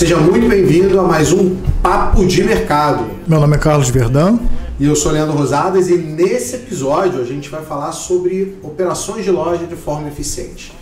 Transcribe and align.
Seja 0.00 0.16
muito 0.16 0.48
bem-vindo 0.48 0.98
a 0.98 1.02
mais 1.02 1.30
um 1.30 1.56
Papo 1.82 2.24
de 2.24 2.42
Mercado. 2.42 3.04
Meu 3.26 3.38
nome 3.38 3.56
é 3.56 3.58
Carlos 3.58 3.90
Verdão. 3.90 4.40
E 4.78 4.86
eu 4.86 4.96
sou 4.96 5.12
Leandro 5.12 5.36
Rosadas 5.36 5.90
e 5.90 5.98
nesse 5.98 6.56
episódio 6.56 7.20
a 7.20 7.24
gente 7.24 7.50
vai 7.50 7.62
falar 7.62 7.92
sobre 7.92 8.56
operações 8.62 9.26
de 9.26 9.30
loja 9.30 9.66
de 9.66 9.76
forma 9.76 10.08
eficiente. 10.08 10.72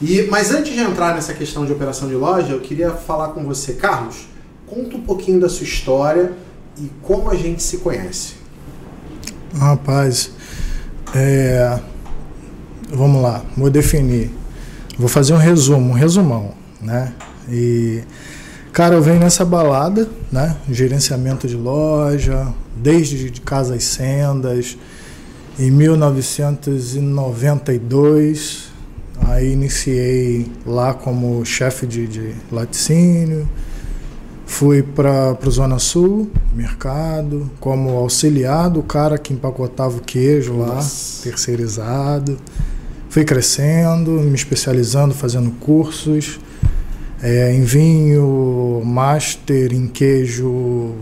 E, 0.00 0.28
mas 0.30 0.52
antes 0.52 0.72
de 0.72 0.78
entrar 0.78 1.16
nessa 1.16 1.34
questão 1.34 1.66
de 1.66 1.72
operação 1.72 2.06
de 2.06 2.14
loja, 2.14 2.52
eu 2.52 2.60
queria 2.60 2.92
falar 2.92 3.30
com 3.30 3.44
você, 3.44 3.72
Carlos. 3.72 4.28
Conta 4.68 4.98
um 4.98 5.00
pouquinho 5.00 5.40
da 5.40 5.48
sua 5.48 5.64
história 5.64 6.30
e 6.78 6.88
como 7.02 7.32
a 7.32 7.34
gente 7.34 7.60
se 7.60 7.78
conhece. 7.78 8.34
Rapaz, 9.58 10.30
é, 11.12 11.80
vamos 12.88 13.20
lá, 13.20 13.42
vou 13.56 13.68
definir. 13.68 14.30
Vou 14.96 15.08
fazer 15.08 15.34
um 15.34 15.38
resumo, 15.38 15.90
um 15.90 15.94
resumão, 15.94 16.54
né? 16.80 17.12
E 17.48 18.04
cara, 18.74 18.94
eu 18.96 19.00
venho 19.00 19.20
nessa 19.20 19.42
balada, 19.44 20.08
né? 20.32 20.56
Gerenciamento 20.68 21.46
de 21.46 21.56
loja, 21.56 22.52
desde 22.74 23.30
de 23.30 23.40
casas 23.40 23.84
sendas. 23.84 24.76
Em 25.56 25.70
1992, 25.70 28.64
aí 29.28 29.52
iniciei 29.52 30.50
lá 30.66 30.92
como 30.92 31.44
chefe 31.44 31.86
de, 31.86 32.08
de 32.08 32.34
laticínio. 32.50 33.48
Fui 34.44 34.82
para 34.82 35.38
o 35.40 35.50
Zona 35.50 35.78
Sul, 35.78 36.28
mercado, 36.52 37.48
como 37.60 37.90
auxiliar 37.90 38.68
do 38.68 38.82
cara 38.82 39.16
que 39.16 39.32
empacotava 39.32 39.98
o 39.98 40.00
queijo 40.00 40.58
lá, 40.58 40.74
Nossa. 40.74 41.22
terceirizado. 41.22 42.36
Fui 43.08 43.24
crescendo, 43.24 44.10
me 44.10 44.34
especializando, 44.34 45.14
fazendo 45.14 45.52
cursos 45.60 46.40
é, 47.24 47.50
em 47.50 47.62
vinho, 47.62 48.82
master 48.84 49.72
em 49.72 49.86
queijo, 49.86 50.92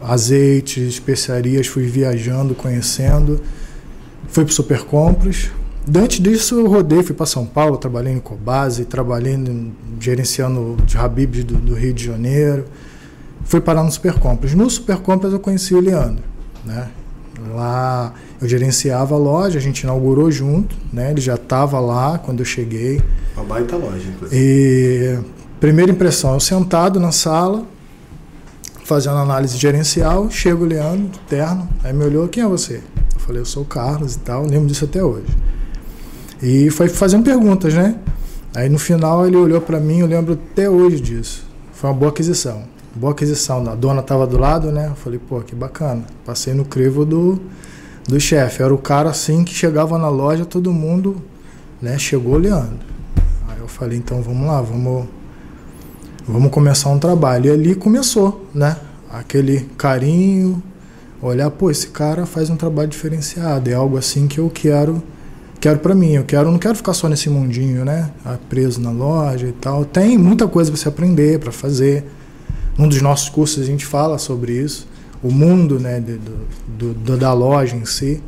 azeite, 0.00 0.80
especiarias. 0.80 1.66
Fui 1.66 1.82
viajando, 1.82 2.54
conhecendo. 2.54 3.38
Fui 4.28 4.42
para 4.46 4.54
Super 4.54 4.84
Compras. 4.84 5.50
Antes 5.94 6.18
disso, 6.18 6.60
eu 6.60 6.66
rodei, 6.66 7.02
fui 7.02 7.14
para 7.14 7.26
São 7.26 7.44
Paulo, 7.44 7.76
trabalhei 7.76 8.14
em 8.14 8.20
Cobase, 8.20 8.86
trabalhei 8.86 9.36
no, 9.36 9.72
gerenciando 10.00 10.78
de 10.86 10.96
Habibs 10.96 11.44
do, 11.44 11.56
do, 11.56 11.74
Rio 11.74 11.92
de 11.92 12.06
Janeiro. 12.06 12.64
Fui 13.44 13.60
parar 13.60 13.84
no 13.84 13.90
Super 13.90 14.14
Compras. 14.14 14.54
No 14.54 14.70
Super 14.70 14.96
Compras 14.96 15.30
eu 15.30 15.40
conheci 15.40 15.74
o 15.74 15.80
Leandro. 15.80 16.24
Né? 16.64 16.88
Lá 17.54 18.14
eu 18.40 18.48
gerenciava 18.48 19.14
a 19.14 19.18
loja, 19.18 19.58
a 19.58 19.62
gente 19.62 19.80
inaugurou 19.80 20.30
junto, 20.30 20.74
né? 20.90 21.10
ele 21.10 21.20
já 21.20 21.34
estava 21.34 21.78
lá 21.80 22.16
quando 22.16 22.38
eu 22.38 22.46
cheguei. 22.46 23.02
Uma 23.36 23.44
baita 23.44 23.76
loja, 23.76 24.08
inclusive. 24.08 24.40
E 24.40 25.18
primeira 25.60 25.92
impressão, 25.92 26.32
eu 26.34 26.40
sentado 26.40 26.98
na 26.98 27.12
sala, 27.12 27.64
fazendo 28.84 29.18
análise 29.18 29.58
gerencial, 29.58 30.30
chega 30.30 30.56
o 30.56 30.64
Leandro, 30.64 31.10
terno, 31.28 31.68
aí 31.84 31.92
me 31.92 32.02
olhou, 32.02 32.26
quem 32.26 32.42
é 32.42 32.46
você? 32.46 32.82
Eu 33.14 33.20
falei, 33.20 33.42
eu 33.42 33.46
sou 33.46 33.62
o 33.62 33.66
Carlos 33.66 34.14
e 34.14 34.18
tal, 34.20 34.46
lembro 34.46 34.66
disso 34.66 34.86
até 34.86 35.04
hoje. 35.04 35.28
E 36.42 36.70
foi 36.70 36.88
fazendo 36.88 37.22
perguntas, 37.22 37.74
né? 37.74 37.94
Aí 38.54 38.68
no 38.68 38.78
final 38.78 39.26
ele 39.26 39.36
olhou 39.36 39.60
para 39.60 39.78
mim, 39.78 40.00
eu 40.00 40.06
lembro 40.06 40.32
até 40.32 40.68
hoje 40.68 40.98
disso. 40.98 41.44
Foi 41.74 41.90
uma 41.90 41.96
boa 41.96 42.10
aquisição. 42.10 42.64
Boa 42.94 43.12
aquisição. 43.12 43.64
A 43.70 43.74
dona 43.74 44.00
estava 44.00 44.26
do 44.26 44.38
lado, 44.38 44.72
né? 44.72 44.88
Eu 44.90 44.96
falei, 44.96 45.18
pô, 45.18 45.40
que 45.40 45.54
bacana. 45.54 46.02
Passei 46.24 46.54
no 46.54 46.64
crivo 46.64 47.04
do, 47.04 47.40
do 48.08 48.18
chefe. 48.18 48.62
Era 48.62 48.74
o 48.74 48.78
cara 48.78 49.10
assim 49.10 49.44
que 49.44 49.54
chegava 49.54 49.96
na 49.98 50.08
loja, 50.08 50.44
todo 50.44 50.72
mundo, 50.72 51.22
né? 51.80 51.98
Chegou 51.98 52.34
olhando. 52.34 52.80
Aí 53.48 53.60
eu 53.60 53.68
falei, 53.68 53.98
então 53.98 54.20
vamos 54.20 54.46
lá, 54.46 54.60
vamos, 54.60 55.06
vamos 56.30 56.50
começar 56.50 56.90
um 56.90 56.98
trabalho. 56.98 57.46
E 57.46 57.50
ali 57.50 57.74
começou, 57.74 58.46
né? 58.54 58.76
Aquele 59.10 59.68
carinho, 59.76 60.62
olhar, 61.20 61.50
pô, 61.50 61.70
esse 61.70 61.88
cara 61.88 62.26
faz 62.26 62.50
um 62.50 62.56
trabalho 62.56 62.88
diferenciado. 62.88 63.68
É 63.68 63.74
algo 63.74 63.96
assim 63.98 64.26
que 64.26 64.38
eu 64.38 64.48
quero 64.48 65.02
quero 65.60 65.78
para 65.78 65.94
mim, 65.94 66.12
eu 66.12 66.24
quero, 66.24 66.50
não 66.50 66.58
quero 66.58 66.74
ficar 66.74 66.94
só 66.94 67.06
nesse 67.06 67.28
mundinho, 67.28 67.84
né? 67.84 68.10
Ah, 68.24 68.38
preso 68.48 68.80
na 68.80 68.90
loja 68.90 69.46
e 69.46 69.52
tal. 69.52 69.84
Tem 69.84 70.16
muita 70.16 70.48
coisa 70.48 70.70
para 70.70 70.80
você 70.80 70.88
aprender, 70.88 71.38
para 71.38 71.52
fazer. 71.52 72.04
Num 72.78 72.88
dos 72.88 73.02
nossos 73.02 73.28
cursos 73.28 73.62
a 73.62 73.66
gente 73.66 73.84
fala 73.84 74.16
sobre 74.16 74.52
isso, 74.52 74.88
o 75.22 75.30
mundo, 75.30 75.78
né, 75.78 76.00
de, 76.00 76.16
do, 76.16 76.94
do, 76.94 77.16
da 77.18 77.30
loja 77.34 77.76
em 77.76 77.84
si, 77.84 78.22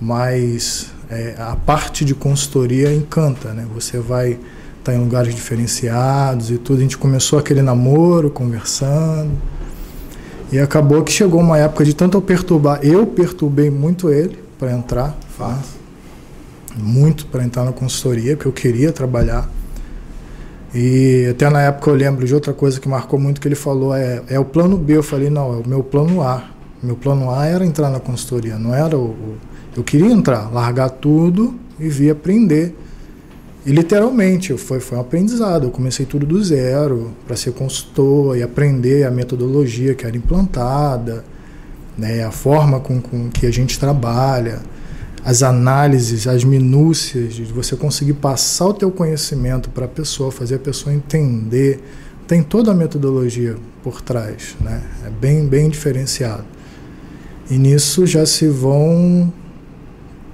mas 0.00 0.90
é, 1.08 1.36
a 1.38 1.54
parte 1.54 2.04
de 2.04 2.12
consultoria 2.12 2.92
encanta, 2.92 3.52
né? 3.52 3.64
Você 3.72 3.98
vai 3.98 4.36
estar 4.84 4.92
tá 4.92 4.94
em 4.94 5.00
lugares 5.00 5.34
diferenciados 5.34 6.50
e 6.50 6.58
tudo. 6.58 6.78
A 6.78 6.82
gente 6.82 6.98
começou 6.98 7.38
aquele 7.38 7.62
namoro, 7.62 8.30
conversando. 8.30 9.32
E 10.52 10.58
acabou 10.58 11.02
que 11.02 11.10
chegou 11.10 11.40
uma 11.40 11.58
época 11.58 11.84
de 11.84 11.94
tanto 11.94 12.16
eu 12.16 12.22
perturbar, 12.22 12.78
eu 12.82 13.06
perturbei 13.06 13.70
muito 13.70 14.10
ele 14.10 14.38
para 14.58 14.72
entrar. 14.72 15.16
Fácil 15.36 15.84
muito 16.76 17.26
para 17.26 17.44
entrar 17.44 17.64
na 17.64 17.72
consultoria, 17.72 18.36
porque 18.36 18.48
eu 18.48 18.52
queria 18.52 18.92
trabalhar. 18.92 19.48
E 20.74 21.28
até 21.30 21.48
na 21.48 21.62
época 21.62 21.90
eu 21.90 21.94
lembro 21.94 22.26
de 22.26 22.34
outra 22.34 22.52
coisa 22.52 22.80
que 22.80 22.88
marcou 22.88 23.18
muito 23.18 23.40
que 23.40 23.46
ele 23.46 23.54
falou, 23.54 23.94
é, 23.94 24.22
é 24.28 24.38
o 24.38 24.44
plano 24.44 24.76
B. 24.76 24.96
Eu 24.96 25.02
falei, 25.02 25.30
não, 25.30 25.54
é 25.54 25.56
o 25.58 25.68
meu 25.68 25.82
plano 25.82 26.20
A. 26.22 26.42
Meu 26.82 26.96
plano 26.96 27.30
A 27.30 27.46
era 27.46 27.64
entrar 27.64 27.90
na 27.90 28.00
consultoria, 28.00 28.58
não 28.58 28.74
era 28.74 28.96
o, 28.98 29.10
o 29.10 29.36
eu 29.76 29.82
queria 29.82 30.12
entrar, 30.12 30.52
largar 30.52 30.88
tudo 30.88 31.54
e 31.80 31.88
vir 31.88 32.10
aprender. 32.10 32.76
E 33.66 33.72
literalmente 33.72 34.56
foi, 34.58 34.78
foi 34.78 34.98
um 34.98 35.00
aprendizado. 35.00 35.64
Eu 35.64 35.70
comecei 35.70 36.04
tudo 36.04 36.26
do 36.26 36.42
zero 36.42 37.12
para 37.26 37.34
ser 37.34 37.52
consultor 37.52 38.36
e 38.36 38.42
aprender 38.42 39.04
a 39.06 39.10
metodologia 39.10 39.94
que 39.94 40.04
era 40.04 40.16
implantada, 40.16 41.24
né, 41.96 42.24
a 42.24 42.30
forma 42.30 42.80
com, 42.80 43.00
com 43.00 43.30
que 43.30 43.46
a 43.46 43.50
gente 43.50 43.78
trabalha 43.78 44.60
as 45.24 45.42
análises, 45.42 46.26
as 46.26 46.44
minúcias 46.44 47.34
de 47.34 47.44
você 47.44 47.74
conseguir 47.74 48.12
passar 48.14 48.66
o 48.66 48.74
teu 48.74 48.90
conhecimento 48.90 49.70
para 49.70 49.86
a 49.86 49.88
pessoa, 49.88 50.30
fazer 50.30 50.56
a 50.56 50.58
pessoa 50.58 50.94
entender, 50.94 51.82
tem 52.26 52.42
toda 52.42 52.72
a 52.72 52.74
metodologia 52.74 53.56
por 53.82 54.02
trás, 54.02 54.54
né? 54.60 54.82
É 55.06 55.10
bem 55.10 55.46
bem 55.46 55.70
diferenciado. 55.70 56.44
E 57.50 57.56
nisso 57.56 58.06
já 58.06 58.26
se 58.26 58.48
vão 58.48 59.32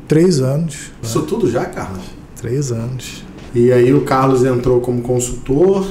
três 0.08 0.40
anos. 0.40 0.90
Isso 1.00 1.20
né? 1.20 1.26
tudo 1.28 1.48
já, 1.48 1.64
Carlos? 1.66 2.19
Três 2.40 2.72
anos. 2.72 3.22
E 3.54 3.70
aí 3.70 3.92
o 3.92 4.00
Carlos 4.00 4.44
entrou 4.44 4.80
como 4.80 5.02
consultor, 5.02 5.86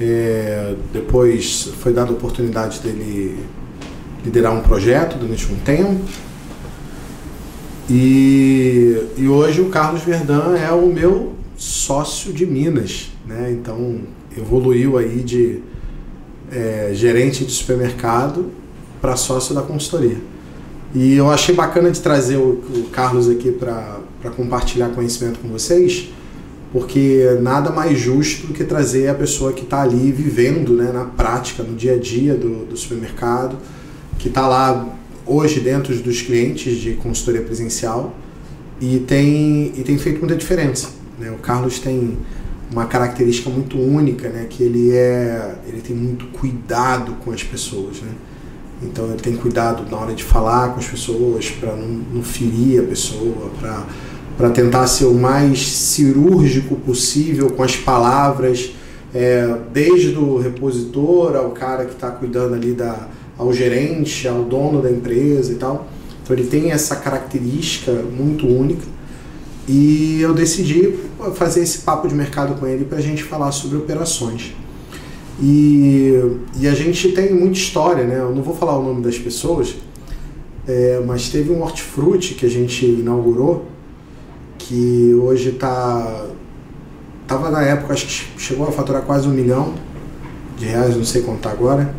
é, 0.00 0.76
depois 0.92 1.68
foi 1.80 1.92
dada 1.92 2.10
a 2.10 2.12
oportunidade 2.12 2.78
dele 2.78 3.38
liderar 4.24 4.52
um 4.52 4.60
projeto 4.60 5.18
durante 5.18 5.52
um 5.52 5.56
tempo. 5.56 6.00
E, 7.90 8.96
e 9.16 9.26
hoje 9.26 9.60
o 9.60 9.68
Carlos 9.68 10.02
Verdão 10.02 10.54
é 10.54 10.70
o 10.70 10.86
meu 10.86 11.32
sócio 11.56 12.32
de 12.32 12.46
Minas, 12.46 13.10
né? 13.26 13.50
Então 13.50 13.98
evoluiu 14.36 14.96
aí 14.96 15.22
de 15.24 15.58
é, 16.52 16.90
gerente 16.92 17.44
de 17.44 17.50
supermercado 17.50 18.46
para 19.00 19.16
sócio 19.16 19.52
da 19.54 19.62
consultoria. 19.62 20.18
E 20.94 21.14
eu 21.14 21.30
achei 21.30 21.52
bacana 21.52 21.90
de 21.90 22.00
trazer 22.00 22.36
o, 22.36 22.62
o 22.74 22.88
Carlos 22.92 23.28
aqui 23.28 23.50
para 23.50 24.01
compartilhar 24.30 24.88
conhecimento 24.90 25.38
com 25.40 25.48
vocês, 25.48 26.10
porque 26.72 27.38
nada 27.42 27.70
mais 27.70 27.98
justo 27.98 28.46
do 28.46 28.54
que 28.54 28.64
trazer 28.64 29.08
a 29.08 29.14
pessoa 29.14 29.52
que 29.52 29.62
está 29.62 29.82
ali 29.82 30.10
vivendo 30.10 30.74
né, 30.74 30.90
na 30.92 31.04
prática, 31.04 31.62
no 31.62 31.74
dia 31.74 31.94
a 31.94 31.98
dia 31.98 32.34
do, 32.34 32.64
do 32.64 32.76
supermercado, 32.76 33.58
que 34.18 34.28
está 34.28 34.46
lá 34.46 34.96
hoje 35.26 35.60
dentro 35.60 35.94
dos 35.96 36.22
clientes 36.22 36.78
de 36.78 36.94
consultoria 36.94 37.42
presencial 37.42 38.14
e 38.80 38.98
tem, 39.00 39.72
e 39.76 39.82
tem 39.84 39.98
feito 39.98 40.18
muita 40.18 40.34
diferença. 40.34 40.90
Né? 41.18 41.30
O 41.30 41.38
Carlos 41.38 41.78
tem 41.78 42.16
uma 42.70 42.86
característica 42.86 43.50
muito 43.50 43.78
única, 43.78 44.28
né? 44.28 44.46
que 44.48 44.62
ele, 44.62 44.92
é, 44.92 45.56
ele 45.68 45.80
tem 45.80 45.94
muito 45.94 46.26
cuidado 46.26 47.12
com 47.24 47.30
as 47.30 47.42
pessoas. 47.42 48.00
Né? 48.00 48.12
Então 48.82 49.06
ele 49.06 49.20
tem 49.20 49.36
cuidado 49.36 49.88
na 49.90 49.96
hora 49.98 50.14
de 50.14 50.24
falar 50.24 50.70
com 50.70 50.80
as 50.80 50.86
pessoas 50.86 51.50
para 51.50 51.76
não, 51.76 51.88
não 52.14 52.22
ferir 52.22 52.80
a 52.80 52.84
pessoa, 52.84 53.50
para 53.60 53.86
tentar 54.50 54.86
ser 54.86 55.04
o 55.04 55.14
mais 55.14 55.66
cirúrgico 55.66 56.76
possível 56.76 57.50
com 57.50 57.62
as 57.62 57.76
palavras, 57.76 58.72
é, 59.14 59.56
desde 59.72 60.16
o 60.16 60.38
repositor 60.38 61.36
ao 61.36 61.50
cara 61.50 61.84
que 61.84 61.92
está 61.92 62.10
cuidando 62.10 62.54
ali 62.54 62.72
da, 62.72 63.08
ao 63.36 63.52
gerente, 63.52 64.26
ao 64.26 64.42
dono 64.44 64.80
da 64.80 64.90
empresa 64.90 65.52
e 65.52 65.56
tal. 65.56 65.88
Então 66.22 66.36
ele 66.36 66.46
tem 66.46 66.70
essa 66.70 66.96
característica 66.96 67.92
muito 67.92 68.46
única. 68.46 68.86
E 69.68 70.20
eu 70.20 70.34
decidi 70.34 70.94
fazer 71.34 71.62
esse 71.62 71.78
papo 71.78 72.08
de 72.08 72.14
mercado 72.14 72.58
com 72.58 72.66
ele 72.66 72.84
para 72.84 72.98
a 72.98 73.00
gente 73.00 73.22
falar 73.22 73.52
sobre 73.52 73.76
operações. 73.76 74.54
E, 75.40 76.12
e 76.58 76.68
a 76.68 76.74
gente 76.74 77.12
tem 77.12 77.32
muita 77.32 77.58
história, 77.58 78.04
né? 78.04 78.18
Eu 78.18 78.34
não 78.34 78.42
vou 78.42 78.54
falar 78.54 78.78
o 78.78 78.82
nome 78.82 79.02
das 79.02 79.18
pessoas, 79.18 79.74
é, 80.66 81.02
mas 81.06 81.28
teve 81.28 81.50
um 81.50 81.62
hortifruti 81.62 82.34
que 82.34 82.46
a 82.46 82.50
gente 82.50 82.84
inaugurou, 82.84 83.66
que 84.72 85.14
hoje 85.14 85.50
está. 85.50 86.24
Estava 87.22 87.50
na 87.50 87.62
época, 87.62 87.92
acho 87.92 88.06
que 88.06 88.40
chegou 88.40 88.66
a 88.66 88.72
faturar 88.72 89.02
quase 89.02 89.28
um 89.28 89.30
milhão 89.30 89.74
de 90.56 90.64
reais, 90.66 90.96
não 90.96 91.04
sei 91.04 91.22
contar 91.22 91.50
agora, 91.50 91.94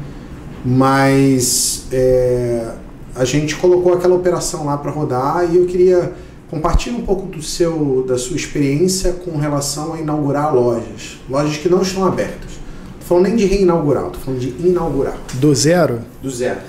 mas 0.66 1.86
é, 1.92 2.72
a 3.16 3.24
gente 3.26 3.56
colocou 3.56 3.94
aquela 3.94 4.16
operação 4.16 4.66
lá 4.66 4.78
para 4.78 4.92
rodar 4.92 5.48
e 5.52 5.58
eu 5.58 5.66
queria 5.66 6.14
compartilhar 6.50 6.98
um 6.98 7.06
pouco 7.06 7.26
do 7.28 7.42
seu, 7.42 8.04
da 8.08 8.18
sua 8.18 8.36
experiência 8.36 9.14
com 9.14 9.38
relação 9.38 9.94
a 9.94 10.00
inaugurar 10.00 10.54
lojas, 10.54 11.20
lojas 11.30 11.58
que 11.58 11.70
não 11.70 11.82
estão 11.82 12.06
abertas. 12.06 12.52
Não 13.00 13.08
falando 13.08 13.24
nem 13.24 13.36
de 13.36 13.46
reinaugurar, 13.46 14.08
estou 14.08 14.22
falando 14.22 14.40
de 14.40 14.50
inaugurar. 14.68 15.18
Do 15.36 15.54
zero? 15.56 16.02
Do 16.22 16.30
zero. 16.30 16.60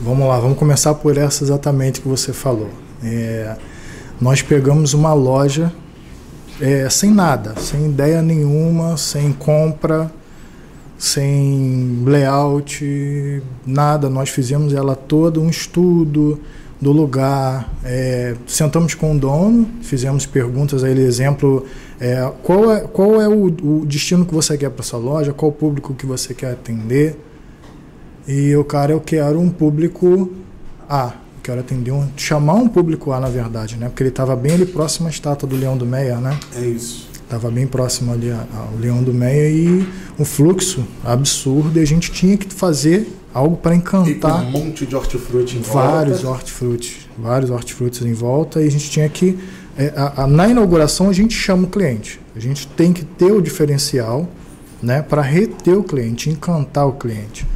Vamos 0.00 0.26
lá, 0.26 0.38
vamos 0.38 0.58
começar 0.58 0.94
por 0.94 1.16
essa 1.16 1.44
exatamente 1.44 2.00
que 2.00 2.08
você 2.08 2.32
falou. 2.32 2.70
É, 3.02 3.56
nós 4.20 4.42
pegamos 4.42 4.94
uma 4.94 5.12
loja 5.12 5.72
é, 6.60 6.88
sem 6.88 7.10
nada, 7.10 7.54
sem 7.56 7.86
ideia 7.86 8.22
nenhuma, 8.22 8.96
sem 8.96 9.32
compra, 9.32 10.10
sem 10.96 12.02
layout, 12.04 13.42
nada. 13.66 14.08
Nós 14.08 14.30
fizemos 14.30 14.72
ela 14.72 14.94
toda 14.94 15.40
um 15.40 15.48
estudo 15.48 16.40
do 16.80 16.92
lugar, 16.92 17.72
é, 17.84 18.34
sentamos 18.46 18.94
com 18.94 19.16
o 19.16 19.18
dono, 19.18 19.66
fizemos 19.80 20.26
perguntas 20.26 20.84
a 20.84 20.90
ele, 20.90 21.02
exemplo, 21.02 21.64
é, 21.98 22.30
qual 22.42 22.70
é, 22.70 22.80
qual 22.80 23.20
é 23.20 23.28
o, 23.28 23.46
o 23.46 23.86
destino 23.86 24.26
que 24.26 24.34
você 24.34 24.58
quer 24.58 24.70
para 24.70 24.82
sua 24.82 24.98
loja, 24.98 25.32
qual 25.32 25.50
público 25.50 25.94
que 25.94 26.04
você 26.04 26.34
quer 26.34 26.52
atender. 26.52 27.18
E 28.26 28.54
o 28.56 28.64
cara, 28.64 28.92
eu 28.92 29.00
quero 29.00 29.40
um 29.40 29.50
público 29.50 30.30
A, 30.88 31.14
quero 31.44 31.60
atender 31.60 31.92
um, 31.92 32.08
chamar 32.16 32.54
um 32.54 32.66
público 32.66 33.12
A, 33.12 33.20
na 33.20 33.28
verdade, 33.28 33.76
né? 33.76 33.88
Porque 33.88 34.02
ele 34.02 34.08
estava 34.08 34.34
bem 34.34 34.54
ali 34.54 34.64
próximo 34.64 35.06
à 35.06 35.10
estátua 35.10 35.46
do 35.46 35.54
Leão 35.54 35.76
do 35.76 35.84
Meia, 35.84 36.16
né? 36.16 36.36
É 36.56 36.64
isso. 36.64 37.10
Estava 37.12 37.50
bem 37.50 37.66
próximo 37.66 38.12
ali 38.12 38.30
ao 38.30 38.78
Leão 38.80 39.02
do 39.02 39.12
Meia 39.12 39.50
e 39.50 39.86
um 40.18 40.24
fluxo 40.24 40.86
absurdo 41.04 41.78
e 41.78 41.82
a 41.82 41.86
gente 41.86 42.10
tinha 42.10 42.36
que 42.36 42.52
fazer 42.52 43.14
algo 43.32 43.56
para 43.56 43.74
encantar. 43.74 44.44
E 44.44 44.46
um 44.46 44.50
monte 44.50 44.86
de 44.86 44.96
hortifruti 44.96 45.58
em 45.58 45.60
vários 45.60 46.22
volta. 46.22 46.38
hortifruti, 46.38 47.10
vários 47.18 47.50
hortifrutis 47.50 48.02
em 48.02 48.14
volta 48.14 48.62
e 48.62 48.66
a 48.66 48.70
gente 48.70 48.90
tinha 48.90 49.08
que 49.08 49.38
é, 49.76 49.92
a, 49.96 50.22
a, 50.22 50.26
na 50.26 50.48
inauguração 50.48 51.10
a 51.10 51.12
gente 51.12 51.34
chama 51.34 51.64
o 51.64 51.70
cliente. 51.70 52.20
A 52.34 52.40
gente 52.40 52.66
tem 52.68 52.92
que 52.92 53.04
ter 53.04 53.32
o 53.32 53.40
diferencial, 53.40 54.28
né, 54.82 55.02
para 55.02 55.20
reter 55.20 55.76
o 55.76 55.82
cliente, 55.82 56.30
encantar 56.30 56.86
o 56.86 56.92
cliente. 56.92 57.46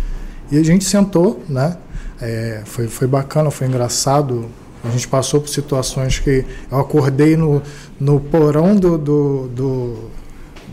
E 0.51 0.59
a 0.59 0.63
gente 0.63 0.85
sentou, 0.85 1.43
né? 1.49 1.77
É, 2.21 2.63
foi, 2.65 2.89
foi 2.89 3.07
bacana, 3.07 3.51
foi 3.51 3.67
engraçado. 3.67 4.47
A 4.85 4.91
gente 4.91 5.09
passou 5.09 5.41
por 5.41 5.49
situações 5.49 6.19
que 6.19 6.45
eu 6.71 6.79
acordei 6.79 7.37
no, 7.37 7.63
no 7.99 8.21
porão 8.21 8.77
do, 8.77 8.97
do, 8.97 9.49
do, 9.49 10.11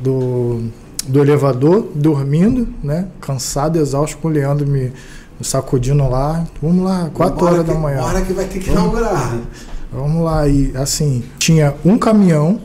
do, 0.02 0.64
do 1.08 1.22
elevador, 1.22 1.88
dormindo, 1.96 2.68
né? 2.84 3.08
Cansado, 3.20 3.78
exausto, 3.78 4.18
com 4.18 4.28
o 4.28 4.32
Leandro 4.32 4.68
me, 4.68 4.94
me 5.40 5.46
sacudindo 5.46 6.08
lá. 6.08 6.46
Vamos 6.62 6.84
lá, 6.86 7.10
4 7.14 7.46
horas 7.46 7.60
que, 7.60 7.66
da 7.66 7.74
manhã. 7.74 8.02
hora 8.02 8.22
que 8.22 8.34
vai 8.34 8.46
ter 8.46 8.60
que 8.60 8.70
inaugurar. 8.70 9.40
Vamos 9.92 10.24
lá. 10.24 10.48
E 10.48 10.72
assim, 10.76 11.24
tinha 11.40 11.76
um 11.84 11.98
caminhão 11.98 12.60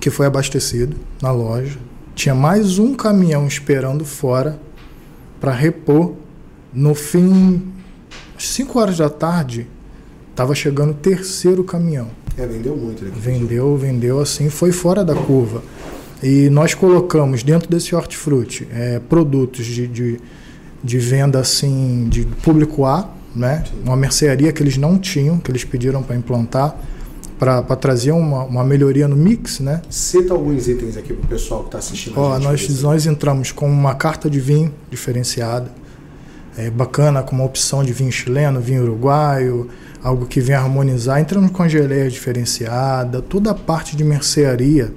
que 0.00 0.10
foi 0.10 0.26
abastecido 0.26 0.96
na 1.20 1.30
loja. 1.30 1.78
Tinha 2.14 2.34
mais 2.34 2.78
um 2.78 2.94
caminhão 2.94 3.46
esperando 3.46 4.04
fora 4.04 4.58
para 5.40 5.52
repor. 5.52 6.14
No 6.72 6.94
fim, 6.94 7.62
às 8.36 8.46
5 8.48 8.78
horas 8.78 8.98
da 8.98 9.10
tarde, 9.10 9.66
estava 10.30 10.54
chegando 10.54 10.90
o 10.90 10.94
terceiro 10.94 11.64
caminhão. 11.64 12.08
É, 12.36 12.46
vendeu 12.46 12.76
muito. 12.76 13.04
Né? 13.04 13.10
Vendeu, 13.14 13.76
vendeu 13.76 14.20
assim, 14.20 14.48
foi 14.48 14.72
fora 14.72 15.04
da 15.04 15.14
curva. 15.14 15.62
E 16.22 16.48
nós 16.50 16.74
colocamos 16.74 17.42
dentro 17.42 17.68
desse 17.68 17.94
hortifruti 17.94 18.68
é, 18.72 18.98
produtos 18.98 19.64
de, 19.64 19.86
de, 19.86 20.20
de, 20.82 20.98
venda 20.98 21.40
assim, 21.40 22.08
de 22.08 22.24
público 22.42 22.84
A, 22.84 23.10
né? 23.34 23.64
uma 23.84 23.96
mercearia 23.96 24.52
que 24.52 24.62
eles 24.62 24.76
não 24.76 24.98
tinham, 24.98 25.38
que 25.38 25.50
eles 25.50 25.64
pediram 25.64 26.02
para 26.02 26.14
implantar, 26.14 26.76
para 27.38 27.62
trazer 27.76 28.12
uma, 28.12 28.44
uma 28.44 28.62
melhoria 28.62 29.08
no 29.08 29.16
mix. 29.16 29.60
Né? 29.60 29.80
Cita 29.88 30.34
alguns 30.34 30.68
itens 30.68 30.96
aqui 30.96 31.14
para 31.14 31.24
o 31.24 31.28
pessoal 31.28 31.60
que 31.60 31.68
está 31.68 31.78
assistindo. 31.78 32.18
Ó, 32.18 32.38
nós, 32.38 32.82
nós 32.82 33.06
entramos 33.06 33.50
com 33.50 33.66
uma 33.66 33.94
carta 33.94 34.28
de 34.28 34.38
vinho 34.40 34.72
diferenciada, 34.90 35.72
é, 36.56 36.70
bacana, 36.70 37.22
com 37.22 37.34
uma 37.34 37.44
opção 37.44 37.84
de 37.84 37.92
vinho 37.92 38.12
chileno, 38.12 38.60
vinho 38.60 38.82
uruguaio, 38.82 39.68
algo 40.02 40.26
que 40.26 40.40
vem 40.40 40.54
harmonizar. 40.54 41.20
Entramos 41.20 41.50
com 41.50 41.62
a 41.62 41.68
geleia 41.68 42.10
diferenciada, 42.10 43.20
toda 43.20 43.50
a 43.50 43.54
parte 43.54 43.96
de 43.96 44.04
mercearia. 44.04 44.92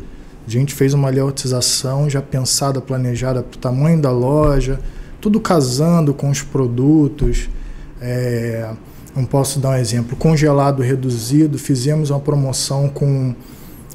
A 0.46 0.50
gente 0.50 0.74
fez 0.74 0.94
uma 0.94 1.10
layoutização 1.10 2.10
já 2.10 2.22
pensada, 2.22 2.82
planejada 2.82 3.42
para 3.42 3.56
o 3.56 3.60
tamanho 3.60 4.02
da 4.02 4.12
loja, 4.12 4.80
tudo 5.22 5.40
casando 5.40 6.14
com 6.14 6.30
os 6.30 6.42
produtos. 6.42 7.50
É, 8.02 8.70
não 9.16 9.26
posso 9.26 9.60
dar 9.60 9.70
um 9.70 9.76
exemplo. 9.76 10.18
Congelado 10.18 10.82
reduzido, 10.82 11.58
fizemos 11.58 12.10
uma 12.10 12.20
promoção 12.20 12.90
com, 12.90 13.34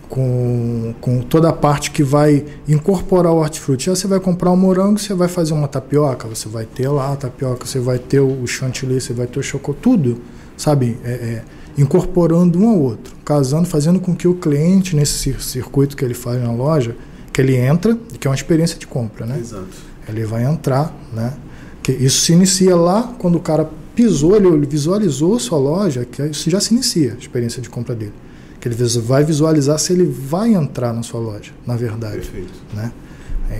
com, 0.09 0.95
com 1.01 1.21
toda 1.21 1.51
a 1.51 1.53
parte 1.53 1.91
que 1.91 2.03
vai 2.03 2.45
incorporar 2.67 3.33
o 3.33 3.37
hortifruti. 3.37 3.87
Já 3.87 3.95
você 3.95 4.07
vai 4.07 4.19
comprar 4.19 4.51
um 4.51 4.57
morango, 4.57 4.99
você 4.99 5.15
vai 5.15 5.29
fazer 5.29 5.53
uma 5.53 5.69
tapioca, 5.69 6.27
você 6.27 6.49
vai 6.49 6.65
ter 6.65 6.89
lá 6.89 7.13
a 7.13 7.17
tapioca, 7.17 7.67
você 7.67 7.79
vai 7.79 7.99
ter 7.99 8.21
o 8.21 8.47
chantilly, 8.47 9.01
você 9.01 9.13
vai 9.13 9.27
ter 9.27 9.39
o 9.39 9.43
chocolate, 9.43 9.83
tudo, 9.83 10.21
sabe? 10.57 10.99
É, 11.05 11.11
é, 11.11 11.45
incorporando 11.77 12.59
um 12.59 12.69
ao 12.71 12.79
outro, 12.79 13.15
casando, 13.25 13.69
fazendo 13.69 14.01
com 14.01 14.15
que 14.15 14.27
o 14.27 14.35
cliente, 14.35 14.97
nesse 14.97 15.35
circuito 15.41 15.97
que 15.97 16.05
ele 16.05 16.15
faz 16.15 16.43
na 16.43 16.53
loja, 16.53 16.97
que 17.33 17.41
ele 17.41 17.55
entra, 17.55 17.97
que 18.19 18.27
é 18.27 18.31
uma 18.31 18.35
experiência 18.35 18.79
de 18.79 18.87
compra, 18.87 19.27
né? 19.27 19.39
Exato. 19.39 19.69
Ele 20.09 20.25
vai 20.25 20.45
entrar, 20.45 20.93
né? 21.13 21.35
Que 21.83 21.93
isso 21.93 22.23
se 22.23 22.33
inicia 22.33 22.75
lá 22.75 23.15
quando 23.19 23.37
o 23.37 23.41
cara 23.41 23.69
pisou, 23.95 24.37
ele 24.37 24.67
visualizou 24.67 25.39
sua 25.39 25.59
loja, 25.59 26.05
que 26.05 26.23
isso 26.23 26.51
já 26.51 26.61
se 26.61 26.73
inicia 26.73 27.13
a 27.15 27.17
experiência 27.19 27.61
de 27.61 27.69
compra 27.69 27.95
dele. 27.95 28.15
Que 28.61 28.69
ele 28.69 28.77
vai 29.01 29.25
visualizar 29.25 29.79
se 29.79 29.93
ele 29.93 30.05
vai 30.05 30.55
entrar 30.55 30.93
na 30.93 31.03
sua 31.03 31.21
loja, 31.21 31.53
na 31.67 31.77
verdade. 31.77 32.17
Perfeito. 32.17 32.53
Né? 32.75 32.93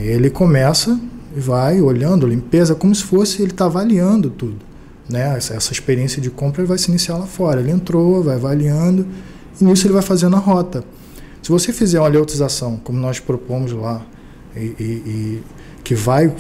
Ele 0.01 0.29
começa 0.29 0.99
e 1.37 1.41
vai 1.41 1.81
olhando, 1.81 2.27
limpeza, 2.27 2.75
como 2.75 2.95
se 2.95 3.05
fosse 3.05 3.43
ele 3.43 3.53
está 3.53 3.67
avaliando 3.67 4.31
tudo. 4.31 4.57
Né? 5.09 5.37
Essa, 5.37 5.55
essa 5.55 5.73
experiência 5.73 6.21
de 6.21 6.31
compra 6.31 6.65
vai 6.65 6.79
se 6.79 6.91
iniciar 6.91 7.17
lá 7.17 7.27
fora. 7.27 7.61
Ele 7.61 7.71
entrou, 7.71 8.23
vai 8.23 8.37
avaliando, 8.37 9.07
e 9.61 9.65
nisso 9.65 9.87
ele 9.87 9.95
vai 9.95 10.03
fazendo 10.03 10.37
a 10.37 10.39
rota. 10.39 10.85
Se 11.43 11.51
você 11.51 11.73
fizer 11.73 12.01
uma 12.01 12.09
leotização, 12.09 12.77
como 12.83 12.99
nós 12.99 13.21
propomos 13.21 13.73
lá, 13.73 14.05
e, 14.57 14.75
e, 14.79 14.83
e 14.83 15.43
que 15.85 15.95
vai 15.95 16.33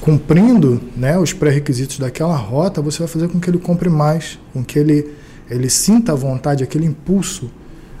cumprindo 0.00 0.80
né, 0.96 1.18
os 1.18 1.32
pré-requisitos 1.32 1.98
daquela 1.98 2.36
rota, 2.36 2.82
você 2.82 2.98
vai 2.98 3.08
fazer 3.08 3.28
com 3.28 3.40
que 3.40 3.48
ele 3.48 3.58
compre 3.58 3.88
mais, 3.88 4.38
com 4.52 4.62
que 4.62 4.78
ele, 4.78 5.10
ele 5.48 5.70
sinta 5.70 6.12
a 6.12 6.14
vontade, 6.14 6.62
aquele 6.62 6.84
impulso. 6.84 7.50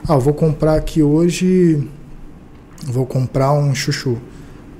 Ah, 0.06 0.16
eu 0.16 0.20
vou 0.20 0.34
comprar 0.34 0.74
aqui 0.74 1.02
hoje, 1.02 1.88
vou 2.86 3.06
comprar 3.06 3.54
um 3.54 3.74
chuchu, 3.74 4.18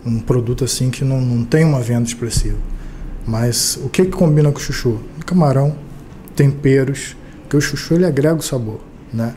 um 0.05 0.21
produto 0.21 0.65
assim 0.65 0.91
que 0.91 1.03
não, 1.03 1.19
não 1.19 1.47
tem 1.47 1.65
uma 1.65 1.81
venda 1.81 2.07
expressiva. 2.07 2.59
Mas 3.27 3.79
o 3.83 3.89
que, 3.89 4.05
que 4.05 4.11
combina 4.11 4.53
com 4.53 4.59
o 4.59 4.61
chuchu? 4.61 5.01
Camarão, 5.25 5.75
temperos, 6.37 7.17
porque 7.41 7.57
o 7.57 7.61
chuchu 7.61 7.95
ele 7.95 8.05
agrega 8.05 8.35
o 8.35 8.43
sabor, 8.43 8.81
né? 9.11 9.35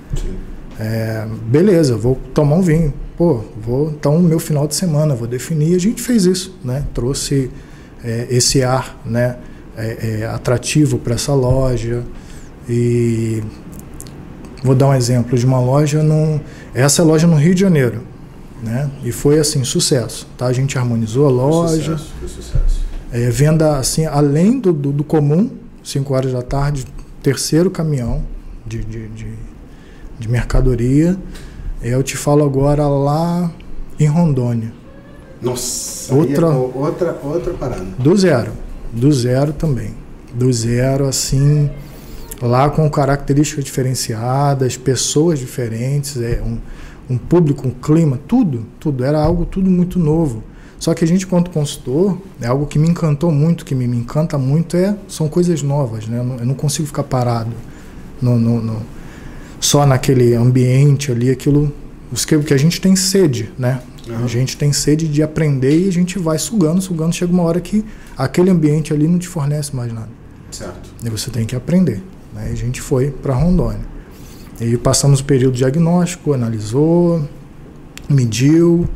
É, 0.77 1.25
beleza, 1.43 1.95
vou 1.95 2.15
tomar 2.33 2.57
um 2.57 2.61
vinho. 2.61 2.93
Pô, 3.15 3.41
vou 3.57 3.89
então 3.89 4.21
meu 4.21 4.39
final 4.39 4.67
de 4.67 4.75
semana, 4.75 5.15
vou 5.15 5.25
definir. 5.27 5.73
A 5.73 5.79
gente 5.79 6.01
fez 6.01 6.25
isso, 6.25 6.53
né? 6.65 6.83
Trouxe 6.93 7.49
é, 8.03 8.27
esse 8.29 8.61
ar, 8.61 8.99
né? 9.05 9.37
É, 9.77 10.19
é 10.19 10.25
atrativo 10.25 10.97
para 10.97 11.15
essa 11.15 11.33
loja 11.33 12.03
e 12.67 13.41
vou 14.67 14.75
dar 14.75 14.87
um 14.89 14.93
exemplo 14.93 15.37
de 15.37 15.45
uma 15.45 15.61
loja 15.61 16.03
num, 16.03 16.39
essa 16.73 17.01
é 17.01 17.05
a 17.05 17.07
loja 17.07 17.25
no 17.25 17.37
Rio 17.37 17.55
de 17.55 17.61
Janeiro, 17.61 18.03
né? 18.61 18.91
E 19.01 19.13
foi 19.13 19.39
assim 19.39 19.63
sucesso, 19.63 20.27
tá? 20.37 20.47
A 20.47 20.53
gente 20.53 20.77
harmonizou 20.77 21.25
a 21.25 21.29
loja. 21.29 21.97
Foi 21.97 22.05
sucesso, 22.05 22.13
foi 22.19 22.27
sucesso. 22.27 22.81
É, 23.11 23.29
venda 23.29 23.77
assim 23.77 24.05
além 24.05 24.59
do, 24.59 24.73
do, 24.73 24.91
do 24.91 25.03
comum, 25.05 25.49
5 25.81 26.13
horas 26.13 26.33
da 26.33 26.41
tarde, 26.41 26.85
terceiro 27.23 27.71
caminhão 27.71 28.23
de, 28.65 28.83
de, 28.83 29.07
de, 29.07 29.33
de 30.19 30.29
mercadoria. 30.29 31.17
Eu 31.81 32.03
te 32.03 32.17
falo 32.17 32.43
agora 32.43 32.85
lá 32.87 33.49
em 33.97 34.07
Rondônia. 34.07 34.73
Nossa, 35.41 36.13
outra, 36.13 36.47
é 36.47 36.49
outra, 36.49 37.19
outra 37.23 37.53
parada. 37.53 37.85
Do 37.97 38.17
zero. 38.17 38.51
Do 38.91 39.11
zero 39.13 39.53
também. 39.53 39.93
Do 40.33 40.51
zero, 40.51 41.07
assim, 41.07 41.69
lá 42.41 42.69
com 42.69 42.89
características 42.89 43.63
diferenciadas, 43.63 44.77
pessoas 44.77 45.39
diferentes, 45.39 46.21
é 46.21 46.41
um, 46.45 46.57
um 47.09 47.17
público, 47.17 47.67
um 47.67 47.71
clima, 47.71 48.19
tudo, 48.27 48.65
tudo. 48.79 49.03
Era 49.03 49.21
algo 49.21 49.45
tudo 49.45 49.69
muito 49.69 49.97
novo. 49.97 50.43
Só 50.79 50.93
que 50.93 51.03
a 51.03 51.07
gente, 51.07 51.25
quanto 51.25 51.49
consultor, 51.49 52.19
é 52.39 52.47
algo 52.47 52.67
que 52.67 52.77
me 52.77 52.87
encantou 52.87 53.31
muito, 53.31 53.65
que 53.65 53.73
me, 53.73 53.87
me 53.87 53.97
encanta 53.97 54.37
muito, 54.37 54.77
é 54.77 54.95
são 55.07 55.27
coisas 55.27 55.63
novas, 55.63 56.07
né? 56.07 56.19
Eu 56.19 56.23
não, 56.23 56.35
eu 56.37 56.45
não 56.45 56.53
consigo 56.53 56.87
ficar 56.87 57.03
parado 57.03 57.51
no, 58.21 58.37
no, 58.37 58.61
no, 58.61 58.81
só 59.59 59.85
naquele 59.85 60.35
ambiente 60.35 61.11
ali, 61.11 61.31
aquilo 61.31 61.73
Porque 62.11 62.53
a 62.53 62.57
gente 62.57 62.79
tem 62.79 62.95
sede, 62.95 63.51
né? 63.57 63.81
Uhum. 64.07 64.23
A 64.23 64.27
gente 64.27 64.55
tem 64.55 64.71
sede 64.71 65.07
de 65.07 65.23
aprender 65.23 65.85
e 65.85 65.87
a 65.87 65.91
gente 65.91 66.19
vai 66.19 66.37
sugando, 66.37 66.79
sugando. 66.81 67.13
Chega 67.13 67.33
uma 67.33 67.43
hora 67.43 67.59
que 67.59 67.83
aquele 68.15 68.49
ambiente 68.49 68.93
ali 68.93 69.07
não 69.07 69.17
te 69.17 69.27
fornece 69.27 69.75
mais 69.75 69.91
nada. 69.91 70.09
Certo. 70.51 70.89
E 71.03 71.09
você 71.09 71.29
tem 71.29 71.45
que 71.45 71.55
aprender. 71.55 72.01
Né? 72.37 72.49
E 72.49 72.53
a 72.53 72.55
gente 72.55 72.79
foi 72.81 73.09
para 73.09 73.33
Rondônia. 73.33 73.97
E 74.61 74.77
passamos 74.77 75.19
o 75.19 75.23
período 75.23 75.55
diagnóstico, 75.55 76.33
analisou, 76.33 77.21
mediu, 78.09 78.87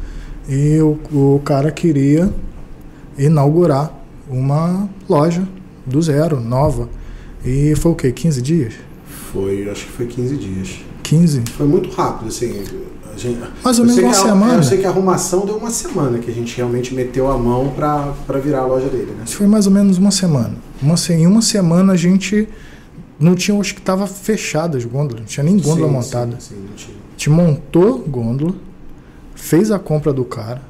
e 0.47 0.79
o, 0.79 0.97
o 1.11 1.41
cara 1.43 1.71
queria 1.71 2.33
inaugurar 3.17 3.93
uma 4.29 4.89
loja 5.07 5.47
do 5.85 6.01
zero, 6.01 6.39
nova. 6.39 6.89
E 7.45 7.73
foi 7.75 7.91
o 7.91 7.95
quê? 7.95 8.11
15 8.11 8.41
dias? 8.41 8.73
Foi, 9.31 9.69
acho 9.69 9.85
que 9.85 9.91
foi 9.91 10.05
15 10.07 10.37
dias. 10.37 10.79
15? 11.03 11.43
Foi 11.51 11.67
muito 11.67 11.89
rápido, 11.91 12.29
assim. 12.29 12.63
Gente, 13.17 13.41
Mais 13.63 13.77
ou 13.77 13.85
menos 13.85 14.01
uma 14.01 14.11
a, 14.11 14.13
semana. 14.13 14.53
Eu 14.55 14.63
sei 14.63 14.77
que 14.77 14.85
a 14.85 14.89
arrumação 14.89 15.45
deu 15.45 15.57
uma 15.57 15.69
semana 15.69 16.17
que 16.17 16.31
a 16.31 16.33
gente 16.33 16.55
realmente 16.55 16.93
meteu 16.93 17.29
a 17.29 17.37
mão 17.37 17.69
para 17.75 18.39
virar 18.41 18.61
a 18.61 18.65
loja 18.65 18.87
dele, 18.87 19.13
né? 19.17 19.25
Foi 19.25 19.47
mais 19.47 19.67
ou 19.67 19.73
menos 19.73 19.97
uma 19.97 20.11
semana. 20.11 20.55
Uma, 20.81 20.95
em 21.09 21.27
uma 21.27 21.41
semana 21.41 21.93
a 21.93 21.97
gente 21.97 22.47
não 23.21 23.35
tinha, 23.35 23.57
acho 23.59 23.75
que 23.75 23.79
estava 23.79 24.07
fechada 24.07 24.77
as 24.77 24.83
gôndolas, 24.83 25.21
não 25.21 25.27
tinha 25.27 25.43
nem 25.43 25.57
gôndola 25.57 25.87
sim, 25.87 25.93
montada. 25.93 26.39
Sim, 26.39 26.55
sim, 26.55 26.65
não 26.67 26.75
tinha. 26.75 26.97
A 26.97 27.11
gente 27.11 27.29
montou 27.29 27.99
gôndola, 27.99 28.55
fez 29.35 29.69
a 29.69 29.77
compra 29.77 30.11
do 30.11 30.25
cara, 30.25 30.61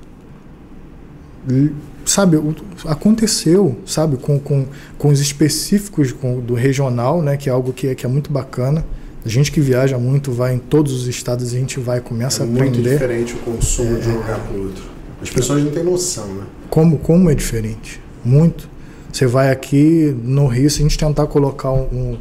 sabe, 2.06 2.38
aconteceu, 2.86 3.78
sabe, 3.86 4.18
com, 4.18 4.38
com, 4.38 4.66
com 4.98 5.08
os 5.08 5.22
específicos 5.22 6.12
com, 6.12 6.40
do 6.40 6.54
regional, 6.54 7.22
né, 7.22 7.38
que 7.38 7.50
é 7.50 7.54
algo 7.54 7.72
que 7.72 7.88
é, 7.88 7.96
que 7.96 8.06
é 8.06 8.10
muito 8.10 8.32
bacana. 8.32 8.86
A 9.24 9.30
gente 9.30 9.52
que 9.52 9.62
viaja 9.62 9.98
muito, 9.98 10.32
vai 10.32 10.56
em 10.56 10.60
todos 10.60 10.94
os 10.94 11.08
estados, 11.08 11.54
a 11.54 11.58
gente 11.58 11.80
vai 11.80 12.02
começa 12.02 12.44
é 12.44 12.46
a 12.46 12.50
aprender. 12.50 12.66
É 12.66 12.72
muito 12.72 12.90
diferente 12.90 13.34
o 13.34 13.38
consumo 13.38 13.98
é, 13.98 14.00
de 14.00 14.10
um 14.10 14.18
lugar 14.18 14.40
para 14.40 14.58
o 14.58 14.64
outro. 14.64 14.84
As 15.22 15.30
pessoas 15.30 15.64
não 15.64 15.72
têm 15.72 15.84
noção, 15.84 16.28
né? 16.28 16.44
Como, 16.70 16.98
como 16.98 17.30
é 17.30 17.36
diferente? 17.36 18.02
Muito. 18.26 18.68
Você 19.14 19.28
vai 19.28 19.52
aqui 19.52 20.16
no 20.24 20.48
Rio, 20.48 20.70
se 20.70 20.80
a 20.80 20.84
gente 20.84 20.98
tentar 20.98 21.28
colocar 21.28 21.72
um, 21.72 21.84
um 21.92 22.18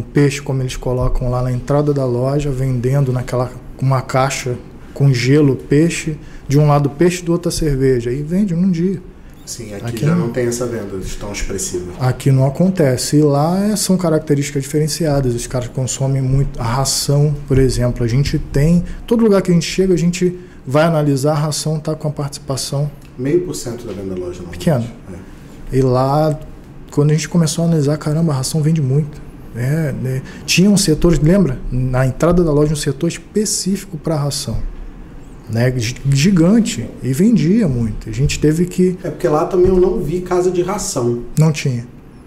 peixe 0.00 0.40
como 0.40 0.62
eles 0.62 0.76
colocam 0.76 1.28
lá 1.28 1.42
na 1.42 1.52
entrada 1.52 1.92
da 1.92 2.06
loja, 2.06 2.50
vendendo 2.50 3.12
naquela 3.12 3.52
uma 3.80 4.00
caixa 4.00 4.56
com 4.94 5.12
gelo, 5.12 5.56
peixe, 5.56 6.16
de 6.46 6.58
um 6.58 6.68
lado 6.68 6.88
peixe, 6.88 7.22
do 7.22 7.32
outro 7.32 7.48
a 7.48 7.52
cerveja, 7.52 8.12
e 8.12 8.22
vende 8.22 8.54
num 8.54 8.70
dia. 8.70 9.02
Sim, 9.44 9.74
aqui, 9.74 9.84
aqui 9.86 10.06
já 10.06 10.14
não, 10.14 10.26
não 10.26 10.32
tem 10.32 10.46
essa 10.46 10.66
venda 10.66 10.98
tão 11.18 11.32
expressiva. 11.32 11.92
Aqui 11.98 12.30
não 12.30 12.46
acontece. 12.46 13.16
E 13.16 13.22
lá 13.22 13.58
é, 13.66 13.74
são 13.74 13.96
características 13.96 14.62
diferenciadas. 14.62 15.34
Os 15.34 15.48
caras 15.48 15.68
consomem 15.68 16.22
muito. 16.22 16.60
A 16.60 16.64
ração, 16.64 17.34
por 17.48 17.58
exemplo, 17.58 18.04
a 18.04 18.08
gente 18.08 18.38
tem. 18.38 18.84
Todo 19.04 19.24
lugar 19.24 19.42
que 19.42 19.50
a 19.50 19.54
gente 19.54 19.66
chega, 19.66 19.92
a 19.92 19.98
gente 19.98 20.38
vai 20.64 20.84
analisar, 20.84 21.32
a 21.32 21.40
ração 21.40 21.78
está 21.78 21.94
com 21.94 22.06
a 22.06 22.10
participação. 22.12 22.88
Meio 23.18 23.40
por 23.40 23.54
cento 23.54 23.84
da 23.84 23.92
venda 23.92 24.14
da 24.14 24.20
loja, 24.20 24.42
não. 24.42 24.50
Pequeno. 24.50 24.86
É. 25.12 25.76
E 25.76 25.82
lá, 25.82 26.38
quando 26.92 27.10
a 27.10 27.14
gente 27.14 27.28
começou 27.28 27.64
a 27.64 27.66
analisar, 27.66 27.96
caramba, 27.96 28.32
a 28.32 28.36
ração 28.36 28.62
vende 28.62 28.80
muito. 28.80 29.20
É, 29.54 29.92
né? 29.92 30.22
Tinha 30.46 30.70
um 30.70 30.76
setor, 30.76 31.18
lembra? 31.22 31.58
Na 31.70 32.06
entrada 32.06 32.42
da 32.42 32.52
loja, 32.52 32.72
um 32.72 32.76
setor 32.76 33.08
específico 33.08 33.98
para 33.98 34.16
ração 34.16 34.56
né, 35.52 35.72
gigante 36.10 36.88
e 37.02 37.12
vendia 37.12 37.68
muito. 37.68 38.08
A 38.08 38.12
gente 38.12 38.38
teve 38.38 38.64
que. 38.64 38.96
É 39.04 39.10
porque 39.10 39.28
lá 39.28 39.44
também 39.44 39.68
eu 39.68 39.78
não 39.78 40.00
vi 40.00 40.22
casa 40.22 40.50
de 40.50 40.62
ração. 40.62 41.20
Não 41.38 41.52
tinha. 41.52 41.86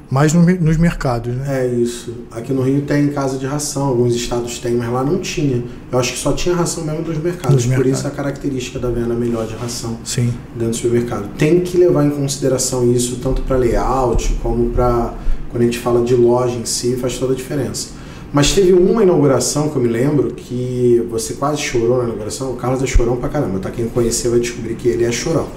Mas 0.09 0.33
no, 0.33 0.43
nos 0.43 0.77
mercados, 0.77 1.33
né? 1.35 1.63
É 1.63 1.67
isso. 1.67 2.13
Aqui 2.31 2.53
no 2.53 2.61
Rio 2.61 2.83
tem 2.83 3.07
casa 3.07 3.39
de 3.39 3.45
ração, 3.47 3.87
alguns 3.87 4.13
estados 4.13 4.59
têm, 4.59 4.75
mas 4.75 4.87
lá 4.89 5.03
não 5.03 5.19
tinha. 5.19 5.63
Eu 5.91 5.97
acho 5.97 6.13
que 6.13 6.19
só 6.19 6.31
tinha 6.31 6.53
ração 6.53 6.85
mesmo 6.85 7.01
dos 7.01 7.17
mercados. 7.17 7.63
Por 7.65 7.69
mercados. 7.69 7.99
isso 7.99 8.07
a 8.07 8.11
característica 8.11 8.77
da 8.77 8.89
venda 8.91 9.15
melhor 9.15 9.47
de 9.47 9.55
ração 9.55 9.97
Sim. 10.03 10.31
dentro 10.53 10.69
do 10.69 10.75
supermercado. 10.75 11.29
Tem 11.37 11.61
que 11.61 11.75
levar 11.77 12.05
em 12.05 12.11
consideração 12.11 12.89
isso 12.91 13.17
tanto 13.17 13.41
para 13.41 13.57
layout 13.57 14.31
como 14.43 14.69
para 14.69 15.15
quando 15.55 15.61
a 15.61 15.65
gente 15.65 15.79
fala 15.79 16.03
de 16.03 16.13
loja 16.13 16.57
em 16.57 16.65
si, 16.65 16.97
faz 16.97 17.17
toda 17.17 17.31
a 17.31 17.35
diferença. 17.35 17.91
Mas 18.33 18.51
teve 18.51 18.73
uma 18.73 19.01
inauguração 19.01 19.69
que 19.69 19.77
eu 19.77 19.81
me 19.81 19.87
lembro 19.87 20.33
que 20.33 21.01
você 21.09 21.35
quase 21.35 21.61
chorou 21.61 21.99
na 21.99 22.03
inauguração. 22.03 22.51
O 22.51 22.57
Carlos 22.57 22.83
é 22.83 22.85
chorão 22.85 23.15
pra 23.15 23.29
caramba, 23.29 23.59
tá? 23.59 23.71
Quem 23.71 23.87
conheceu 23.87 24.31
vai 24.31 24.41
descobrir 24.41 24.75
que 24.75 24.89
ele 24.89 25.05
é 25.05 25.11
chorão. 25.13 25.47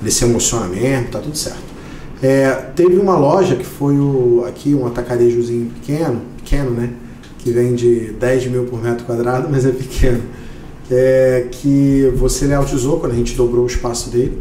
Ele 0.00 0.10
se 0.10 0.24
emociona 0.24 0.66
mesmo, 0.66 1.08
tá 1.08 1.18
tudo 1.18 1.36
certo. 1.36 1.62
É, 2.22 2.52
teve 2.74 2.96
uma 2.96 3.18
loja 3.18 3.54
que 3.54 3.66
foi 3.66 3.98
o, 3.98 4.46
aqui 4.48 4.74
um 4.74 4.86
atacarejozinho 4.86 5.70
pequeno, 5.72 6.22
pequeno, 6.38 6.70
né? 6.70 6.94
Que 7.40 7.50
vende 7.50 8.14
10 8.18 8.46
mil 8.46 8.64
por 8.64 8.82
metro 8.82 9.04
quadrado, 9.04 9.48
mas 9.50 9.66
é 9.66 9.72
pequeno. 9.72 10.22
É, 10.90 11.48
que 11.50 12.10
você 12.16 12.46
layoutizou 12.46 12.98
quando 12.98 13.12
a 13.12 13.16
gente 13.16 13.34
dobrou 13.34 13.64
o 13.64 13.66
espaço 13.66 14.08
dele. 14.08 14.38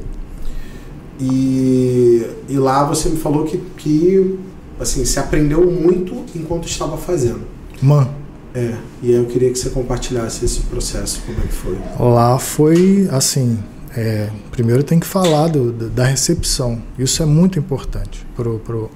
E, 1.20 2.26
e 2.48 2.56
lá 2.58 2.86
você 2.86 3.10
me 3.10 3.18
falou 3.18 3.44
que, 3.44 3.58
que 3.76 4.40
assim, 4.80 5.06
se 5.06 5.20
aprendeu 5.20 5.70
muito 5.70 6.24
enquanto 6.36 6.68
estava 6.68 6.98
fazendo. 6.98 7.42
Man. 7.82 8.10
É, 8.56 8.75
e 9.01 9.08
aí 9.10 9.15
eu 9.15 9.25
queria 9.25 9.51
que 9.51 9.58
você 9.58 9.70
compartilhasse 9.70 10.46
esse 10.46 10.62
processo, 10.62 11.22
como 11.25 11.38
é 11.39 11.48
que 11.48 11.53
foi. 11.53 11.77
Lá 12.00 12.38
foi 12.38 13.08
assim, 13.12 13.58
é, 13.96 14.30
primeiro 14.51 14.84
tem 14.84 15.00
que 15.00 15.08
falar 15.08 15.48
do, 15.48 15.72
da 15.72 16.06
recepção. 16.06 16.82
Isso 16.98 17.24
é 17.24 17.25
muito 17.25 17.58
importante 17.58 18.25
pro, 18.36 18.60
pro 18.60 18.92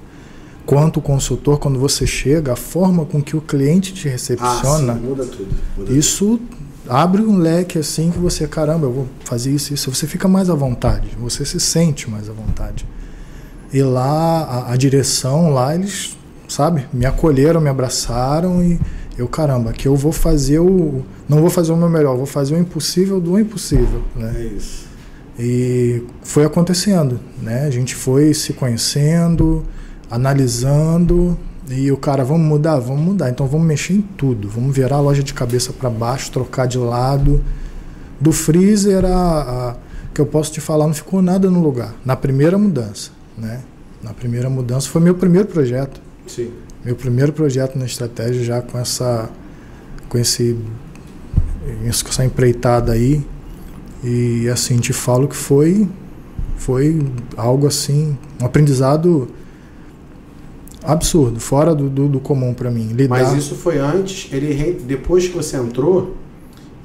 quanto 0.64 1.00
consultor 1.00 1.58
quando 1.58 1.78
você 1.78 2.06
chega, 2.06 2.52
a 2.52 2.56
forma 2.56 3.04
com 3.04 3.20
que 3.20 3.36
o 3.36 3.40
cliente 3.40 3.92
te 3.92 4.08
recepciona. 4.08 4.92
Ah, 4.92 4.96
sim, 4.96 5.02
muda 5.02 5.24
tudo. 5.24 5.48
Muda 5.76 5.92
isso 5.92 6.40
abre 6.88 7.22
um 7.22 7.36
leque 7.36 7.78
assim 7.78 8.10
que 8.10 8.18
você, 8.18 8.48
caramba, 8.48 8.86
eu 8.86 8.92
vou 8.92 9.08
fazer 9.24 9.52
isso, 9.52 9.74
isso. 9.74 9.94
Você 9.94 10.06
fica 10.06 10.26
mais 10.26 10.48
à 10.48 10.54
vontade, 10.54 11.10
você 11.18 11.44
se 11.44 11.60
sente 11.60 12.08
mais 12.08 12.28
à 12.30 12.32
vontade. 12.32 12.86
E 13.72 13.82
lá 13.82 14.42
a, 14.42 14.72
a 14.72 14.76
direção 14.76 15.50
lá 15.50 15.74
eles 15.74 16.16
sabe? 16.48 16.86
Me 16.92 17.04
acolheram, 17.04 17.60
me 17.60 17.68
abraçaram 17.68 18.62
e 18.64 18.80
eu, 19.16 19.28
caramba, 19.28 19.72
que 19.72 19.86
eu 19.86 19.94
vou 19.94 20.12
fazer 20.12 20.58
o. 20.58 21.02
Não 21.28 21.40
vou 21.40 21.50
fazer 21.50 21.72
o 21.72 21.76
meu 21.76 21.88
melhor, 21.88 22.16
vou 22.16 22.26
fazer 22.26 22.54
o 22.54 22.58
impossível 22.58 23.20
do 23.20 23.38
impossível. 23.38 24.02
Né? 24.16 24.32
É 24.36 24.44
isso. 24.56 24.88
E 25.38 26.02
foi 26.22 26.44
acontecendo, 26.44 27.20
né? 27.40 27.64
A 27.64 27.70
gente 27.70 27.94
foi 27.94 28.32
se 28.32 28.52
conhecendo, 28.52 29.64
analisando, 30.10 31.38
e 31.68 31.92
o 31.92 31.96
cara, 31.96 32.24
vamos 32.24 32.46
mudar? 32.46 32.78
Vamos 32.78 33.02
mudar. 33.02 33.28
Então 33.28 33.46
vamos 33.46 33.66
mexer 33.66 33.94
em 33.94 34.00
tudo. 34.00 34.48
Vamos 34.48 34.74
virar 34.74 34.96
a 34.96 35.00
loja 35.00 35.22
de 35.22 35.34
cabeça 35.34 35.72
para 35.72 35.90
baixo, 35.90 36.30
trocar 36.30 36.66
de 36.66 36.78
lado. 36.78 37.42
Do 38.20 38.32
freezer 38.32 39.04
a, 39.04 39.40
a, 39.70 39.76
que 40.12 40.20
eu 40.20 40.26
posso 40.26 40.50
te 40.52 40.60
falar, 40.60 40.86
não 40.86 40.94
ficou 40.94 41.22
nada 41.22 41.50
no 41.50 41.60
lugar. 41.60 41.94
Na 42.04 42.16
primeira 42.16 42.58
mudança, 42.58 43.10
né? 43.40 43.62
Na 44.02 44.12
primeira 44.12 44.48
mudança 44.48 44.88
foi 44.88 45.00
meu 45.00 45.14
primeiro 45.14 45.48
projeto. 45.48 46.00
Sim. 46.26 46.50
Meu 46.84 46.94
primeiro 46.94 47.32
projeto 47.32 47.76
na 47.76 47.84
estratégia 47.84 48.44
já 48.44 48.62
com 48.62 48.78
essa 48.78 49.28
com 50.08 50.18
esse 50.18 50.56
essa 51.86 52.24
empreitada 52.24 52.92
aí 52.92 53.22
e 54.02 54.48
assim 54.48 54.78
te 54.78 54.92
falo 54.92 55.28
que 55.28 55.36
foi 55.36 55.88
foi 56.56 57.00
algo 57.36 57.66
assim 57.66 58.16
um 58.40 58.46
aprendizado 58.46 59.28
absurdo 60.82 61.40
fora 61.40 61.74
do, 61.74 61.88
do, 61.88 62.08
do 62.08 62.20
comum 62.20 62.54
para 62.54 62.70
mim 62.70 62.88
lidar... 62.92 63.08
mas 63.08 63.32
isso 63.32 63.54
foi 63.54 63.78
antes 63.78 64.32
ele 64.32 64.80
depois 64.86 65.28
que 65.28 65.36
você 65.36 65.56
entrou 65.56 66.16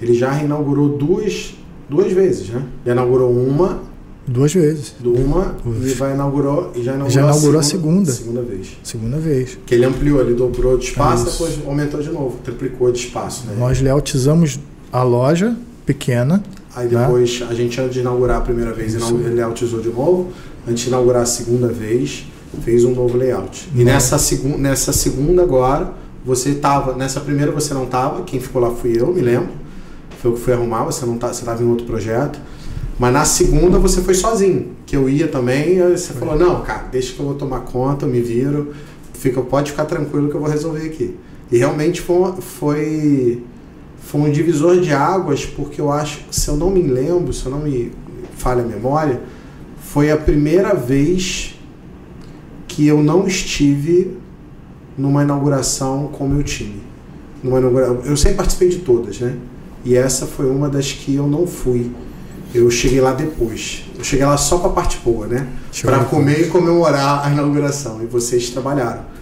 ele 0.01 0.13
já 0.13 0.31
reinaugurou 0.31 0.98
duas 0.98 1.55
duas 1.89 2.12
vezes 2.12 2.50
né 2.50 2.63
ele 2.83 2.93
inaugurou 2.93 3.31
uma 3.31 3.81
Duas 4.25 4.53
vezes. 4.53 4.96
Do 5.00 5.13
uma 5.13 5.56
Duas. 5.63 5.92
e 5.92 5.94
vai 5.96 6.13
inaugurou 6.13 6.72
e 6.75 6.82
já 6.82 6.94
inaugurou, 6.94 7.10
já 7.10 7.22
inaugurou 7.22 7.60
a, 7.60 7.63
segunda, 7.63 8.10
a 8.10 8.13
segunda. 8.13 8.39
Segunda 8.39 8.42
vez. 8.42 8.77
Segunda 8.84 9.18
vez. 9.18 9.58
Que 9.65 9.75
ele 9.75 9.86
ampliou, 9.86 10.22
ele 10.22 10.34
dobrou 10.34 10.77
de 10.77 10.86
espaço, 10.86 11.27
Isso. 11.27 11.44
depois 11.44 11.68
aumentou 11.68 12.01
de 12.01 12.10
novo, 12.10 12.38
triplicou 12.44 12.92
de 12.92 13.00
espaço. 13.00 13.46
Né? 13.46 13.56
Nós 13.60 13.82
layoutizamos 13.82 14.60
a 14.92 15.03
loja 15.03 15.56
pequena. 15.86 16.42
Aí 16.74 16.88
né? 16.88 17.01
depois, 17.01 17.42
né? 17.42 17.48
a 17.50 17.53
gente 17.53 17.80
antes 17.82 17.94
de 17.94 18.00
inaugurar 18.00 18.38
a 18.38 18.42
primeira 18.42 18.72
vez, 18.72 18.96
ele 18.96 19.36
layoutizou 19.36 19.82
de 19.82 19.89
novo. 19.89 20.32
Antes 20.68 20.84
de 20.84 20.89
inaugurar 20.89 21.24
a 21.24 21.25
segunda 21.25 21.68
vez, 21.68 22.25
fez 22.62 22.86
um 22.86 22.94
novo 22.94 23.18
layout. 23.18 23.70
E 23.75 23.84
nessa, 23.84 24.18
segu 24.18 24.58
nessa 24.58 24.94
segunda 24.94 25.42
agora, 25.42 25.92
você 26.25 26.50
estava. 26.50 26.96
Nessa 26.96 27.20
primeira 27.20 27.51
você 27.51 27.74
não 27.74 27.84
estava, 27.84 28.24
quem 28.24 28.39
ficou 28.39 28.62
lá 28.62 28.72
fui 28.72 28.98
eu, 28.98 29.13
me 29.13 29.22
lembro. 29.22 29.50
Foi 30.22 30.32
eu 30.32 30.36
que 30.36 30.42
fui 30.42 30.53
arrumar, 30.53 30.86
você 30.86 31.06
não 31.06 31.18
tá, 31.18 31.27
você 31.27 31.42
estava 31.42 31.62
em 31.62 31.68
outro 31.68 31.86
projeto. 31.86 32.39
Mas 33.03 33.12
na 33.12 33.25
segunda 33.25 33.77
você 33.77 34.01
foi 34.01 34.13
sozinho, 34.13 34.67
que 34.86 34.95
eu 34.95 35.10
ia 35.10 35.27
também, 35.27 35.77
você 35.91 36.13
falou, 36.13 36.39
não, 36.39 36.62
cara, 36.62 36.83
deixa 36.89 37.13
que 37.13 37.19
eu 37.19 37.25
vou 37.25 37.36
tomar 37.36 37.60
conta, 37.60 38.05
eu 38.05 38.10
me 38.10 38.22
viro, 38.22 38.74
fica, 39.12 39.41
pode 39.41 39.72
ficar 39.72 39.83
tranquilo 39.83 40.29
que 40.29 40.36
eu 40.36 40.39
vou 40.39 40.50
resolver 40.50 40.86
aqui. 40.86 41.13
E 41.51 41.57
realmente 41.57 42.00
foi, 42.00 42.31
foi, 42.39 43.43
foi 43.98 44.22
um 44.22 44.31
divisor 44.31 44.79
de 44.79 44.93
águas, 44.93 45.45
porque 45.45 45.81
eu 45.81 45.91
acho, 45.91 46.22
se 46.31 46.48
eu 46.48 46.55
não 46.55 46.69
me 46.69 46.81
lembro, 46.81 47.33
se 47.33 47.45
eu 47.45 47.51
não 47.51 47.60
me 47.60 47.91
falha 48.38 48.63
a 48.63 48.65
memória, 48.65 49.19
foi 49.81 50.10
a 50.10 50.15
primeira 50.15 50.74
vez 50.74 51.60
que 52.69 52.88
eu 52.88 53.03
não 53.03 53.27
estive 53.27 54.17
numa 54.98 55.24
inauguração 55.24 56.07
com 56.07 56.24
o 56.24 56.29
meu 56.29 56.41
time. 56.41 56.81
Numa 57.43 57.60
inauguração, 57.60 58.00
eu 58.05 58.15
sempre 58.15 58.38
participei 58.38 58.69
de 58.69 58.77
todas, 58.77 59.19
né? 59.19 59.36
E 59.83 59.93
essa 59.93 60.25
foi 60.25 60.50
uma 60.50 60.69
das 60.69 60.93
que 60.93 61.13
eu 61.13 61.27
não 61.27 61.45
fui. 61.45 61.91
Eu 62.53 62.69
cheguei 62.69 63.01
lá 63.01 63.13
depois. 63.13 63.86
Eu 63.98 64.03
cheguei 64.03 64.25
lá 64.25 64.38
só 64.38 64.57
para 64.60 64.69
a 64.69 64.74
parte 64.74 65.00
boa, 65.03 65.25
né? 65.25 65.48
Para 65.81 66.03
comer 66.05 66.41
e 66.41 66.48
comemorar 66.48 67.25
a 67.25 67.31
inauguração. 67.31 68.01
E 68.03 68.05
vocês 68.05 68.50
trabalharam. 68.50 69.13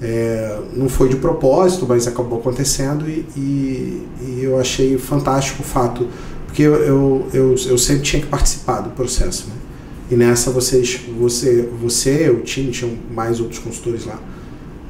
É, 0.00 0.58
não 0.74 0.88
foi 0.88 1.08
de 1.08 1.14
propósito, 1.14 1.86
mas 1.88 2.08
acabou 2.08 2.40
acontecendo 2.40 3.08
e, 3.08 3.24
e, 3.36 4.08
e 4.20 4.40
eu 4.42 4.58
achei 4.58 4.98
fantástico 4.98 5.62
o 5.62 5.64
fato, 5.64 6.08
porque 6.44 6.62
eu, 6.62 6.74
eu, 6.74 7.28
eu, 7.32 7.54
eu, 7.66 7.78
sempre 7.78 8.02
tinha 8.02 8.20
que 8.20 8.26
participar 8.26 8.80
do 8.80 8.90
processo. 8.90 9.46
Né? 9.46 9.54
E 10.10 10.16
nessa 10.16 10.50
vocês, 10.50 11.00
você, 11.16 11.68
você, 11.80 12.28
o 12.30 12.40
time, 12.40 12.72
tinham 12.72 12.92
mais 13.14 13.38
outros 13.38 13.60
consultores 13.60 14.04
lá, 14.04 14.18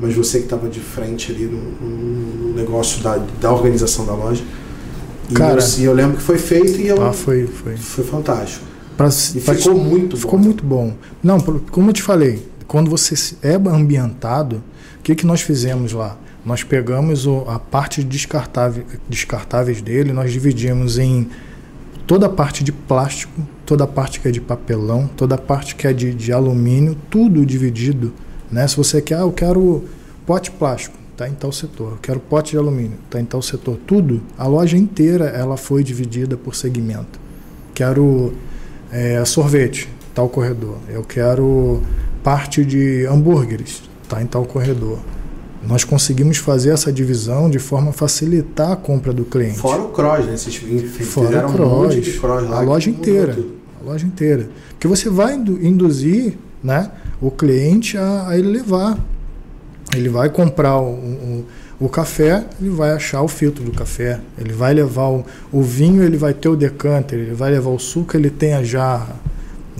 mas 0.01 0.15
você 0.15 0.39
que 0.39 0.45
estava 0.45 0.67
de 0.67 0.81
frente 0.81 1.31
ali 1.31 1.45
no, 1.45 1.61
no, 1.61 2.55
negócio 2.55 3.03
da, 3.03 3.19
da 3.39 3.53
organização 3.53 4.07
da 4.07 4.15
loja. 4.15 4.43
E 5.31 5.35
Cara, 5.35 5.61
eu, 5.79 5.85
eu 5.85 5.93
lembro 5.93 6.17
que 6.17 6.23
foi 6.23 6.39
feito 6.39 6.81
e 6.81 6.89
eu, 6.89 7.03
ah, 7.03 7.13
foi, 7.13 7.47
foi. 7.47 7.77
foi 7.77 8.05
fantástico. 8.05 8.65
Pra, 8.97 9.09
e 9.35 9.41
pra, 9.41 9.55
ficou 9.55 9.75
muito 9.75 10.17
ficou 10.17 10.39
bom. 10.39 10.45
muito 10.45 10.65
bom. 10.65 10.95
Não, 11.23 11.41
como 11.41 11.91
eu 11.91 11.93
te 11.93 12.03
falei, 12.03 12.47
quando 12.67 12.91
você 12.91 13.15
é 13.43 13.55
ambientado, 13.55 14.63
o 14.99 15.03
que, 15.03 15.15
que 15.15 15.27
nós 15.27 15.41
fizemos 15.41 15.93
lá? 15.93 16.17
Nós 16.45 16.65
pegamos 16.65 17.27
o, 17.27 17.45
a 17.47 17.59
parte 17.59 18.03
descartável, 18.03 18.85
descartáveis 19.09 19.81
dele, 19.81 20.13
nós 20.13 20.33
dividimos 20.33 20.99
em 20.99 21.29
toda 22.07 22.27
a 22.27 22.29
parte 22.29 22.65
de 22.65 22.73
plástico, 22.73 23.41
toda 23.65 23.85
a 23.85 23.87
parte 23.87 24.21
que 24.21 24.29
é 24.29 24.31
de 24.31 24.41
papelão, 24.41 25.09
toda 25.17 25.37
a 25.37 25.39
parte 25.39 25.75
que 25.75 25.87
é 25.87 25.93
de, 25.93 26.13
de 26.13 26.33
alumínio, 26.33 26.97
tudo 27.09 27.47
dividido. 27.47 28.13
Né? 28.51 28.67
Se 28.67 28.77
você 28.77 29.01
quer, 29.01 29.17
ah, 29.17 29.21
eu 29.21 29.33
quero 29.33 29.85
pote 30.27 30.51
plástico, 30.51 30.97
está 31.13 31.29
em 31.29 31.35
tal 31.35 31.53
setor. 31.53 31.93
Eu 31.93 31.99
quero 31.99 32.21
pote 32.21 32.53
de 32.53 32.59
alumínio, 32.59 32.99
está 33.05 33.21
em 33.21 33.25
tal 33.25 33.41
setor. 33.41 33.79
Tudo, 33.87 34.23
a 34.37 34.47
loja 34.47 34.77
inteira, 34.77 35.27
ela 35.27 35.57
foi 35.57 35.85
dividida 35.85 36.37
por 36.37 36.55
segmento. 36.55 37.21
Quero 37.75 38.33
é, 38.91 39.25
sorvete, 39.25 39.89
tal 40.15 40.29
corredor. 40.29 40.77
Eu 40.89 41.05
quero 41.05 41.81
parte 42.23 42.65
de 42.65 43.07
hambúrgueres, 43.07 43.83
está 44.03 44.23
em 44.23 44.27
tal 44.27 44.45
corredor. 44.45 44.99
Nós 45.67 45.85
conseguimos 45.85 46.39
fazer 46.39 46.71
essa 46.71 46.93
divisão 46.93 47.49
de 47.49 47.61
forma 47.61 47.91
a 47.91 47.93
facilitar 47.93 48.73
a 48.73 48.77
compra 48.77 49.13
do 49.13 49.25
cliente. 49.25 49.59
Fora 49.59 49.83
o 49.83 49.91
cross, 49.91 50.27
né? 50.27 50.37
Vocês 50.37 50.57
Fora 51.07 51.47
o 51.47 51.53
cross, 51.53 51.97
um 51.97 52.21
cross 52.21 52.51
a 52.51 52.61
loja 52.61 52.91
inteira. 52.91 53.39
A 53.81 53.85
loja 53.85 54.05
inteira. 54.05 54.49
Porque 54.71 54.89
você 54.89 55.09
vai 55.09 55.35
induzir 55.35 56.37
né, 56.63 56.91
o 57.21 57.31
cliente 57.31 57.97
a, 57.97 58.29
a 58.29 58.39
ele 58.39 58.49
levar. 58.49 58.99
Ele 59.95 60.09
vai 60.09 60.29
comprar 60.31 60.79
o, 60.79 60.91
o, 60.91 61.47
o, 61.81 61.89
café, 61.89 62.45
ele 62.61 62.71
vai 62.71 62.93
achar 62.93 63.23
o 63.23 63.29
filtro 63.29 63.63
do 63.63 63.73
café. 63.73 64.21
Ele 64.39 64.53
vai 64.53 64.73
levar 64.73 65.09
o, 65.09 65.25
o 65.53 65.63
vinho, 65.63 66.03
ele 66.03 66.17
vai 66.17 66.33
ter 66.33 66.49
o 66.49 66.57
decanter. 66.57 67.19
Ele 67.19 67.35
vai 67.35 67.51
levar 67.51 67.71
o 67.71 67.79
suco, 67.79 68.17
ele 68.17 68.31
tem 68.31 68.55
a 68.55 68.63
jarra. 68.63 69.17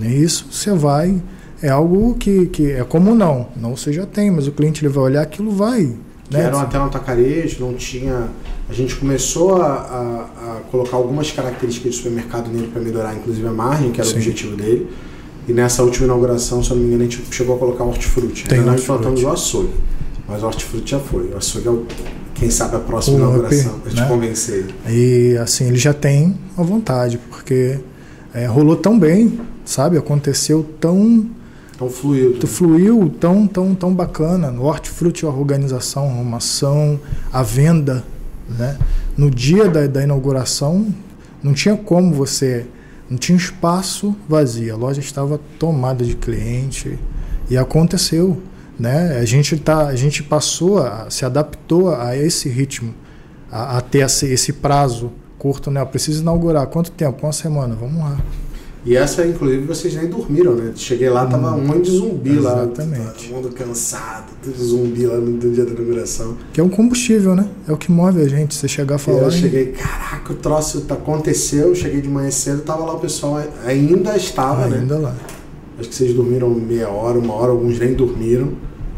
É 0.01 0.09
isso 0.09 0.49
você 0.51 0.73
vai 0.73 1.21
é 1.63 1.69
algo 1.69 2.15
que, 2.17 2.47
que 2.47 2.73
é 2.73 2.83
comum 2.83 3.15
não. 3.15 3.47
Não 3.57 3.77
você 3.77 3.93
já 3.93 4.05
tem, 4.05 4.31
mas 4.31 4.49
o 4.49 4.53
cliente 4.53 4.85
ele 4.85 4.93
vai 4.93 5.05
olhar 5.05 5.23
aquilo 5.23 5.53
vai. 5.53 5.95
Que 6.29 6.37
né? 6.37 6.45
era 6.45 6.61
até 6.61 6.79
um 6.79 6.85
atacarejo, 6.85 7.65
não 7.65 7.75
tinha. 7.75 8.29
A 8.69 8.73
gente 8.73 8.97
começou 8.97 9.63
a, 9.63 9.67
a, 9.67 10.57
a, 10.57 10.61
colocar 10.71 10.97
algumas 10.97 11.31
características 11.31 11.93
do 11.93 11.97
supermercado 11.99 12.49
nele 12.49 12.69
para 12.69 12.83
melhorar, 12.83 13.15
inclusive 13.15 13.47
a 13.47 13.53
margem, 13.53 13.93
que 13.93 14.01
era 14.01 14.09
Sim. 14.09 14.17
o 14.17 14.19
objetivo 14.19 14.57
dele. 14.57 14.91
E 15.47 15.53
nessa 15.53 15.83
última 15.83 16.07
inauguração, 16.07 16.63
se 16.63 16.71
eu 16.71 16.77
não 16.77 16.83
me 16.83 16.89
engano, 16.89 17.03
a 17.03 17.11
gente 17.11 17.23
chegou 17.35 17.57
a 17.57 17.59
colocar 17.59 17.85
hortifruti. 17.85 18.49
Tem 18.49 18.61
nós 18.61 18.85
plantamos 18.85 19.23
o 19.23 19.29
açougue, 19.29 19.75
mas 20.29 20.43
o 20.43 20.47
hortifruti 20.47 20.91
já 20.93 21.01
foi. 21.01 21.31
O 21.31 21.37
açougue 21.37 21.69
é 21.69 21.71
o, 21.71 21.87
quem 22.35 22.51
sabe 22.51 22.77
a 22.77 22.81
próxima 22.81 23.17
o 23.17 23.21
inauguração, 23.21 23.81
para 23.81 23.93
né? 23.93 24.03
te 24.03 24.09
convencer. 24.09 24.67
E 24.89 25.37
assim, 25.41 25.67
ele 25.69 25.79
já 25.79 25.93
tem 25.93 26.37
a 26.57 26.63
vontade, 26.63 27.19
porque 27.31 27.79
é, 28.35 28.47
rolou 28.47 28.77
tão 28.77 28.99
bem, 28.99 29.41
sabe? 29.65 29.97
Aconteceu 29.99 30.67
tão 30.81 31.27
Tão 31.83 31.91
fluiu. 31.91 32.39
Tão 32.39 32.49
fluiu, 32.49 33.15
tão, 33.19 33.47
tão, 33.47 33.75
tão 33.75 33.93
bacana. 33.93 34.53
No 34.53 34.65
hortifruti, 34.65 35.27
a 35.27 35.29
organização, 35.29 36.07
a 36.07 36.13
arrumação, 36.13 37.01
a 37.33 37.43
venda. 37.43 38.05
Né? 38.49 38.79
No 39.17 39.29
dia 39.29 39.69
da, 39.69 39.87
da 39.89 40.03
inauguração, 40.03 40.87
não 41.43 41.53
tinha 41.53 41.77
como 41.77 42.15
você. 42.15 42.67
Não 43.11 43.19
tinha 43.19 43.37
espaço 43.37 44.15
vazio. 44.29 44.73
A 44.73 44.77
loja 44.77 45.01
estava 45.01 45.41
tomada 45.59 46.05
de 46.05 46.15
cliente. 46.15 46.99
E 47.51 47.57
aconteceu. 47.57 48.41
Né? 48.83 49.17
A, 49.21 49.25
gente 49.25 49.57
tá, 49.59 49.87
a 49.87 49.95
gente 49.95 50.25
passou, 50.25 50.79
a, 50.79 51.07
se 51.09 51.25
adaptou 51.25 51.95
a 51.95 52.17
esse 52.17 52.49
ritmo, 52.49 52.93
a, 53.49 53.79
a 53.79 53.81
ter 53.81 54.01
esse, 54.01 54.27
esse 54.27 54.55
prazo 54.55 55.13
curto. 55.39 55.71
Né? 55.71 55.81
Eu 55.81 55.87
preciso 55.87 56.21
inaugurar. 56.21 56.67
Quanto 56.67 56.91
tempo? 56.91 57.25
Uma 57.25 57.33
semana. 57.33 57.77
Vamos 57.77 58.01
lá. 58.01 58.19
E 58.85 58.97
essa, 58.97 59.25
inclusive, 59.25 59.65
vocês 59.65 59.95
nem 59.95 60.09
dormiram, 60.09 60.57
né? 60.57 60.73
Cheguei 60.75 61.09
lá, 61.09 61.25
tava 61.27 61.53
hum, 61.53 61.61
um 61.61 61.67
monte 61.69 61.83
de 61.83 61.97
zumbi 61.97 62.31
exatamente. 62.31 62.43
lá. 62.43 62.65
Exatamente. 62.65 63.29
Todo 63.29 63.37
mundo 63.37 63.55
cansado, 63.55 64.33
tudo 64.43 64.65
zumbi 64.65 65.07
lá 65.07 65.17
no 65.19 65.39
dia 65.39 65.65
da 65.65 65.71
inauguração. 65.71 66.37
Que 66.53 66.61
é 66.61 66.65
um 66.65 66.69
combustível, 66.69 67.37
né? 67.37 67.49
É 67.69 67.73
o 67.73 67.77
que 67.77 67.93
move 67.93 68.21
a 68.21 68.29
gente. 68.29 68.53
Você 68.53 68.67
chegar 68.67 68.97
a 68.97 68.99
falar. 68.99 69.23
Eu 69.23 69.31
cheguei, 69.31 69.67
caraca, 69.67 70.33
o 70.33 70.35
troço 70.35 70.81
tá, 70.81 70.95
aconteceu. 70.95 71.73
Cheguei 71.77 72.01
de 72.01 72.09
manhã 72.09 72.33
cedo, 72.33 72.63
tava 72.63 72.85
lá 72.85 72.95
o 72.95 72.99
pessoal, 72.99 73.41
ainda 73.65 74.17
estava, 74.17 74.65
ainda 74.65 74.75
né? 74.75 74.83
Ainda 74.83 74.99
lá. 74.99 75.15
Acho 75.79 75.89
que 75.89 75.95
vocês 75.95 76.13
dormiram 76.13 76.51
meia 76.51 76.89
hora, 76.89 77.17
uma 77.17 77.35
hora, 77.35 77.53
alguns 77.53 77.79
nem 77.79 77.95
dormiram. 77.95 78.53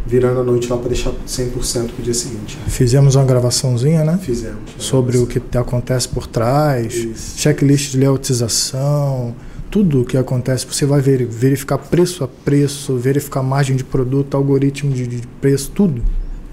Virando 0.06 0.40
a 0.40 0.44
noite 0.44 0.68
lá 0.68 0.76
para 0.76 0.88
deixar 0.88 1.12
100% 1.26 1.92
pro 1.92 2.02
dia 2.02 2.12
seguinte. 2.12 2.58
Fizemos 2.66 3.14
uma 3.14 3.24
gravaçãozinha, 3.24 4.04
né? 4.04 4.18
Fizemos. 4.20 4.58
Sobre 4.78 5.16
o 5.16 5.26
que 5.26 5.40
acontece 5.56 6.08
por 6.08 6.26
trás, 6.26 6.94
Isso. 6.94 7.38
checklist 7.38 7.92
de 7.92 7.98
leotização 7.98 9.34
tudo 9.74 10.02
o 10.02 10.04
que 10.04 10.16
acontece, 10.16 10.64
você 10.64 10.86
vai 10.86 11.00
verificar 11.00 11.78
preço 11.78 12.22
a 12.22 12.28
preço, 12.28 12.96
verificar 12.96 13.42
margem 13.42 13.74
de 13.74 13.82
produto, 13.82 14.36
algoritmo 14.36 14.92
de, 14.92 15.04
de 15.04 15.26
preço, 15.40 15.72
tudo. 15.72 16.00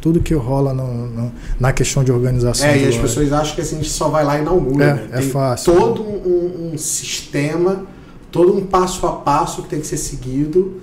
Tudo 0.02 0.20
que 0.22 0.34
rola 0.34 0.74
no, 0.74 1.06
no, 1.06 1.32
na 1.60 1.72
questão 1.72 2.04
de 2.04 2.12
organização. 2.12 2.66
É, 2.66 2.80
e 2.80 2.88
as 2.88 2.98
pessoas 2.98 3.32
acham 3.32 3.54
que 3.54 3.62
assim, 3.62 3.76
a 3.76 3.78
gente 3.78 3.92
só 3.92 4.10
vai 4.10 4.26
lá 4.26 4.40
e 4.40 4.42
inaugura. 4.42 4.86
É, 4.86 4.94
né? 4.94 5.10
é 5.12 5.22
fácil. 5.22 5.72
Todo 5.72 6.02
um, 6.02 6.72
um 6.74 6.78
sistema, 6.80 7.86
todo 8.32 8.58
um 8.58 8.66
passo 8.66 9.06
a 9.06 9.12
passo 9.12 9.62
que 9.62 9.70
tem 9.70 9.80
que 9.80 9.86
ser 9.86 9.98
seguido 9.98 10.82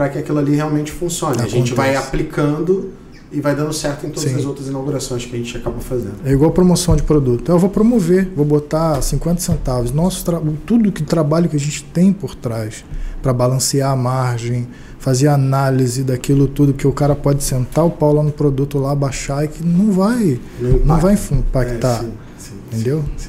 para 0.00 0.08
que 0.08 0.16
aquilo 0.16 0.38
ali 0.38 0.56
realmente 0.56 0.90
funcione. 0.90 1.34
Acontece. 1.34 1.54
A 1.54 1.58
gente 1.58 1.74
vai 1.74 1.94
aplicando 1.94 2.90
e 3.30 3.38
vai 3.38 3.54
dando 3.54 3.70
certo 3.70 4.06
em 4.06 4.08
todas 4.08 4.30
Sim. 4.30 4.38
as 4.38 4.46
outras 4.46 4.66
inaugurações 4.66 5.26
que 5.26 5.36
a 5.36 5.38
gente 5.38 5.54
acaba 5.58 5.78
fazendo. 5.78 6.14
É 6.24 6.32
igual 6.32 6.50
promoção 6.52 6.96
de 6.96 7.02
produto. 7.02 7.52
Eu 7.52 7.58
vou 7.58 7.68
promover, 7.68 8.32
vou 8.34 8.46
botar 8.46 9.02
50 9.02 9.42
centavos. 9.42 9.92
Nosso 9.92 10.24
tudo 10.64 10.90
que 10.90 11.02
trabalho 11.02 11.50
que 11.50 11.56
a 11.56 11.60
gente 11.60 11.84
tem 11.84 12.14
por 12.14 12.34
trás 12.34 12.82
para 13.20 13.34
balancear 13.34 13.90
a 13.90 13.96
margem, 13.96 14.68
fazer 14.98 15.28
análise 15.28 16.02
daquilo 16.02 16.48
tudo 16.48 16.72
que 16.72 16.86
o 16.86 16.92
cara 16.92 17.14
pode 17.14 17.44
sentar 17.44 17.84
o 17.84 17.90
pau 17.90 18.14
lá 18.14 18.22
no 18.22 18.32
produto 18.32 18.78
lá, 18.78 18.94
baixar 18.94 19.44
e 19.44 19.48
que 19.48 19.62
não 19.62 19.92
vai 19.92 20.40
não, 20.58 20.78
não 20.78 20.98
vai 20.98 21.12
impactar. 21.12 21.96
É, 21.96 22.04
sim, 22.04 22.12
sim, 22.38 22.54
entendeu? 22.72 23.04
Sim, 23.18 23.28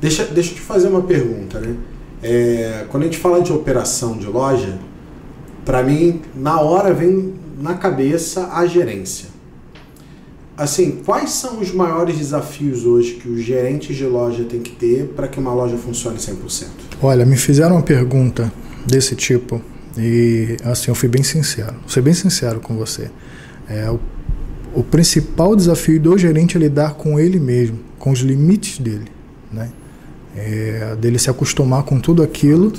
deixa, 0.00 0.24
deixa 0.26 0.52
eu 0.52 0.54
te 0.54 0.60
fazer 0.60 0.86
uma 0.86 1.02
pergunta, 1.02 1.58
né? 1.58 1.74
É, 2.22 2.86
quando 2.88 3.02
a 3.02 3.06
gente 3.06 3.18
fala 3.18 3.42
de 3.42 3.52
operação 3.52 4.16
de 4.16 4.26
loja, 4.26 4.78
para 5.64 5.82
mim, 5.82 6.22
na 6.34 6.60
hora 6.60 6.92
vem 6.92 7.34
na 7.60 7.74
cabeça 7.74 8.50
a 8.52 8.66
gerência 8.66 9.34
assim, 10.56 11.02
quais 11.04 11.30
são 11.30 11.60
os 11.60 11.72
maiores 11.72 12.16
desafios 12.16 12.84
hoje 12.84 13.14
que 13.14 13.28
os 13.28 13.42
gerentes 13.42 13.96
de 13.96 14.04
loja 14.04 14.44
têm 14.44 14.60
que 14.60 14.70
ter 14.72 15.06
para 15.08 15.28
que 15.28 15.38
uma 15.38 15.52
loja 15.52 15.76
funcione 15.76 16.18
100%? 16.18 16.66
Olha, 17.02 17.26
me 17.26 17.36
fizeram 17.36 17.76
uma 17.76 17.82
pergunta 17.82 18.52
desse 18.86 19.16
tipo 19.16 19.60
e 19.96 20.56
assim 20.64 20.90
eu 20.90 20.94
fui 20.94 21.08
bem 21.08 21.22
sincero, 21.22 21.74
vou 21.80 21.88
ser 21.88 22.02
bem 22.02 22.14
sincero 22.14 22.60
com 22.60 22.76
você. 22.76 23.10
É, 23.68 23.90
o, 23.90 23.98
o 24.74 24.82
principal 24.82 25.56
desafio 25.56 26.00
do 26.00 26.16
gerente 26.16 26.56
é 26.56 26.60
lidar 26.60 26.94
com 26.94 27.18
ele 27.18 27.40
mesmo, 27.40 27.78
com 27.98 28.10
os 28.10 28.20
limites 28.20 28.78
dele, 28.78 29.06
né? 29.52 29.70
É, 30.36 30.96
dele 31.00 31.16
se 31.16 31.30
acostumar 31.30 31.84
com 31.84 32.00
tudo 32.00 32.20
aquilo. 32.20 32.72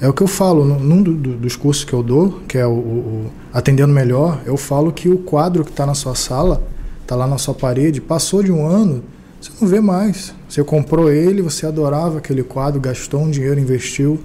É 0.00 0.08
o 0.08 0.12
que 0.12 0.22
eu 0.22 0.26
falo 0.26 0.64
num 0.64 1.02
do, 1.02 1.14
do, 1.14 1.36
dos 1.36 1.56
cursos 1.56 1.84
que 1.84 1.92
eu 1.92 2.02
dou, 2.02 2.40
que 2.48 2.56
é 2.56 2.66
o, 2.66 2.70
o 2.72 3.30
Atendendo 3.52 3.92
Melhor, 3.92 4.40
eu 4.46 4.56
falo 4.56 4.90
que 4.92 5.08
o 5.08 5.18
quadro 5.18 5.64
que 5.64 5.70
está 5.70 5.84
na 5.84 5.94
sua 5.94 6.14
sala 6.14 6.62
está 7.02 7.14
lá 7.14 7.26
na 7.26 7.36
sua 7.36 7.54
parede, 7.54 8.00
passou 8.00 8.42
de 8.42 8.50
um 8.50 8.66
ano, 8.66 9.02
você 9.40 9.50
não 9.60 9.68
vê 9.68 9.80
mais. 9.80 10.34
Você 10.48 10.62
comprou 10.62 11.10
ele, 11.10 11.42
você 11.42 11.66
adorava 11.66 12.18
aquele 12.18 12.42
quadro, 12.42 12.80
gastou 12.80 13.20
um 13.22 13.30
dinheiro, 13.30 13.58
investiu. 13.58 14.20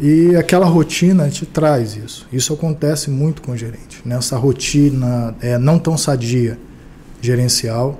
E 0.00 0.34
aquela 0.36 0.66
rotina 0.66 1.28
te 1.28 1.46
traz 1.46 1.96
isso. 1.96 2.26
Isso 2.32 2.52
acontece 2.52 3.10
muito 3.10 3.42
com 3.42 3.52
o 3.52 3.56
gerente. 3.56 4.02
Nessa 4.04 4.36
rotina 4.36 5.36
é, 5.40 5.56
não 5.58 5.78
tão 5.78 5.96
sadia 5.96 6.58
gerencial 7.20 7.98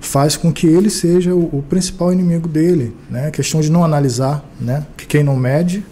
faz 0.00 0.36
com 0.36 0.52
que 0.52 0.66
ele 0.66 0.88
seja 0.88 1.34
o, 1.34 1.58
o 1.58 1.62
principal 1.68 2.12
inimigo 2.12 2.48
dele. 2.48 2.94
Né? 3.10 3.28
A 3.28 3.30
questão 3.30 3.60
de 3.60 3.70
não 3.70 3.84
analisar, 3.84 4.44
né? 4.60 4.86
que 4.96 5.06
quem 5.06 5.22
não 5.22 5.36
mede, 5.36 5.84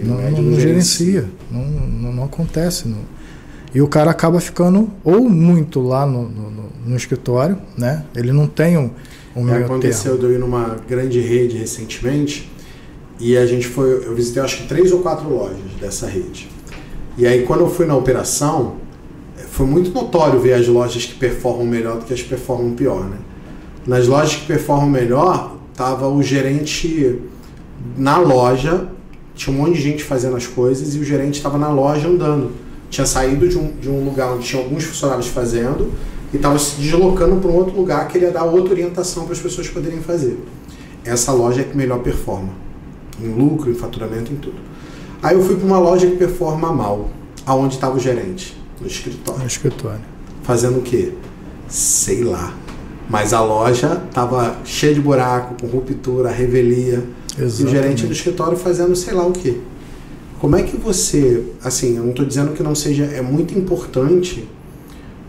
não, 0.00 0.16
não, 0.16 0.42
não, 0.42 0.60
gerencia, 0.60 1.28
não, 1.50 1.64
não, 1.64 2.12
não 2.12 2.24
acontece. 2.24 2.88
Não. 2.88 2.98
E 3.74 3.80
o 3.80 3.88
cara 3.88 4.10
acaba 4.10 4.40
ficando 4.40 4.90
ou 5.02 5.28
muito 5.28 5.80
lá 5.80 6.04
no, 6.04 6.28
no, 6.28 6.68
no 6.86 6.96
escritório, 6.96 7.58
né? 7.76 8.04
Ele 8.14 8.32
não 8.32 8.46
tem 8.46 8.76
um, 8.76 8.90
um 9.34 9.48
é, 9.48 9.64
Aconteceu 9.64 10.18
de 10.18 10.24
eu 10.24 10.32
ir 10.32 10.38
numa 10.38 10.76
grande 10.88 11.20
rede 11.20 11.56
recentemente 11.56 12.50
e 13.18 13.36
a 13.36 13.46
gente 13.46 13.66
foi, 13.66 14.06
eu 14.06 14.14
visitei 14.14 14.42
acho 14.42 14.58
que 14.58 14.68
três 14.68 14.92
ou 14.92 15.00
quatro 15.00 15.28
lojas 15.28 15.58
dessa 15.80 16.06
rede. 16.06 16.48
E 17.16 17.26
aí 17.26 17.44
quando 17.44 17.60
eu 17.60 17.70
fui 17.70 17.86
na 17.86 17.96
operação, 17.96 18.76
foi 19.50 19.66
muito 19.66 19.90
notório 19.90 20.40
ver 20.40 20.54
as 20.54 20.66
lojas 20.68 21.06
que 21.06 21.14
performam 21.14 21.66
melhor 21.66 21.98
do 21.98 22.04
que 22.04 22.12
as 22.12 22.20
que 22.22 22.28
performam 22.28 22.72
pior, 22.72 23.04
né? 23.04 23.16
Nas 23.86 24.06
lojas 24.06 24.36
que 24.36 24.46
performam 24.46 24.88
melhor, 24.88 25.56
tava 25.74 26.08
o 26.08 26.22
gerente 26.22 27.20
na 27.96 28.18
loja, 28.18 28.88
tinha 29.34 29.56
um 29.56 29.60
monte 29.60 29.74
de 29.74 29.82
gente 29.82 30.04
fazendo 30.04 30.36
as 30.36 30.46
coisas 30.46 30.94
e 30.94 30.98
o 30.98 31.04
gerente 31.04 31.36
estava 31.36 31.58
na 31.58 31.68
loja 31.68 32.08
andando 32.08 32.52
tinha 32.92 33.06
saído 33.06 33.48
de 33.48 33.56
um, 33.56 33.72
de 33.80 33.88
um 33.88 34.04
lugar 34.04 34.34
onde 34.34 34.46
tinha 34.46 34.62
alguns 34.62 34.84
funcionários 34.84 35.26
fazendo 35.26 35.90
e 36.30 36.36
estava 36.36 36.58
se 36.58 36.78
deslocando 36.78 37.36
para 37.36 37.50
um 37.50 37.56
outro 37.56 37.74
lugar 37.74 38.06
que 38.06 38.18
ele 38.18 38.26
ia 38.26 38.30
dar 38.30 38.44
outra 38.44 38.74
orientação 38.74 39.24
para 39.24 39.32
as 39.32 39.40
pessoas 39.40 39.66
poderem 39.66 40.00
fazer. 40.02 40.38
Essa 41.02 41.32
loja 41.32 41.62
é 41.62 41.64
que 41.64 41.74
melhor 41.74 42.00
performa, 42.00 42.50
em 43.18 43.28
lucro, 43.28 43.70
em 43.70 43.74
faturamento, 43.74 44.30
em 44.30 44.36
tudo. 44.36 44.58
Aí 45.22 45.34
eu 45.34 45.42
fui 45.42 45.56
para 45.56 45.64
uma 45.64 45.78
loja 45.78 46.06
que 46.06 46.16
performa 46.16 46.70
mal, 46.70 47.08
aonde 47.46 47.76
estava 47.76 47.96
o 47.96 47.98
gerente, 47.98 48.54
no 48.78 48.86
escritório. 48.86 49.40
No 49.40 49.46
escritório. 49.46 50.00
Fazendo 50.42 50.78
o 50.78 50.82
quê? 50.82 51.14
Sei 51.68 52.22
lá. 52.22 52.54
Mas 53.08 53.32
a 53.32 53.40
loja 53.40 54.02
estava 54.06 54.58
cheia 54.66 54.92
de 54.92 55.00
buraco, 55.00 55.54
com 55.58 55.66
ruptura, 55.66 56.30
revelia. 56.30 57.02
Exatamente. 57.38 57.62
E 57.62 57.64
o 57.64 57.68
gerente 57.68 58.06
do 58.06 58.12
escritório 58.12 58.56
fazendo 58.56 58.94
sei 58.94 59.14
lá 59.14 59.26
o 59.26 59.32
quê. 59.32 59.56
Como 60.40 60.56
é 60.56 60.62
que 60.62 60.76
você, 60.76 61.44
assim, 61.62 61.96
eu 61.96 62.02
não 62.02 62.10
estou 62.10 62.26
dizendo 62.26 62.52
que 62.52 62.62
não 62.62 62.74
seja, 62.74 63.04
é 63.04 63.22
muito 63.22 63.56
importante 63.56 64.48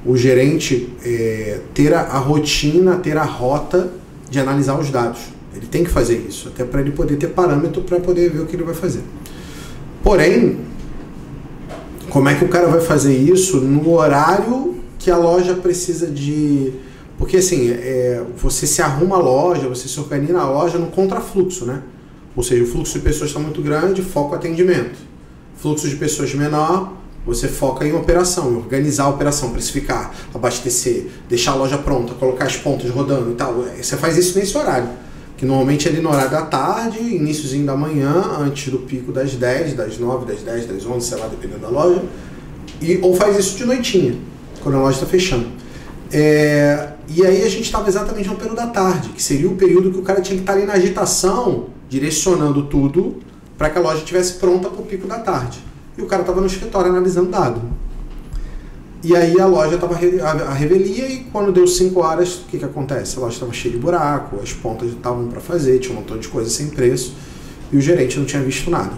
o 0.05 0.17
gerente 0.17 0.89
é, 1.05 1.59
ter 1.73 1.93
a, 1.93 2.01
a, 2.01 2.17
rotina, 2.17 2.95
ter 2.97 3.15
a 3.15 3.23
rota 3.23 3.91
de 4.29 4.39
analisar 4.39 4.77
os 4.77 4.89
dados. 4.89 5.21
Ele 5.55 5.67
tem 5.67 5.83
que 5.83 5.89
fazer 5.89 6.17
isso, 6.27 6.49
até 6.49 6.63
para 6.63 6.81
ele 6.81 6.91
poder 6.91 7.15
ter 7.17 7.27
parâmetro 7.27 7.83
para 7.83 7.99
poder 7.99 8.31
ver 8.31 8.41
o 8.41 8.45
que 8.47 8.55
ele 8.55 8.63
vai 8.63 8.73
fazer. 8.73 9.01
Porém, 10.01 10.57
como 12.09 12.27
é 12.27 12.35
que 12.35 12.43
o 12.43 12.49
cara 12.49 12.67
vai 12.67 12.81
fazer 12.81 13.15
isso 13.15 13.57
no 13.57 13.93
horário 13.93 14.75
que 14.99 15.11
a 15.11 15.17
loja 15.17 15.53
precisa 15.53 16.07
de. 16.07 16.73
Porque 17.17 17.37
assim, 17.37 17.69
é, 17.69 18.23
você 18.35 18.65
se 18.65 18.81
arruma 18.81 19.17
a 19.17 19.19
loja, 19.19 19.69
você 19.69 19.87
se 19.87 19.99
organiza 19.99 20.39
a 20.39 20.49
loja 20.49 20.77
no 20.77 20.87
contrafluxo, 20.87 21.65
né? 21.65 21.83
Ou 22.35 22.43
seja, 22.43 22.63
o 22.63 22.67
fluxo 22.67 22.93
de 22.93 22.99
pessoas 22.99 23.29
está 23.29 23.39
muito 23.39 23.61
grande, 23.61 24.01
foco 24.01 24.33
atendimento. 24.35 24.97
Fluxo 25.55 25.87
de 25.87 25.95
pessoas 25.95 26.33
menor, 26.33 26.93
você 27.25 27.47
foca 27.47 27.85
em 27.85 27.93
operação, 27.93 28.57
organizar 28.57 29.05
a 29.05 29.09
operação, 29.09 29.51
precificar, 29.51 30.13
abastecer, 30.33 31.07
deixar 31.29 31.51
a 31.51 31.55
loja 31.55 31.77
pronta, 31.77 32.13
colocar 32.15 32.45
as 32.45 32.57
pontas 32.57 32.89
rodando 32.89 33.31
e 33.31 33.35
tal. 33.35 33.65
Você 33.79 33.95
faz 33.95 34.17
isso 34.17 34.37
nesse 34.37 34.57
horário. 34.57 34.89
Que 35.37 35.45
normalmente 35.45 35.87
é 35.87 35.91
ali 35.91 36.01
no 36.01 36.09
horário 36.09 36.31
da 36.31 36.43
tarde, 36.43 36.99
iníciozinho 36.99 37.65
da 37.65 37.75
manhã, 37.75 38.23
antes 38.39 38.71
do 38.71 38.79
pico 38.79 39.11
das 39.11 39.33
10, 39.35 39.73
das 39.73 39.97
9, 39.97 40.25
das 40.25 40.41
10, 40.41 40.67
das 40.67 40.85
11, 40.85 41.07
sei 41.07 41.17
lá, 41.17 41.27
dependendo 41.27 41.61
da 41.61 41.69
loja. 41.69 42.03
E, 42.81 42.99
ou 43.01 43.15
faz 43.15 43.37
isso 43.37 43.57
de 43.57 43.65
noitinha, 43.65 44.15
quando 44.61 44.75
a 44.75 44.81
loja 44.81 44.97
está 44.97 45.05
fechando. 45.05 45.47
É, 46.11 46.89
e 47.07 47.25
aí 47.25 47.43
a 47.43 47.49
gente 47.49 47.63
estava 47.63 47.87
exatamente 47.87 48.29
no 48.29 48.35
período 48.35 48.55
da 48.55 48.67
tarde, 48.67 49.09
que 49.09 49.23
seria 49.23 49.49
o 49.49 49.55
período 49.55 49.91
que 49.91 49.97
o 49.97 50.03
cara 50.03 50.21
tinha 50.21 50.35
que 50.35 50.43
estar 50.43 50.53
tá 50.53 50.59
ali 50.59 50.67
na 50.67 50.73
agitação 50.73 51.67
direcionando 51.93 52.63
tudo 52.63 53.17
para 53.55 53.69
que 53.69 53.77
a 53.77 53.81
loja 53.81 53.99
estivesse 53.99 54.33
pronta 54.39 54.67
para 54.67 54.81
o 54.81 54.85
pico 54.85 55.05
da 55.07 55.19
tarde. 55.19 55.59
E 55.95 56.01
o 56.01 56.07
cara 56.07 56.23
estava 56.23 56.41
no 56.41 56.47
escritório 56.47 56.89
analisando 56.89 57.29
dado. 57.29 57.61
E 59.03 59.15
aí 59.15 59.39
a 59.39 59.45
loja 59.45 59.75
estava 59.75 59.93
a 59.93 60.53
revelia 60.53 61.07
e 61.07 61.25
quando 61.25 61.51
deu 61.51 61.67
5 61.67 61.99
horas, 61.99 62.37
o 62.37 62.45
que, 62.45 62.57
que 62.57 62.65
acontece? 62.65 63.17
A 63.17 63.21
loja 63.21 63.35
estava 63.35 63.53
cheia 63.53 63.75
de 63.75 63.79
buraco, 63.79 64.39
as 64.41 64.53
pontas 64.53 64.89
estavam 64.89 65.27
para 65.27 65.39
fazer, 65.39 65.77
tinha 65.79 65.95
um 65.95 65.99
montão 65.99 66.17
de 66.17 66.27
coisa 66.29 66.49
sem 66.49 66.69
preço 66.69 67.13
e 67.71 67.77
o 67.77 67.81
gerente 67.81 68.17
não 68.17 68.25
tinha 68.25 68.41
visto 68.41 68.71
nada. 68.71 68.93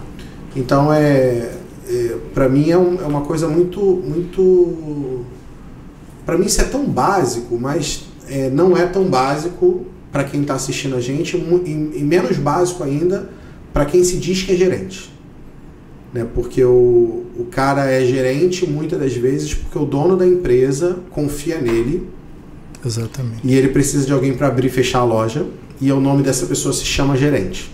Então 0.56 0.94
é, 0.94 1.52
é 1.90 2.18
para 2.34 2.48
mim 2.48 2.70
é, 2.70 2.78
um, 2.78 3.02
é, 3.02 3.06
uma 3.06 3.22
coisa 3.22 3.48
muito 3.48 3.80
muito 3.82 5.26
para 6.26 6.38
mim 6.38 6.46
isso 6.46 6.62
é 6.62 6.66
tão 6.66 6.86
básico, 6.86 7.58
mas 7.60 8.06
é, 8.30 8.50
não 8.50 8.78
é 8.78 8.86
tão 8.86 9.04
básico 9.06 9.86
para 10.16 10.24
quem 10.24 10.44
está 10.44 10.54
assistindo 10.54 10.96
a 10.96 11.02
gente 11.02 11.36
e, 11.36 12.02
menos 12.02 12.38
básico 12.38 12.82
ainda 12.86 13.30
para 13.74 13.84
quem 13.84 14.02
se 14.02 14.16
diz 14.16 14.44
que 14.44 14.54
é 14.54 14.56
gerente. 14.56 15.14
Né? 16.14 16.26
Porque 16.34 16.64
o, 16.64 17.26
o 17.38 17.48
cara 17.52 17.92
é 17.92 18.06
gerente 18.06 18.66
muitas 18.66 18.98
das 18.98 19.14
vezes 19.14 19.54
porque 19.54 19.78
o 19.78 19.84
dono 19.84 20.16
da 20.16 20.26
empresa 20.26 21.00
confia 21.12 21.60
nele. 21.60 22.08
Exatamente. 22.86 23.42
E 23.44 23.56
ele 23.56 23.68
precisa 23.68 24.06
de 24.06 24.14
alguém 24.14 24.34
para 24.34 24.48
abrir 24.48 24.68
e 24.68 24.70
fechar 24.70 25.00
a 25.00 25.04
loja. 25.04 25.46
E 25.82 25.92
o 25.92 26.00
nome 26.00 26.24
dessa 26.24 26.46
pessoa 26.46 26.74
se 26.74 26.86
chama 26.86 27.18
gerente. 27.18 27.70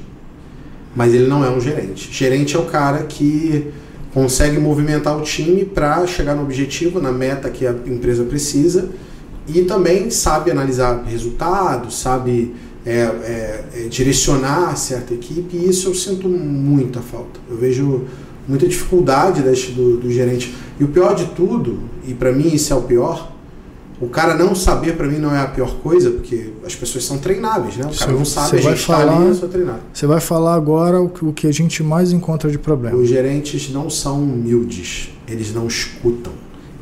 Mas 0.95 1.13
ele 1.13 1.27
não 1.27 1.45
é 1.45 1.49
um 1.51 1.61
gerente. 1.61 2.11
Gerente 2.11 2.55
é 2.55 2.59
o 2.59 2.65
cara 2.65 3.03
que 3.03 3.67
consegue 4.15 4.57
movimentar 4.57 5.15
o 5.15 5.21
time 5.21 5.63
para 5.63 6.07
chegar 6.07 6.33
no 6.33 6.41
objetivo, 6.41 6.99
na 6.99 7.11
meta 7.11 7.51
que 7.51 7.67
a 7.67 7.75
empresa 7.85 8.23
precisa 8.23 8.89
e 9.47 9.63
também 9.63 10.09
sabe 10.09 10.51
analisar 10.51 11.03
resultados, 11.03 11.99
sabe 11.99 12.53
é, 12.85 12.91
é, 12.91 13.63
é, 13.75 13.87
direcionar 13.89 14.75
certa 14.75 15.13
equipe, 15.13 15.55
e 15.55 15.69
isso 15.69 15.89
eu 15.89 15.95
sinto 15.95 16.27
muita 16.27 16.99
falta. 16.99 17.39
Eu 17.49 17.57
vejo 17.57 18.05
muita 18.47 18.67
dificuldade 18.67 19.41
deste, 19.41 19.71
do, 19.71 19.97
do 19.97 20.11
gerente. 20.11 20.53
E 20.79 20.83
o 20.83 20.87
pior 20.87 21.13
de 21.15 21.25
tudo, 21.27 21.79
e 22.07 22.13
para 22.13 22.31
mim 22.31 22.53
isso 22.53 22.73
é 22.73 22.75
o 22.75 22.81
pior, 22.81 23.31
o 23.99 24.07
cara 24.07 24.33
não 24.33 24.55
saber 24.55 24.97
para 24.97 25.07
mim 25.07 25.19
não 25.19 25.33
é 25.33 25.39
a 25.39 25.45
pior 25.45 25.75
coisa, 25.75 26.09
porque 26.09 26.49
as 26.65 26.73
pessoas 26.73 27.03
são 27.03 27.19
treináveis, 27.19 27.77
né? 27.77 27.85
O 27.85 27.95
cara 27.95 28.11
não 28.11 28.25
sabe, 28.25 28.57
a 28.57 28.61
gente 28.61 28.81
falar, 28.81 29.05
tá 29.05 29.17
ali, 29.17 29.27
eu 29.27 29.35
sou 29.35 29.47
treinado. 29.47 29.79
Você 29.93 30.07
vai 30.07 30.19
falar 30.19 30.55
agora 30.55 30.99
o 30.99 31.07
que, 31.07 31.23
o 31.23 31.31
que 31.31 31.45
a 31.45 31.51
gente 31.51 31.83
mais 31.83 32.11
encontra 32.11 32.49
de 32.49 32.57
problema. 32.57 32.97
Os 32.97 33.07
gerentes 33.07 33.71
não 33.71 33.91
são 33.91 34.23
humildes, 34.23 35.11
eles 35.27 35.53
não 35.53 35.67
escutam, 35.67 36.33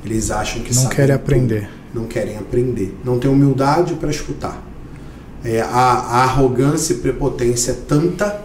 eles 0.05 0.31
acham 0.31 0.61
que 0.61 0.73
não 0.73 0.87
querem 0.87 1.13
aprender. 1.13 1.63
Tudo 1.63 1.78
não 1.93 2.05
querem 2.05 2.37
aprender, 2.37 2.95
não 3.03 3.19
têm 3.19 3.29
humildade 3.29 3.95
para 3.95 4.09
escutar. 4.09 4.63
É, 5.43 5.61
a, 5.61 5.65
a, 5.67 6.23
arrogância 6.23 6.93
e 6.93 6.97
prepotência 6.97 7.71
é 7.71 7.75
tanta, 7.87 8.41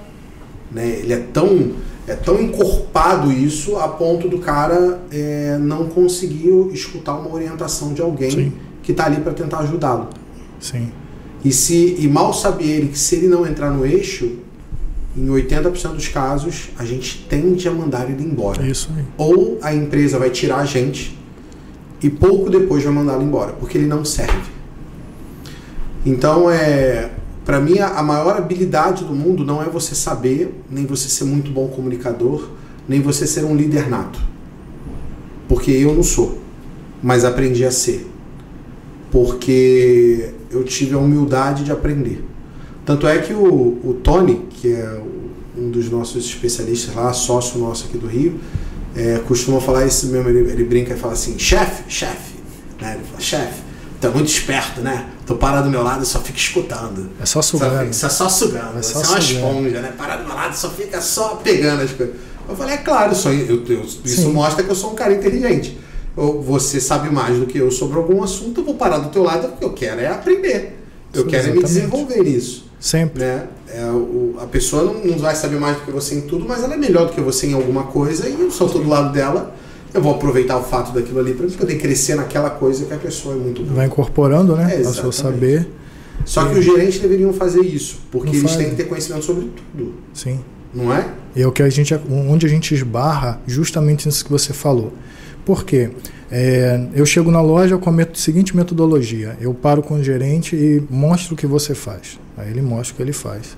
né, 0.71 1.01
ele 1.01 1.13
é 1.13 1.19
tão, 1.19 1.73
é 2.07 2.15
tão 2.15 2.41
encorpado 2.41 3.33
isso 3.33 3.77
a 3.77 3.89
ponto 3.89 4.29
do 4.29 4.39
cara 4.39 5.01
é, 5.11 5.59
não 5.59 5.89
conseguir 5.89 6.51
escutar 6.73 7.17
uma 7.17 7.33
orientação 7.35 7.93
de 7.93 8.01
alguém 8.01 8.31
Sim. 8.31 8.53
que 8.83 8.93
está 8.93 9.07
ali 9.07 9.21
para 9.21 9.33
tentar 9.33 9.59
ajudá-lo. 9.61 10.09
Sim. 10.61 10.93
E, 11.45 11.53
se, 11.53 11.97
e 11.99 12.09
mal 12.09 12.33
sabe 12.33 12.65
ele 12.65 12.89
que 12.89 12.99
se 12.99 13.17
ele 13.17 13.29
não 13.29 13.47
entrar 13.47 13.71
no 13.71 13.85
eixo, 13.85 14.39
em 15.17 15.27
80% 15.27 15.93
dos 15.93 16.09
casos, 16.09 16.71
a 16.79 16.85
gente 16.85 17.27
tende 17.29 17.69
a 17.69 17.73
mandar 17.73 18.09
ele 18.11 18.25
embora. 18.25 18.67
Isso 18.67 18.91
aí. 18.97 19.05
Ou 19.19 19.59
a 19.63 19.75
empresa 19.75 20.19
vai 20.19 20.31
tirar 20.31 20.59
a 20.59 20.65
gente 20.65 21.17
e 22.05 22.11
pouco 22.11 22.51
depois 22.51 22.85
vai 22.85 22.93
mandá-lo 22.93 23.23
embora, 23.23 23.55
porque 23.55 23.79
ele 23.79 23.87
não 23.87 24.05
serve. 24.05 24.53
Então, 26.05 26.51
é, 26.51 27.11
para 27.47 27.59
mim, 27.59 27.79
a 27.79 28.03
maior 28.03 28.37
habilidade 28.37 29.05
do 29.05 29.15
mundo 29.15 29.43
não 29.43 29.63
é 29.63 29.71
você 29.71 29.95
saber, 29.95 30.55
nem 30.71 30.85
você 30.85 31.09
ser 31.09 31.25
muito 31.25 31.51
bom 31.51 31.67
comunicador, 31.69 32.51
nem 32.87 33.01
você 33.01 33.27
ser 33.27 33.47
um 33.47 33.57
líder 33.57 33.89
nato. 33.89 34.21
Porque 35.49 35.71
eu 35.71 35.95
não 35.95 36.03
sou, 36.03 36.41
mas 37.03 37.25
aprendi 37.25 37.65
a 37.65 37.71
ser. 37.71 38.07
Porque 39.11 40.35
eu 40.51 40.63
tive 40.63 40.95
a 40.95 40.99
humildade 40.99 41.65
de 41.65 41.73
aprender. 41.73 42.23
Tanto 42.85 43.07
é 43.07 43.17
que 43.17 43.33
o, 43.33 43.79
o 43.83 43.99
Tony, 44.03 44.43
que 44.51 44.71
é 44.75 45.01
um 45.57 45.71
dos 45.71 45.89
nossos 45.89 46.27
especialistas 46.27 46.95
lá, 46.95 47.15
sócio 47.15 47.59
nosso 47.59 47.87
aqui 47.87 47.97
do 47.97 48.07
Rio, 48.07 48.39
é, 48.97 49.21
costuma 49.27 49.61
falar 49.61 49.87
isso 49.87 50.07
mesmo, 50.07 50.29
ele, 50.29 50.51
ele 50.51 50.65
brinca 50.65 50.95
e 50.95 50.97
fala 50.97 51.15
assim, 51.15 51.39
chefe, 51.39 51.85
chefe, 51.89 52.35
né? 52.81 52.95
Ele 52.95 53.05
fala, 53.05 53.21
chefe, 53.21 53.63
tu 54.01 54.07
é 54.07 54.11
muito 54.11 54.29
esperto, 54.29 54.81
né? 54.81 55.09
Tu 55.27 55.35
para 55.37 55.63
do 55.63 55.71
meu 55.71 55.83
lado 55.83 56.03
e 56.03 56.07
só 56.07 56.21
fica 56.21 56.39
escutando. 56.39 57.11
É 57.21 57.27
só 57.27 57.41
sugando. 57.41 57.93
Você 57.93 58.07
é 58.07 58.09
só 58.09 58.29
sugando, 58.29 58.79
é 58.79 58.83
só 58.83 59.01
você 59.01 59.05
sugando. 59.05 59.09
é 59.09 59.11
uma 59.11 59.19
esponja, 59.19 59.81
né? 59.81 59.95
Para 59.97 60.17
do 60.17 60.25
meu 60.25 60.35
lado 60.35 60.55
e 60.55 60.57
só 60.57 60.71
fica 60.71 61.01
só 61.01 61.37
pegando 61.37 61.83
as 61.83 61.93
coisas. 61.93 62.15
Eu 62.49 62.55
falei, 62.55 62.75
é 62.75 62.79
claro, 62.79 63.15
só, 63.15 63.31
eu, 63.31 63.65
eu, 63.67 63.87
isso 64.05 64.29
mostra 64.29 64.63
que 64.63 64.71
eu 64.71 64.75
sou 64.75 64.93
um 64.93 64.95
cara 64.95 65.15
inteligente. 65.15 65.79
Você 66.15 66.81
sabe 66.81 67.11
mais 67.11 67.39
do 67.39 67.47
que 67.47 67.59
eu 67.59 67.71
sobre 67.71 67.97
algum 67.97 68.23
assunto, 68.23 68.61
eu 68.61 68.65
vou 68.65 68.75
parar 68.75 68.99
do 68.99 69.09
teu 69.09 69.25
lado 69.25 69.49
porque 69.49 69.65
eu 69.65 69.73
quero 69.73 70.01
é 70.01 70.07
aprender. 70.07 70.79
Eu 71.13 71.23
Sim, 71.23 71.29
quero 71.29 71.49
é 71.49 71.53
me 71.53 71.63
desenvolver 71.63 72.23
isso. 72.23 72.67
Sempre. 72.85 73.25
Né? 73.25 73.47
É, 73.73 73.87
o, 73.87 74.37
a 74.39 74.45
pessoa 74.45 74.85
não, 74.85 75.03
não, 75.03 75.17
vai 75.19 75.35
saber 75.35 75.59
mais 75.59 75.75
do 75.79 75.85
que 75.85 75.91
você 75.91 76.17
em 76.17 76.21
tudo, 76.21 76.45
mas 76.47 76.63
ela 76.63 76.75
é 76.75 76.77
melhor 76.77 77.07
do 77.07 77.13
que 77.15 77.21
você 77.23 77.47
em 77.47 77.55
alguma 77.55 77.85
coisa 77.85 78.29
e 78.29 78.39
eu 78.39 78.51
só 78.51 78.67
estou 78.67 78.83
do 78.83 78.91
lado 78.91 79.11
dela. 79.11 79.57
Eu 79.95 80.03
vou 80.03 80.15
aproveitar 80.15 80.59
o 80.59 80.63
fato 80.63 80.93
daquilo 80.93 81.19
ali 81.19 81.33
para 81.33 81.47
poder 81.47 81.79
crescer 81.79 82.15
naquela 82.15 82.51
coisa 82.51 82.85
que 82.85 82.93
a 82.93 82.99
pessoa 82.99 83.37
é 83.37 83.39
muito 83.39 83.63
boa. 83.63 83.77
Vai 83.77 83.87
incorporando, 83.87 84.55
né? 84.55 84.77
É, 84.77 84.81
a 84.81 84.93
sua 84.93 85.13
saber. 85.13 85.67
Só 86.27 86.45
que 86.45 86.59
os 86.59 86.65
gerentes 86.65 86.99
deveriam 87.01 87.33
fazer 87.33 87.63
isso, 87.63 88.01
porque 88.13 88.27
não 88.27 88.35
eles 88.35 88.51
faz. 88.51 88.57
têm 88.57 88.69
que 88.69 88.77
ter 88.77 88.85
conhecimento 88.85 89.25
sobre 89.25 89.51
tudo. 89.73 89.95
Sim. 90.13 90.41
Não 90.75 90.93
é? 90.93 91.09
E 91.35 91.41
é 91.41 91.47
o 91.47 91.53
que 91.53 91.63
a 91.63 91.71
gente, 91.71 91.99
onde 92.11 92.45
a 92.45 92.49
gente 92.51 92.75
esbarra 92.75 93.41
justamente 93.47 94.07
nisso 94.07 94.23
que 94.23 94.31
você 94.31 94.53
falou. 94.53 94.93
Por 95.43 95.65
quê? 95.65 95.91
É, 96.37 96.89
eu 96.93 97.07
chego 97.07 97.31
na 97.31 97.41
loja 97.41 97.79
com 97.79 97.91
a 97.91 98.07
seguinte 98.13 98.57
metodologia: 98.57 99.37
eu 99.41 99.55
paro 99.55 99.81
com 99.81 99.95
o 99.95 100.03
gerente 100.03 100.57
e 100.57 100.83
mostro 100.91 101.35
o 101.35 101.37
que 101.37 101.47
você 101.47 101.77
faz. 101.77 102.19
Aí 102.37 102.51
ele 102.51 102.61
mostra 102.61 102.93
o 102.93 102.97
que 102.97 103.03
ele 103.05 103.13
faz. 103.13 103.57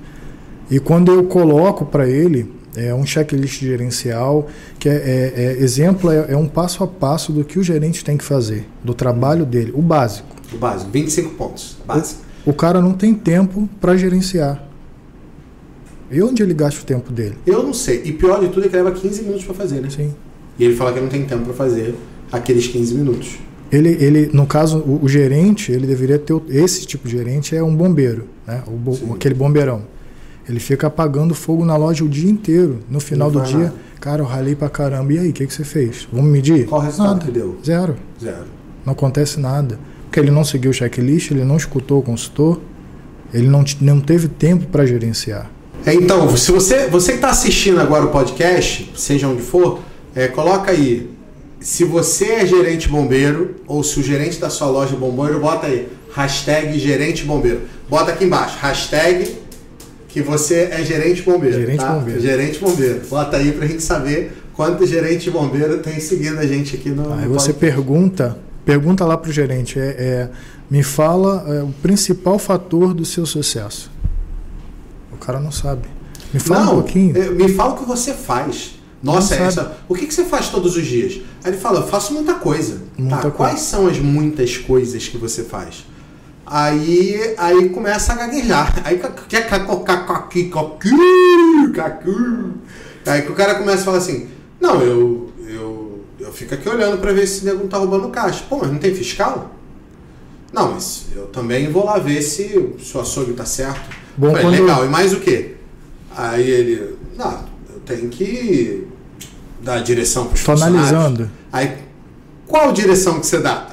E 0.70 0.78
quando 0.78 1.10
eu 1.10 1.24
coloco 1.24 1.86
para 1.86 2.06
ele 2.06 2.52
é 2.76 2.94
um 2.94 3.06
checklist 3.06 3.60
gerencial, 3.60 4.48
que 4.78 4.90
é, 4.90 4.92
é, 4.92 5.32
é 5.36 5.52
exemplo, 5.62 6.10
é, 6.10 6.32
é, 6.32 6.36
um 6.36 6.46
passo 6.46 6.84
a 6.84 6.86
passo 6.86 7.32
do 7.32 7.42
que 7.42 7.58
o 7.58 7.62
gerente 7.62 8.04
tem 8.04 8.18
que 8.18 8.24
fazer, 8.24 8.68
do 8.84 8.92
trabalho 8.92 9.46
dele, 9.46 9.72
o 9.74 9.80
básico. 9.80 10.36
O 10.52 10.58
básico, 10.58 10.90
25 10.90 11.30
pontos. 11.30 11.78
Básico. 11.86 12.20
O, 12.44 12.50
o 12.50 12.52
cara 12.52 12.82
não 12.82 12.92
tem 12.92 13.14
tempo 13.14 13.66
para 13.80 13.96
gerenciar. 13.96 14.62
E 16.10 16.22
onde 16.22 16.42
ele 16.42 16.52
gasta 16.52 16.82
o 16.82 16.84
tempo 16.84 17.10
dele? 17.10 17.38
Eu 17.46 17.62
não 17.62 17.72
sei. 17.72 18.02
E 18.04 18.12
pior 18.12 18.38
de 18.38 18.48
tudo 18.50 18.66
é 18.66 18.68
que 18.68 18.76
leva 18.76 18.92
15 18.92 19.22
minutos 19.22 19.46
para 19.46 19.54
fazer, 19.54 19.80
né? 19.80 19.88
Sim. 19.88 20.14
E 20.58 20.64
ele 20.64 20.76
fala 20.76 20.92
que 20.92 21.00
não 21.00 21.08
tem 21.08 21.24
tempo 21.24 21.44
para 21.44 21.54
fazer 21.54 21.94
aqueles 22.30 22.66
15 22.66 22.94
minutos. 22.94 23.38
Ele, 23.70 23.88
ele, 24.00 24.30
no 24.32 24.46
caso, 24.46 24.78
o, 24.78 25.04
o, 25.04 25.08
gerente, 25.08 25.72
ele 25.72 25.86
deveria 25.86 26.18
ter 26.18 26.40
esse 26.48 26.86
tipo 26.86 27.08
de 27.08 27.16
gerente 27.16 27.56
é 27.56 27.62
um 27.62 27.74
bombeiro, 27.74 28.26
né? 28.46 28.62
O, 28.66 29.14
aquele 29.14 29.34
bombeirão. 29.34 29.82
Ele 30.48 30.60
fica 30.60 30.86
apagando 30.86 31.34
fogo 31.34 31.64
na 31.64 31.76
loja 31.76 32.04
o 32.04 32.08
dia 32.08 32.30
inteiro. 32.30 32.78
No 32.88 33.00
final 33.00 33.30
do 33.30 33.40
dia, 33.40 33.58
nada. 33.58 33.74
cara, 34.00 34.22
eu 34.22 34.26
ralei 34.26 34.54
pra 34.54 34.68
caramba. 34.68 35.12
E 35.12 35.18
aí, 35.18 35.30
o 35.30 35.32
que, 35.32 35.44
que 35.44 35.52
você 35.52 35.64
fez? 35.64 36.06
Vamos 36.12 36.30
medir? 36.30 36.66
Qual 36.66 36.80
o 36.80 36.84
resultado 36.84 37.14
nada. 37.14 37.24
que 37.24 37.32
deu? 37.32 37.56
Zero. 37.64 37.96
Zero. 38.22 38.44
Não 38.84 38.92
acontece 38.92 39.40
nada. 39.40 39.78
Porque 40.04 40.20
ele 40.20 40.30
não 40.30 40.44
seguiu 40.44 40.70
o 40.70 40.74
checklist, 40.74 41.32
ele 41.32 41.44
não 41.44 41.56
escutou 41.56 41.98
o 41.98 42.02
consultor, 42.02 42.60
ele 43.34 43.48
não, 43.48 43.64
não 43.80 44.00
teve 44.00 44.28
tempo 44.28 44.66
para 44.66 44.86
gerenciar. 44.86 45.50
É, 45.84 45.92
então, 45.92 46.36
se 46.36 46.50
você, 46.52 46.86
você 46.86 47.12
que 47.12 47.18
está 47.18 47.30
assistindo 47.30 47.80
agora 47.80 48.04
o 48.04 48.08
podcast, 48.08 48.92
seja 48.96 49.28
onde 49.28 49.42
for, 49.42 49.80
é, 50.14 50.28
coloca 50.28 50.70
aí. 50.70 51.10
Se 51.60 51.84
você 51.84 52.26
é 52.26 52.46
gerente 52.46 52.88
bombeiro, 52.88 53.56
ou 53.66 53.82
se 53.82 53.98
o 53.98 54.02
gerente 54.02 54.38
da 54.38 54.50
sua 54.50 54.68
loja 54.68 54.94
é 54.94 54.98
bombeiro, 54.98 55.40
bota 55.40 55.66
aí. 55.66 55.88
Hashtag 56.14 56.78
gerente 56.78 57.24
bombeiro. 57.24 57.62
Bota 57.88 58.12
aqui 58.12 58.24
embaixo. 58.24 58.58
Hashtag 58.60 59.36
que 60.08 60.22
você 60.22 60.68
é 60.70 60.82
gerente 60.82 61.22
bombeiro. 61.22 61.60
Gerente 61.60 61.78
tá? 61.78 61.92
bombeiro. 61.92 62.20
Gerente 62.20 62.58
bombeiro. 62.58 63.02
Bota 63.08 63.36
aí 63.36 63.52
pra 63.52 63.66
gente 63.66 63.82
saber 63.82 64.32
quantos 64.54 64.88
gerente 64.88 65.30
bombeiro 65.30 65.78
tem 65.78 66.00
seguindo 66.00 66.38
a 66.38 66.46
gente 66.46 66.76
aqui 66.76 66.90
no. 66.90 67.12
Aí 67.12 67.28
você 67.28 67.52
pergunta, 67.52 68.38
pergunta 68.64 69.04
lá 69.04 69.16
pro 69.16 69.30
gerente, 69.30 69.78
é, 69.78 69.82
é 69.82 70.30
me 70.70 70.82
fala 70.82 71.44
é, 71.48 71.62
o 71.62 71.68
principal 71.82 72.38
fator 72.38 72.94
do 72.94 73.04
seu 73.04 73.26
sucesso. 73.26 73.90
O 75.12 75.16
cara 75.16 75.38
não 75.38 75.52
sabe. 75.52 75.88
Me 76.32 76.40
fala 76.40 76.64
não, 76.64 76.72
um 76.72 76.74
pouquinho. 76.82 77.34
Me 77.34 77.48
fala 77.48 77.74
o 77.74 77.76
que 77.78 77.84
você 77.84 78.12
faz. 78.12 78.74
Nossa, 79.06 79.34
essa, 79.36 79.76
o 79.88 79.94
que, 79.94 80.06
que 80.06 80.12
você 80.12 80.24
faz 80.24 80.48
todos 80.48 80.76
os 80.76 80.84
dias? 80.84 81.20
Aí 81.44 81.50
ele 81.52 81.56
fala, 81.56 81.80
eu 81.80 81.86
faço 81.86 82.12
muita 82.12 82.34
coisa. 82.34 82.82
Muita 82.98 83.16
tá, 83.16 83.22
coisa. 83.22 83.36
Quais 83.36 83.60
são 83.60 83.86
as 83.86 83.98
muitas 83.98 84.56
coisas 84.58 85.06
que 85.08 85.16
você 85.16 85.44
faz? 85.44 85.86
Aí, 86.44 87.34
aí 87.36 87.68
começa 87.70 88.12
a 88.12 88.16
gaguejar. 88.16 88.80
Aí 88.84 88.98
Aí 93.04 93.22
que 93.22 93.32
o 93.32 93.34
cara 93.34 93.56
começa 93.56 93.82
a 93.82 93.84
falar 93.84 93.98
assim: 93.98 94.28
Não, 94.60 94.80
eu, 94.80 95.32
eu, 95.48 96.04
eu 96.20 96.32
fico 96.32 96.54
aqui 96.54 96.68
olhando 96.68 96.98
para 96.98 97.12
ver 97.12 97.26
se 97.26 97.42
o 97.42 97.44
nego 97.46 97.58
não 97.60 97.68
tá 97.68 97.78
roubando 97.78 98.08
caixa. 98.10 98.44
Pô, 98.48 98.58
mas 98.58 98.70
não 98.70 98.78
tem 98.78 98.94
fiscal? 98.94 99.52
Não, 100.52 100.72
mas 100.72 101.06
eu 101.14 101.26
também 101.26 101.70
vou 101.70 101.84
lá 101.84 101.98
ver 101.98 102.22
se, 102.22 102.74
se 102.78 102.96
o 102.96 103.00
açougue 103.00 103.32
tá 103.32 103.44
certo. 103.44 103.96
Bom, 104.16 104.28
Falei, 104.28 104.42
quando... 104.42 104.54
legal, 104.54 104.86
e 104.86 104.88
mais 104.88 105.12
o 105.12 105.20
quê? 105.20 105.56
Aí 106.16 106.48
ele, 106.48 106.96
não, 107.16 107.44
eu 107.74 107.80
tenho 107.84 108.08
que 108.08 108.85
dar 109.66 109.82
direção 109.82 110.26
pros 110.26 110.44
Tô 110.44 110.52
analisando. 110.52 111.30
Aí 111.52 111.86
qual 112.46 112.72
direção 112.72 113.18
que 113.18 113.26
você 113.26 113.40
dá? 113.40 113.66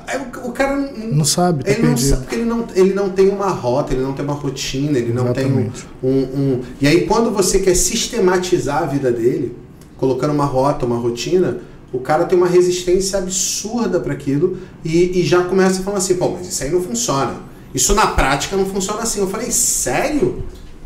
O, 0.43 0.49
o 0.49 0.51
cara 0.51 0.75
não, 0.75 1.07
não 1.09 1.25
sabe, 1.25 1.63
tá 1.63 1.71
ele 1.71 1.87
não 1.87 1.95
sabe 1.95 2.21
porque 2.23 2.35
ele 2.35 2.45
não, 2.45 2.67
ele 2.75 2.93
não 2.93 3.09
tem 3.09 3.29
uma 3.29 3.49
rota, 3.49 3.93
ele 3.93 4.01
não 4.01 4.13
tem 4.13 4.25
uma 4.25 4.33
rotina, 4.33 4.97
ele 4.97 5.13
não 5.13 5.25
Exatamente. 5.25 5.85
tem 6.01 6.09
um, 6.09 6.09
um, 6.09 6.21
um, 6.21 6.61
E 6.81 6.87
aí 6.87 7.05
quando 7.05 7.29
você 7.31 7.59
quer 7.59 7.75
sistematizar 7.75 8.83
a 8.83 8.85
vida 8.87 9.11
dele, 9.11 9.55
colocando 9.97 10.33
uma 10.33 10.45
rota, 10.45 10.85
uma 10.85 10.97
rotina, 10.97 11.59
o 11.93 11.99
cara 11.99 12.25
tem 12.25 12.35
uma 12.35 12.47
resistência 12.47 13.19
absurda 13.19 13.99
para 13.99 14.13
aquilo 14.13 14.57
e, 14.83 15.19
e 15.19 15.23
já 15.23 15.43
começa 15.43 15.83
falando 15.83 15.99
assim, 15.99 16.15
pô, 16.15 16.29
mas 16.29 16.47
isso 16.47 16.63
aí 16.63 16.71
não 16.71 16.81
funciona. 16.81 17.35
Isso 17.73 17.93
na 17.93 18.07
prática 18.07 18.55
não 18.55 18.65
funciona 18.65 19.01
assim. 19.01 19.19
Eu 19.19 19.27
falei, 19.27 19.51
sério? 19.51 20.43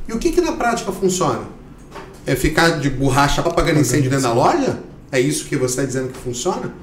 E 0.07 0.13
o 0.13 0.19
que 0.19 0.31
que 0.31 0.41
na 0.41 0.53
prática 0.53 0.91
funciona? 0.91 1.43
É 2.25 2.35
ficar 2.35 2.79
de 2.79 2.89
borracha 2.89 3.41
apagando 3.41 3.79
incêndio 3.79 4.09
dentro 4.09 4.23
da 4.23 4.33
loja? 4.33 4.79
É 5.11 5.19
isso 5.19 5.45
que 5.45 5.55
você 5.55 5.81
está 5.81 5.85
dizendo 5.85 6.09
que 6.09 6.17
funciona? 6.17 6.73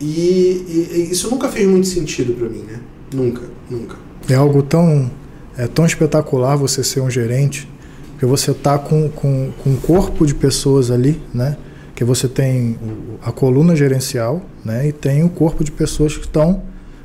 E, 0.00 0.04
e, 0.04 1.08
isso 1.12 1.30
nunca 1.30 1.48
fez 1.48 1.68
muito 1.68 1.86
sentido 1.86 2.34
para 2.34 2.48
mim, 2.48 2.62
né? 2.62 2.80
Nunca, 3.12 3.42
nunca. 3.70 3.96
É 4.28 4.34
algo 4.34 4.62
tão, 4.62 5.10
é 5.56 5.66
tão 5.66 5.84
espetacular 5.86 6.56
você 6.56 6.82
ser 6.82 7.00
um 7.00 7.10
gerente, 7.10 7.68
porque 8.12 8.26
você 8.26 8.52
tá 8.52 8.78
com, 8.78 9.08
com, 9.08 9.52
com 9.62 9.70
um 9.70 9.76
corpo 9.76 10.26
de 10.26 10.34
pessoas 10.34 10.90
ali, 10.90 11.20
né? 11.32 11.56
Que 11.94 12.04
você 12.04 12.26
tem 12.26 12.78
a 13.22 13.30
coluna 13.30 13.76
gerencial, 13.76 14.42
né? 14.64 14.88
E 14.88 14.92
tem 14.92 15.24
o 15.24 15.28
corpo 15.28 15.62
de 15.62 15.70
pessoas 15.70 16.16
que 16.16 16.24
estão 16.24 16.62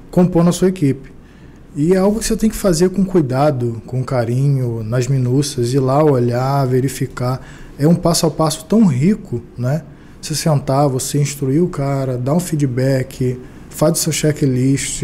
compondo 0.09 0.49
a 0.49 0.53
sua 0.53 0.69
equipe. 0.69 1.11
E 1.75 1.93
é 1.93 1.97
algo 1.97 2.19
que 2.19 2.25
você 2.25 2.35
tem 2.35 2.49
que 2.49 2.55
fazer 2.55 2.89
com 2.89 3.05
cuidado, 3.05 3.81
com 3.85 4.03
carinho, 4.03 4.83
nas 4.83 5.07
minúcias, 5.07 5.73
ir 5.73 5.79
lá 5.79 6.03
olhar, 6.03 6.65
verificar. 6.65 7.39
É 7.77 7.87
um 7.87 7.93
passo 7.93 8.25
a 8.25 8.31
passo 8.31 8.65
tão 8.65 8.85
rico, 8.87 9.43
né? 9.55 9.83
Você 10.27 10.35
sentar, 10.35 10.89
você 10.89 11.19
instruir 11.19 11.63
o 11.63 11.69
cara, 11.69 12.17
dar 12.17 12.33
um 12.33 12.39
feedback, 12.41 13.39
faz 13.69 13.93
o 13.93 13.95
seu 13.95 14.11
checklist. 14.11 15.01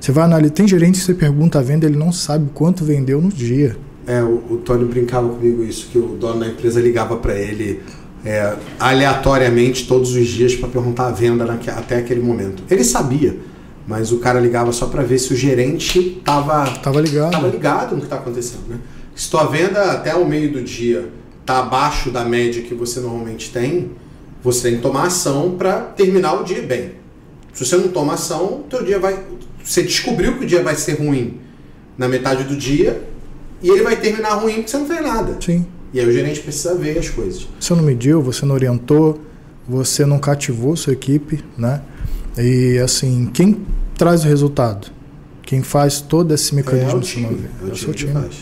Você 0.00 0.10
vai 0.10 0.24
analisar. 0.24 0.52
Tem 0.52 0.66
gerente 0.66 0.98
que 0.98 1.04
você 1.04 1.14
pergunta 1.14 1.60
a 1.60 1.62
venda, 1.62 1.86
ele 1.86 1.96
não 1.96 2.10
sabe 2.10 2.50
quanto 2.52 2.84
vendeu 2.84 3.20
no 3.20 3.28
dia. 3.28 3.76
É, 4.04 4.20
o, 4.20 4.42
o 4.50 4.56
Tony 4.64 4.84
brincava 4.84 5.28
comigo 5.28 5.62
isso, 5.62 5.86
que 5.92 5.98
o 5.98 6.16
dono 6.16 6.40
da 6.40 6.48
empresa 6.48 6.80
ligava 6.80 7.16
para 7.18 7.36
ele 7.36 7.82
é, 8.24 8.56
aleatoriamente 8.80 9.86
todos 9.86 10.12
os 10.12 10.26
dias 10.26 10.56
para 10.56 10.68
perguntar 10.68 11.06
a 11.06 11.10
venda 11.12 11.44
naque, 11.44 11.70
até 11.70 11.98
aquele 11.98 12.20
momento. 12.20 12.64
Ele 12.68 12.82
sabia, 12.82 13.38
mas 13.86 14.10
o 14.10 14.18
cara 14.18 14.40
ligava 14.40 14.72
só 14.72 14.86
para 14.86 15.04
ver 15.04 15.18
se 15.18 15.32
o 15.32 15.36
gerente 15.36 16.18
estava 16.18 16.66
tava 16.78 17.00
ligado. 17.00 17.30
Tava 17.30 17.46
ligado 17.46 17.92
no 17.92 17.98
que 17.98 18.06
está 18.06 18.16
acontecendo. 18.16 18.64
Né? 18.68 18.80
Se 19.14 19.30
tua 19.30 19.44
venda 19.44 19.92
até 19.92 20.16
o 20.16 20.26
meio 20.26 20.52
do 20.52 20.60
dia 20.60 21.08
está 21.40 21.60
abaixo 21.60 22.10
da 22.10 22.24
média 22.24 22.60
que 22.60 22.74
você 22.74 22.98
normalmente 22.98 23.52
tem, 23.52 23.92
você 24.44 24.68
tem 24.68 24.76
que 24.76 24.82
tomar 24.82 25.06
ação 25.06 25.56
para 25.56 25.80
terminar 25.80 26.34
o 26.34 26.44
dia 26.44 26.60
bem. 26.60 26.92
Se 27.54 27.64
você 27.64 27.76
não 27.76 27.88
toma 27.88 28.12
ação, 28.12 28.64
teu 28.68 28.84
dia 28.84 28.98
vai. 28.98 29.18
Você 29.64 29.82
descobriu 29.82 30.36
que 30.36 30.44
o 30.44 30.46
dia 30.46 30.62
vai 30.62 30.76
ser 30.76 30.98
ruim 30.98 31.40
na 31.96 32.06
metade 32.06 32.44
do 32.44 32.54
dia 32.54 33.02
e 33.62 33.70
ele 33.70 33.82
vai 33.82 33.96
terminar 33.96 34.34
ruim 34.34 34.56
porque 34.56 34.68
você 34.68 34.76
não 34.76 34.86
fez 34.86 35.02
nada. 35.02 35.38
Sim. 35.40 35.64
E 35.94 36.00
aí 36.00 36.06
o 36.06 36.12
gerente 36.12 36.40
precisa 36.40 36.74
ver 36.74 36.98
as 36.98 37.08
coisas. 37.08 37.48
Você 37.58 37.74
não 37.74 37.82
mediu, 37.82 38.20
você 38.20 38.44
não 38.44 38.54
orientou, 38.54 39.18
você 39.66 40.04
não 40.04 40.18
cativou 40.18 40.76
sua 40.76 40.92
equipe, 40.92 41.42
né? 41.56 41.80
E 42.36 42.78
assim, 42.78 43.30
quem 43.32 43.64
traz 43.96 44.24
o 44.24 44.28
resultado? 44.28 44.88
Quem 45.42 45.62
faz 45.62 46.00
todo 46.00 46.34
esse 46.34 46.54
mecanismo 46.54 46.90
é, 46.90 46.94
é 46.94 46.96
o 46.96 47.00
time, 47.00 47.34
de 47.34 47.44
é 47.62 47.64
o, 47.64 47.68
é 47.68 47.90
o 47.90 47.94
time. 47.94 48.12
Faz. 48.12 48.34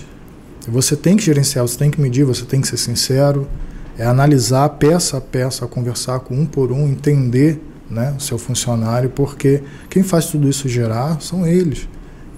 Você 0.66 0.96
tem 0.96 1.16
que 1.16 1.22
gerenciar, 1.22 1.66
você 1.66 1.76
tem 1.76 1.90
que 1.90 2.00
medir, 2.00 2.24
você 2.24 2.44
tem 2.44 2.60
que 2.60 2.68
ser 2.68 2.76
sincero, 2.76 3.46
é 4.02 4.06
analisar 4.06 4.68
peça 4.68 5.18
a 5.18 5.20
peça, 5.20 5.64
conversar 5.68 6.18
com 6.18 6.34
um 6.34 6.44
por 6.44 6.72
um, 6.72 6.88
entender 6.88 7.62
né, 7.88 8.12
o 8.18 8.20
seu 8.20 8.36
funcionário, 8.36 9.08
porque 9.08 9.62
quem 9.88 10.02
faz 10.02 10.26
tudo 10.26 10.48
isso 10.48 10.68
gerar 10.68 11.20
são 11.20 11.46
eles. 11.46 11.88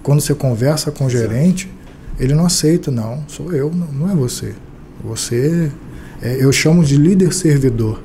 Quando 0.03 0.21
você 0.21 0.35
conversa 0.35 0.91
com 0.91 1.07
o 1.07 1.11
gerente, 1.11 1.73
ele 2.21 2.35
não 2.35 2.45
aceita, 2.45 2.91
não, 2.91 3.25
sou 3.29 3.51
eu, 3.51 3.71
não 3.71 4.11
é 4.11 4.15
você. 4.15 4.55
Você, 5.03 5.73
é, 6.21 6.37
eu 6.39 6.53
chamo 6.53 6.85
de 6.85 6.99
líder 6.99 7.33
servidor. 7.33 8.03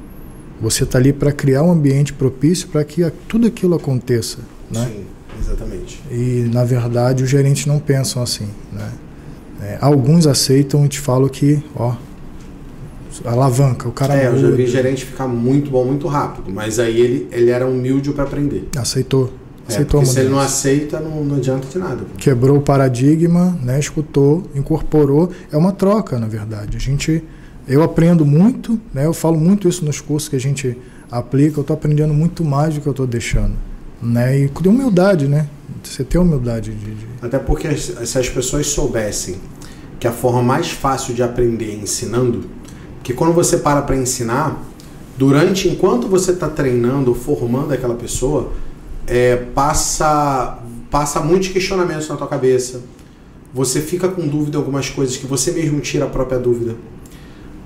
Você 0.62 0.86
está 0.86 0.98
ali 0.98 1.12
para 1.12 1.34
criar 1.34 1.62
um 1.64 1.72
ambiente 1.72 2.14
propício 2.14 2.70
para 2.70 2.86
que 2.86 3.12
tudo 3.28 3.46
aquilo 3.46 3.76
aconteça. 3.76 4.38
Né? 4.72 4.90
Sim, 4.90 5.06
exatamente. 5.38 6.02
E, 6.10 6.50
na 6.54 6.64
verdade, 6.64 7.26
os 7.26 7.30
gerentes 7.30 7.66
não 7.66 7.78
pensam 7.78 8.24
assim. 8.24 8.48
Né? 8.72 8.90
É, 9.62 9.78
alguns 9.82 10.26
aceitam 10.26 10.86
e 10.86 10.88
te 10.88 11.00
falam 11.02 11.28
que, 11.28 11.62
ó, 11.76 11.94
alavanca, 13.26 13.88
o 13.88 13.92
cara 13.92 14.16
É, 14.16 14.28
eu 14.28 14.38
já 14.38 14.50
vi 14.50 14.68
gerente 14.68 15.06
ficar 15.06 15.28
muito 15.28 15.70
bom 15.72 15.86
muito 15.86 16.08
rápido, 16.08 16.52
mas 16.52 16.80
aí 16.80 17.00
ele, 17.00 17.28
ele 17.32 17.50
era 17.50 17.66
humilde 17.66 18.12
para 18.12 18.24
aprender. 18.24 18.68
Aceitou. 18.78 19.32
É, 19.68 19.74
aceitou 19.74 20.06
se 20.06 20.20
ele 20.20 20.30
não 20.30 20.40
aceita, 20.40 21.00
não, 21.00 21.24
não 21.24 21.36
adianta 21.38 21.68
de 21.68 21.78
nada. 21.78 22.06
Quebrou 22.18 22.58
o 22.58 22.62
paradigma, 22.62 23.58
né, 23.62 23.80
escutou, 23.80 24.44
incorporou. 24.56 25.32
É 25.52 25.58
uma 25.58 25.72
troca, 25.72 26.18
na 26.18 26.28
verdade. 26.28 26.78
A 26.78 26.80
gente, 26.80 27.24
eu 27.68 27.84
aprendo 27.84 28.26
muito, 28.26 28.80
né, 28.94 29.06
eu 29.06 29.14
falo 29.14 29.40
muito 29.40 29.68
isso 29.68 29.86
nos 29.86 30.02
cursos 30.02 30.30
que 30.30 30.36
a 30.36 30.40
gente 30.40 30.78
aplica, 31.12 31.60
eu 31.60 31.62
estou 31.62 31.74
aprendendo 31.74 32.14
muito 32.14 32.44
mais 32.44 32.76
do 32.76 32.82
que 32.82 32.88
eu 32.88 32.92
estou 32.92 33.08
deixando. 33.08 33.54
Né, 34.02 34.40
e 34.40 34.48
com 34.48 34.68
humildade, 34.70 35.28
né? 35.28 35.48
Você 35.84 36.04
ter 36.04 36.18
humildade. 36.18 36.72
De, 36.72 36.96
de... 36.96 37.08
Até 37.22 37.38
porque 37.38 37.76
se 37.76 38.18
as 38.18 38.30
pessoas 38.30 38.68
soubessem 38.68 39.36
que 40.00 40.08
a 40.08 40.12
forma 40.12 40.42
mais 40.42 40.72
fácil 40.72 41.14
de 41.14 41.22
aprender 41.22 41.72
é 41.72 41.76
ensinando, 41.76 42.46
que 43.10 43.14
quando 43.16 43.34
você 43.34 43.58
para 43.58 43.82
para 43.82 43.96
ensinar, 43.96 44.64
durante 45.18 45.68
enquanto 45.68 46.08
você 46.08 46.30
está 46.30 46.48
treinando 46.48 47.16
formando 47.16 47.74
aquela 47.74 47.96
pessoa, 47.96 48.52
é, 49.08 49.36
passa, 49.36 50.60
passa 50.92 51.20
muitos 51.20 51.48
questionamentos 51.48 52.08
na 52.08 52.16
tua 52.16 52.28
cabeça. 52.28 52.82
Você 53.52 53.82
fica 53.82 54.08
com 54.08 54.28
dúvida 54.28 54.58
em 54.58 54.60
algumas 54.60 54.92
coisas 54.92 55.18
que 55.18 55.26
você 55.26 55.52
mesmo 55.52 55.80
tira 55.80 56.06
a 56.06 56.08
própria 56.08 56.38
dúvida. 56.38 56.76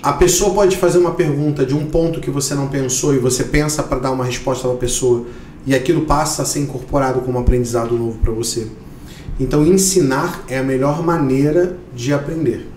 A 0.02 0.14
pessoa 0.14 0.54
pode 0.54 0.78
fazer 0.78 0.98
uma 0.98 1.12
pergunta 1.12 1.66
de 1.66 1.76
um 1.76 1.88
ponto 1.88 2.22
que 2.22 2.32
você 2.32 2.56
não 2.56 2.70
pensou 2.70 3.14
e 3.14 3.20
você 3.20 3.44
pensa 3.44 3.84
para 3.84 4.00
dar 4.00 4.12
uma 4.12 4.24
resposta 4.24 4.72
a 4.72 4.76
pessoa 4.76 5.26
e 5.66 5.76
aquilo 5.76 6.06
passa 6.06 6.44
a 6.44 6.46
ser 6.46 6.60
incorporado 6.60 7.20
como 7.20 7.38
aprendizado 7.38 7.98
novo 7.98 8.18
para 8.20 8.32
você. 8.32 8.66
Então, 9.38 9.66
ensinar 9.66 10.46
é 10.48 10.58
a 10.58 10.64
melhor 10.64 11.04
maneira 11.04 11.76
de 11.94 12.14
aprender. 12.14 12.73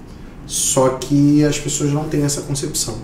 Só 0.47 0.91
que 0.91 1.45
as 1.45 1.59
pessoas 1.59 1.93
não 1.93 2.05
têm 2.05 2.23
essa 2.23 2.43
concepção. 2.43 2.95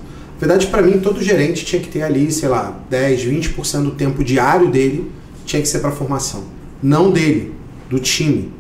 Na 0.41 0.47
verdade, 0.47 0.67
para 0.69 0.83
mim, 0.83 0.99
todo 0.99 1.23
gerente 1.23 1.65
tinha 1.65 1.81
que 1.81 1.89
ter 1.89 2.03
ali, 2.03 2.31
sei 2.33 2.49
lá, 2.49 2.81
10, 2.89 3.25
20% 3.25 3.83
do 3.83 3.91
tempo 3.93 4.25
diário 4.25 4.71
dele 4.71 5.11
tinha 5.45 5.61
que 5.61 5.69
ser 5.69 5.81
para 5.81 5.91
formação. 5.91 6.45
Não 6.83 7.11
dele, 7.11 7.53
do 7.91 7.99
time. 7.99 8.53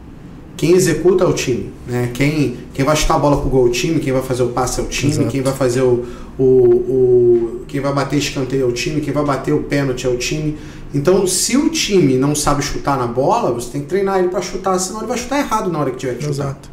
Quem 0.56 0.72
executa 0.72 1.24
é 1.24 1.26
o 1.26 1.32
time. 1.32 1.72
Né? 1.86 2.10
Quem, 2.14 2.56
quem 2.72 2.84
vai 2.84 2.94
chutar 2.94 3.16
a 3.16 3.18
bola 3.18 3.40
pro 3.40 3.50
gol 3.50 3.66
é 3.66 3.70
o 3.70 3.72
time, 3.72 3.98
quem 3.98 4.12
vai 4.12 4.22
fazer 4.22 4.44
o 4.44 4.50
passe 4.50 4.80
é 4.80 4.82
o 4.82 4.86
time, 4.86 5.12
Exato. 5.12 5.28
quem 5.28 5.42
vai 5.42 5.52
fazer 5.52 5.82
o, 5.82 6.04
o, 6.38 6.44
o. 6.44 7.60
Quem 7.66 7.80
vai 7.80 7.92
bater 7.92 8.16
escanteio 8.16 8.62
é 8.62 8.66
o 8.66 8.72
time, 8.72 9.00
quem 9.00 9.12
vai 9.12 9.24
bater 9.24 9.52
o 9.52 9.64
pênalti 9.64 10.06
é 10.06 10.10
o 10.10 10.16
time. 10.16 10.56
Então, 10.94 11.26
se 11.26 11.56
o 11.56 11.68
time 11.70 12.16
não 12.16 12.34
sabe 12.34 12.62
chutar 12.62 12.98
na 12.98 13.06
bola, 13.06 13.50
você 13.50 13.70
tem 13.70 13.80
que 13.80 13.88
treinar 13.88 14.18
ele 14.18 14.28
para 14.28 14.42
chutar, 14.42 14.78
senão 14.78 15.00
ele 15.00 15.08
vai 15.08 15.18
chutar 15.18 15.38
errado 15.38 15.70
na 15.70 15.80
hora 15.80 15.90
que 15.90 15.96
tiver 15.96 16.14
que 16.14 16.24
chutar. 16.24 16.44
Exato. 16.44 16.71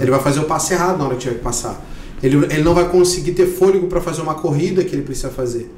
Ele 0.00 0.10
vai 0.10 0.20
fazer 0.20 0.40
o 0.40 0.44
passe 0.44 0.74
errado 0.74 0.98
na 0.98 1.04
hora 1.04 1.14
que 1.14 1.22
tiver 1.22 1.34
que 1.36 1.42
passar. 1.42 1.84
Ele, 2.22 2.36
ele 2.36 2.62
não 2.62 2.74
vai 2.74 2.88
conseguir 2.88 3.32
ter 3.32 3.46
fôlego 3.46 3.88
para 3.88 4.00
fazer 4.00 4.22
uma 4.22 4.34
corrida 4.34 4.84
que 4.84 4.94
ele 4.94 5.02
precisa 5.02 5.28
fazer. 5.28 5.70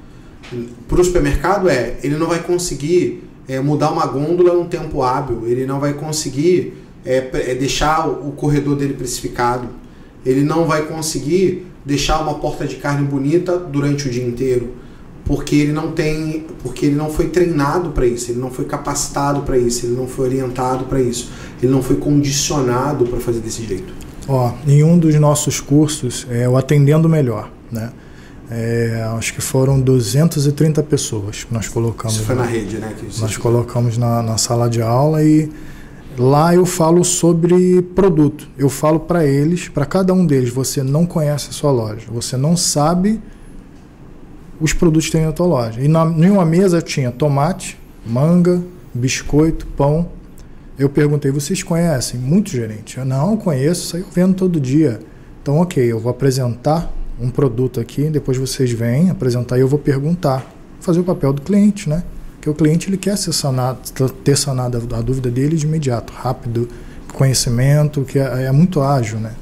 Para 0.87 1.01
o 1.01 1.05
supermercado 1.05 1.69
é, 1.69 1.97
ele 2.03 2.17
não 2.17 2.27
vai 2.27 2.43
conseguir 2.43 3.25
é, 3.49 3.61
mudar 3.61 3.91
uma 3.91 4.07
gôndola 4.07 4.55
num 4.55 4.67
tempo 4.67 5.03
hábil, 5.03 5.45
ele 5.47 5.67
não 5.67 5.81
vai 5.81 5.95
conseguir 5.95 6.75
é, 7.05 7.29
é, 7.33 7.55
deixar 7.55 8.07
o, 8.07 8.29
o 8.29 8.33
corredor 8.33 8.77
dele 8.77 8.95
precificado, 8.95 9.69
ele 10.25 10.43
não 10.43 10.67
vai 10.67 10.83
conseguir 10.87 11.67
deixar 11.85 12.21
uma 12.21 12.35
porta 12.35 12.67
de 12.67 12.77
carne 12.77 13.07
bonita 13.07 13.59
durante 13.59 14.09
o 14.09 14.11
dia 14.11 14.25
inteiro, 14.25 14.75
porque 15.25 15.57
ele 15.57 15.73
não 15.73 15.93
tem, 15.93 16.47
porque 16.63 16.87
ele 16.87 16.95
não 16.95 17.11
foi 17.11 17.29
treinado 17.29 17.91
para 17.91 18.07
isso, 18.07 18.31
ele 18.31 18.41
não 18.41 18.51
foi 18.51 18.67
capacitado 18.67 19.43
para 19.43 19.57
isso, 19.57 19.87
ele 19.87 19.97
não 19.97 20.07
foi 20.07 20.27
orientado 20.27 20.85
para 20.85 21.01
isso, 21.01 21.31
ele 21.63 21.73
não 21.73 21.83
foi 21.83 21.97
condicionado 21.97 23.07
para 23.07 23.19
fazer 23.19 23.41
desse 23.41 23.65
jeito. 23.65 23.93
Ó, 24.29 24.53
em 24.67 24.83
um 24.83 24.99
dos 24.99 25.15
nossos 25.17 25.61
cursos, 25.61 26.27
é 26.31 26.49
o 26.49 26.57
Atendendo 26.57 27.09
Melhor, 27.09 27.51
né? 27.71 27.91
É, 28.51 29.03
acho 29.17 29.33
que 29.33 29.41
foram 29.41 29.81
230 29.81 30.83
pessoas 30.83 31.45
que 31.45 31.55
nós 31.55 31.67
colocamos. 31.67 32.17
Isso 32.17 32.25
foi 32.25 32.35
lá. 32.35 32.45
na 32.45 32.51
rede, 32.51 32.77
né? 32.77 32.95
Nós 33.19 33.37
colocamos 33.39 33.97
na, 33.97 34.23
na 34.23 34.37
sala 34.37 34.69
de 34.69 34.83
aula 34.83 35.23
e 35.25 35.51
lá 36.19 36.55
eu 36.55 36.67
falo 36.67 37.03
sobre 37.05 37.81
produto. 37.81 38.47
Eu 38.59 38.69
falo 38.69 39.01
para 39.01 39.25
eles, 39.27 39.69
para 39.69 39.87
cada 39.87 40.13
um 40.13 40.27
deles, 40.27 40.51
você 40.51 40.83
não 40.83 41.07
conhece 41.07 41.49
a 41.49 41.53
sua 41.53 41.71
loja, 41.71 42.07
você 42.13 42.37
não 42.37 42.55
sabe 42.55 43.21
os 44.65 44.73
produtos 44.73 45.07
que 45.07 45.13
tem 45.13 45.27
na 45.27 45.33
tua 45.33 45.45
loja. 45.45 45.79
E 45.79 45.87
na, 45.87 46.07
em 46.07 46.31
uma 46.31 46.47
mesa 46.47 46.81
tinha 46.81 47.11
tomate, 47.11 47.79
manga, 48.07 48.63
biscoito, 48.95 49.67
pão. 49.67 50.09
Eu 50.79 50.89
perguntei, 50.89 51.31
vocês 51.31 51.63
conhecem? 51.63 52.19
Muito 52.19 52.49
gerente. 52.49 52.97
Eu 52.97 53.05
não 53.05 53.37
conheço, 53.37 53.89
saio 53.89 54.07
vendo 54.11 54.35
todo 54.35 54.59
dia. 54.59 55.01
Então, 55.43 55.59
ok, 55.59 55.85
eu 55.85 56.01
vou 56.01 56.11
apresentar 56.11 56.91
um 57.21 57.29
produto 57.29 57.79
aqui, 57.79 58.05
depois 58.09 58.39
vocês 58.39 58.73
vêm 58.73 59.11
apresentar 59.11 59.59
e 59.59 59.61
eu 59.61 59.69
vou 59.69 59.79
perguntar. 59.79 60.51
Fazer 60.81 61.01
o 61.01 61.05
papel 61.05 61.35
do 61.35 61.43
cliente, 61.43 61.87
né? 61.87 62.03
Porque 62.37 62.49
o 62.49 62.55
cliente 62.55 62.89
ele 62.89 62.97
quer 62.97 63.19
ser 63.19 63.35
sanado, 63.35 63.81
ter 64.25 64.37
sanado 64.37 64.79
a 64.79 65.01
dúvida 65.03 65.31
dele 65.31 65.57
de 65.57 65.67
imediato, 65.67 66.11
rápido, 66.15 66.71
conhecimento, 67.13 68.01
que 68.01 68.19
é, 68.19 68.45
é 68.45 68.53
muito 68.53 68.81
ágil, 68.81 69.19
né? 69.19 69.35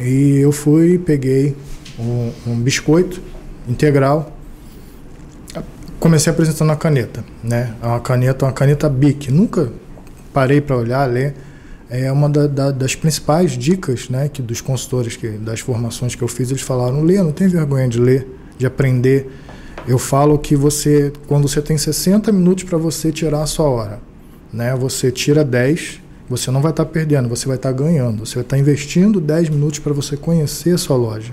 E 0.00 0.38
eu 0.38 0.50
fui, 0.50 0.98
peguei 0.98 1.56
um, 1.96 2.32
um 2.48 2.56
biscoito 2.56 3.22
integral, 3.68 4.32
comecei 5.98 6.30
apresentando 6.30 6.70
a 6.70 6.76
caneta, 6.76 7.24
né? 7.42 7.74
A 7.80 7.98
caneta, 7.98 8.44
uma 8.44 8.52
caneta 8.52 8.88
Bic. 8.88 9.30
Nunca 9.30 9.72
parei 10.32 10.60
para 10.60 10.76
olhar, 10.76 11.06
ler. 11.06 11.34
É 11.88 12.10
uma 12.10 12.28
da, 12.28 12.46
da, 12.46 12.70
das 12.70 12.94
principais 12.94 13.52
dicas, 13.52 14.08
né, 14.08 14.28
que 14.28 14.42
dos 14.42 14.60
consultores, 14.60 15.16
que 15.16 15.28
das 15.28 15.60
formações 15.60 16.14
que 16.14 16.22
eu 16.22 16.28
fiz, 16.28 16.50
eles 16.50 16.62
falaram: 16.62 17.02
lê, 17.02 17.22
não 17.22 17.32
tem 17.32 17.46
vergonha 17.46 17.88
de 17.88 18.00
ler, 18.00 18.26
de 18.58 18.66
aprender. 18.66 19.30
Eu 19.86 19.98
falo 19.98 20.38
que 20.38 20.56
você, 20.56 21.12
quando 21.26 21.46
você 21.46 21.60
tem 21.60 21.76
60 21.76 22.32
minutos 22.32 22.64
para 22.64 22.78
você 22.78 23.12
tirar 23.12 23.42
a 23.42 23.46
sua 23.46 23.68
hora, 23.68 24.00
né, 24.52 24.74
você 24.74 25.12
tira 25.12 25.44
10, 25.44 26.00
você 26.28 26.50
não 26.50 26.60
vai 26.60 26.70
estar 26.70 26.86
perdendo, 26.86 27.28
você 27.28 27.46
vai 27.46 27.56
estar 27.56 27.70
ganhando. 27.72 28.26
Você 28.26 28.34
vai 28.34 28.44
estar 28.44 28.58
investindo 28.58 29.20
10 29.20 29.50
minutos 29.50 29.78
para 29.78 29.92
você 29.92 30.16
conhecer 30.16 30.74
a 30.74 30.78
sua 30.78 30.96
loja. 30.96 31.32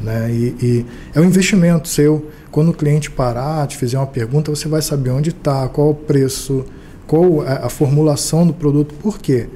Né? 0.00 0.30
E, 0.30 0.56
e 0.62 0.86
é 1.14 1.20
um 1.20 1.24
investimento 1.24 1.88
seu. 1.88 2.30
Quando 2.50 2.70
o 2.70 2.74
cliente 2.74 3.10
parar, 3.10 3.66
te 3.66 3.76
fizer 3.76 3.98
uma 3.98 4.06
pergunta, 4.06 4.50
você 4.50 4.68
vai 4.68 4.82
saber 4.82 5.10
onde 5.10 5.30
está, 5.30 5.68
qual 5.68 5.90
o 5.90 5.94
preço, 5.94 6.64
qual 7.06 7.42
a, 7.42 7.66
a 7.66 7.68
formulação 7.68 8.46
do 8.46 8.54
produto. 8.54 8.94
Por 8.94 9.18
quê? 9.18 9.48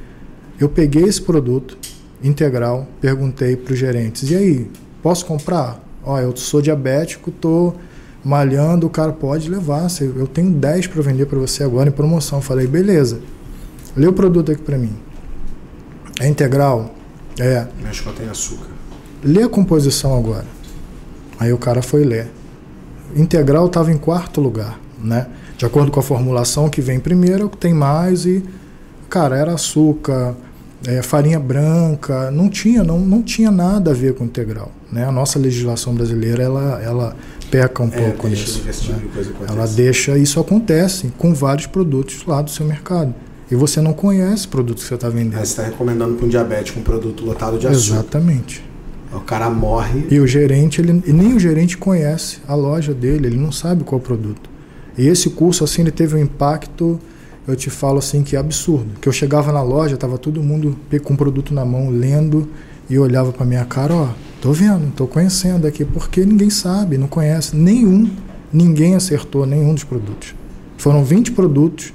Eu 0.58 0.68
peguei 0.68 1.04
esse 1.04 1.22
produto 1.22 1.78
integral, 2.22 2.86
perguntei 3.00 3.56
para 3.56 3.72
os 3.72 3.78
gerentes: 3.78 4.30
e 4.30 4.34
aí, 4.34 4.70
posso 5.02 5.24
comprar? 5.26 5.82
Ó, 6.02 6.18
eu 6.18 6.36
sou 6.36 6.60
diabético, 6.60 7.30
tô 7.30 7.74
malhando, 8.24 8.86
o 8.86 8.90
cara 8.90 9.12
pode 9.12 9.48
levar. 9.48 9.86
Eu 10.00 10.26
tenho 10.26 10.50
10 10.50 10.88
para 10.88 11.02
vender 11.02 11.26
para 11.26 11.38
você 11.38 11.62
agora 11.62 11.88
em 11.88 11.92
promoção. 11.92 12.38
Eu 12.38 12.42
falei: 12.42 12.66
beleza, 12.66 13.20
lê 13.96 14.06
o 14.06 14.12
produto 14.12 14.50
aqui 14.50 14.62
para 14.62 14.78
mim. 14.78 14.96
É 16.20 16.26
integral? 16.26 16.94
É. 17.38 17.66
Mexe 17.80 18.02
contém 18.02 18.28
açúcar. 18.28 18.77
Lê 19.22 19.42
a 19.42 19.48
composição 19.48 20.16
agora. 20.16 20.46
Aí 21.38 21.52
o 21.52 21.58
cara 21.58 21.82
foi 21.82 22.04
ler. 22.04 22.28
Integral 23.16 23.66
estava 23.66 23.90
em 23.92 23.96
quarto 23.96 24.40
lugar, 24.40 24.78
né? 25.02 25.26
De 25.56 25.64
acordo 25.66 25.90
com 25.90 25.98
a 25.98 26.02
formulação 26.02 26.68
que 26.68 26.80
vem 26.80 27.00
primeiro, 27.00 27.42
é 27.42 27.46
o 27.46 27.48
que 27.50 27.56
tem 27.56 27.74
mais 27.74 28.26
e 28.26 28.44
cara, 29.08 29.36
era 29.36 29.54
açúcar, 29.54 30.36
é, 30.86 31.02
farinha 31.02 31.40
branca, 31.40 32.30
não 32.30 32.48
tinha, 32.48 32.84
não, 32.84 33.00
não 33.00 33.22
tinha 33.22 33.50
nada 33.50 33.90
a 33.90 33.94
ver 33.94 34.14
com 34.14 34.24
integral, 34.24 34.70
né? 34.92 35.04
A 35.04 35.10
nossa 35.10 35.38
legislação 35.38 35.94
brasileira 35.94 36.42
ela 36.42 36.80
ela 36.82 37.16
peca 37.50 37.82
um 37.82 37.88
É, 37.88 37.90
pouco 37.90 38.28
nisso. 38.28 38.62
né? 38.64 38.72
tipo 38.72 39.18
acontecer. 39.18 39.34
Ela 39.48 39.66
deixa 39.66 40.18
isso 40.18 40.38
acontece 40.38 41.12
com 41.16 41.32
vários 41.34 41.66
produtos 41.66 42.24
lá 42.26 42.42
do 42.42 42.50
seu 42.50 42.66
mercado. 42.66 43.14
E 43.50 43.54
você 43.56 43.80
não 43.80 43.94
conhece 43.94 44.46
o 44.46 44.50
produto 44.50 44.76
que 44.78 44.84
você 44.84 44.94
está 44.94 45.08
vendendo. 45.08 45.38
Aí 45.38 45.46
você 45.46 45.52
está 45.52 45.62
recomendando 45.62 46.14
para 46.16 46.26
um 46.26 46.28
diabético 46.28 46.78
um 46.78 46.82
produto 46.82 47.24
lotado 47.24 47.58
de 47.58 47.66
açúcar. 47.66 47.94
Exatamente. 48.00 48.62
O 49.12 49.20
cara 49.20 49.48
morre. 49.48 50.06
E 50.10 50.20
o 50.20 50.26
gerente, 50.26 50.80
ele, 50.80 50.92
nem 50.92 51.34
o 51.34 51.40
gerente 51.40 51.76
conhece 51.76 52.38
a 52.46 52.54
loja 52.54 52.92
dele, 52.92 53.26
ele 53.26 53.38
não 53.38 53.50
sabe 53.50 53.84
qual 53.84 54.00
produto. 54.00 54.50
E 54.96 55.06
esse 55.06 55.30
curso, 55.30 55.64
assim, 55.64 55.82
ele 55.82 55.90
teve 55.90 56.16
um 56.16 56.18
impacto, 56.18 56.98
eu 57.46 57.56
te 57.56 57.70
falo 57.70 57.98
assim, 57.98 58.22
que 58.22 58.36
é 58.36 58.38
absurdo. 58.38 58.98
Que 59.00 59.08
eu 59.08 59.12
chegava 59.12 59.52
na 59.52 59.62
loja, 59.62 59.96
tava 59.96 60.18
todo 60.18 60.42
mundo 60.42 60.76
com 61.02 61.14
o 61.14 61.16
produto 61.16 61.54
na 61.54 61.64
mão, 61.64 61.88
lendo, 61.88 62.48
e 62.90 62.98
olhava 62.98 63.32
para 63.32 63.44
minha 63.44 63.64
cara, 63.64 63.94
ó, 63.94 64.08
tô 64.40 64.52
vendo, 64.52 64.90
tô 64.94 65.06
conhecendo 65.06 65.66
aqui, 65.66 65.84
porque 65.84 66.24
ninguém 66.24 66.48
sabe, 66.48 66.96
não 66.96 67.06
conhece 67.06 67.54
nenhum, 67.54 68.10
ninguém 68.52 68.94
acertou 68.94 69.44
nenhum 69.44 69.74
dos 69.74 69.84
produtos. 69.84 70.34
Foram 70.78 71.04
20 71.04 71.32
produtos, 71.32 71.92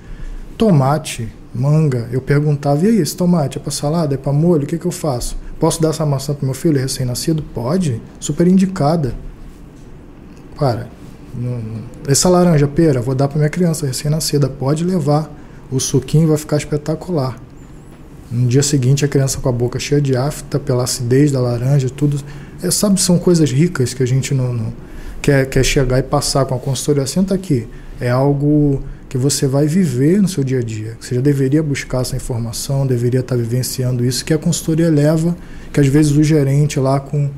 tomate, 0.58 1.28
manga, 1.54 2.08
eu 2.12 2.22
perguntava, 2.22 2.86
e 2.86 2.90
aí, 2.90 2.98
esse 3.00 3.16
tomate 3.16 3.58
é 3.58 3.62
para 3.62 3.72
salada, 3.72 4.14
é 4.14 4.18
para 4.18 4.32
molho, 4.32 4.64
o 4.64 4.68
que, 4.68 4.78
que 4.78 4.86
eu 4.86 4.92
faço? 4.92 5.38
Posso 5.64 5.82
dar 5.82 5.92
essa 5.92 6.06
maçã 6.06 6.34
para 6.34 6.46
meu 6.46 6.54
filho 6.54 6.78
recém-nascido? 6.78 7.42
Pode, 7.42 8.02
super 8.20 8.46
indicada. 8.50 9.16
Não- 11.34 11.62
essa 12.06 12.28
laranja 12.28 12.68
pera, 12.68 13.02
vou 13.02 13.16
dar 13.16 13.30
para 13.30 13.38
minha 13.38 13.50
criança 13.50 13.88
recém-nascida, 13.88 14.50
pode 14.50 14.84
levar, 14.84 15.32
o 15.72 15.80
suquinho 15.80 16.28
vai 16.28 16.36
ficar 16.36 16.58
espetacular. 16.58 17.38
No 18.30 18.46
dia 18.46 18.62
seguinte, 18.62 19.06
a 19.06 19.08
criança 19.08 19.40
com 19.40 19.48
a 19.48 19.54
boca 19.54 19.80
cheia 19.80 20.02
de 20.02 20.18
afta, 20.18 20.60
pela 20.60 20.84
acidez 20.84 21.32
da 21.32 21.40
laranja, 21.40 21.90
tudo. 21.90 22.20
É, 22.62 22.70
sabe, 22.70 23.00
são 23.00 23.18
coisas 23.18 23.50
ricas 23.50 23.94
que 23.94 24.04
a 24.04 24.06
gente 24.06 24.34
não, 24.34 24.52
não 24.52 24.74
quer, 25.22 25.46
quer 25.46 25.64
chegar 25.64 25.98
e 25.98 26.04
passar 26.04 26.44
com 26.44 26.56
a 26.56 26.60
consultoria. 26.60 27.08
Senta 27.08 27.34
aqui. 27.34 27.70
É 28.02 28.10
algo 28.10 28.84
que 29.14 29.18
você 29.20 29.46
vai 29.46 29.68
viver 29.68 30.20
no 30.20 30.28
seu 30.28 30.44
dia 30.44 30.58
a 30.58 30.64
dia. 30.64 30.98
Você 31.00 31.14
já 31.14 31.22
deveria 31.22 31.62
buscar 31.62 32.02
essa 32.02 32.16
informação, 32.16 32.88
deveria 32.88 33.20
estar 33.20 33.36
vivenciando 33.36 34.04
isso, 34.04 34.26
que 34.26 34.34
a 34.34 34.40
consultoria 34.40 34.90
leva, 34.90 35.38
que 35.72 35.80
às 35.80 35.86
vezes 35.86 36.14
o 36.14 36.24
gerente 36.24 36.80
lá 36.80 37.00
com 37.00 37.30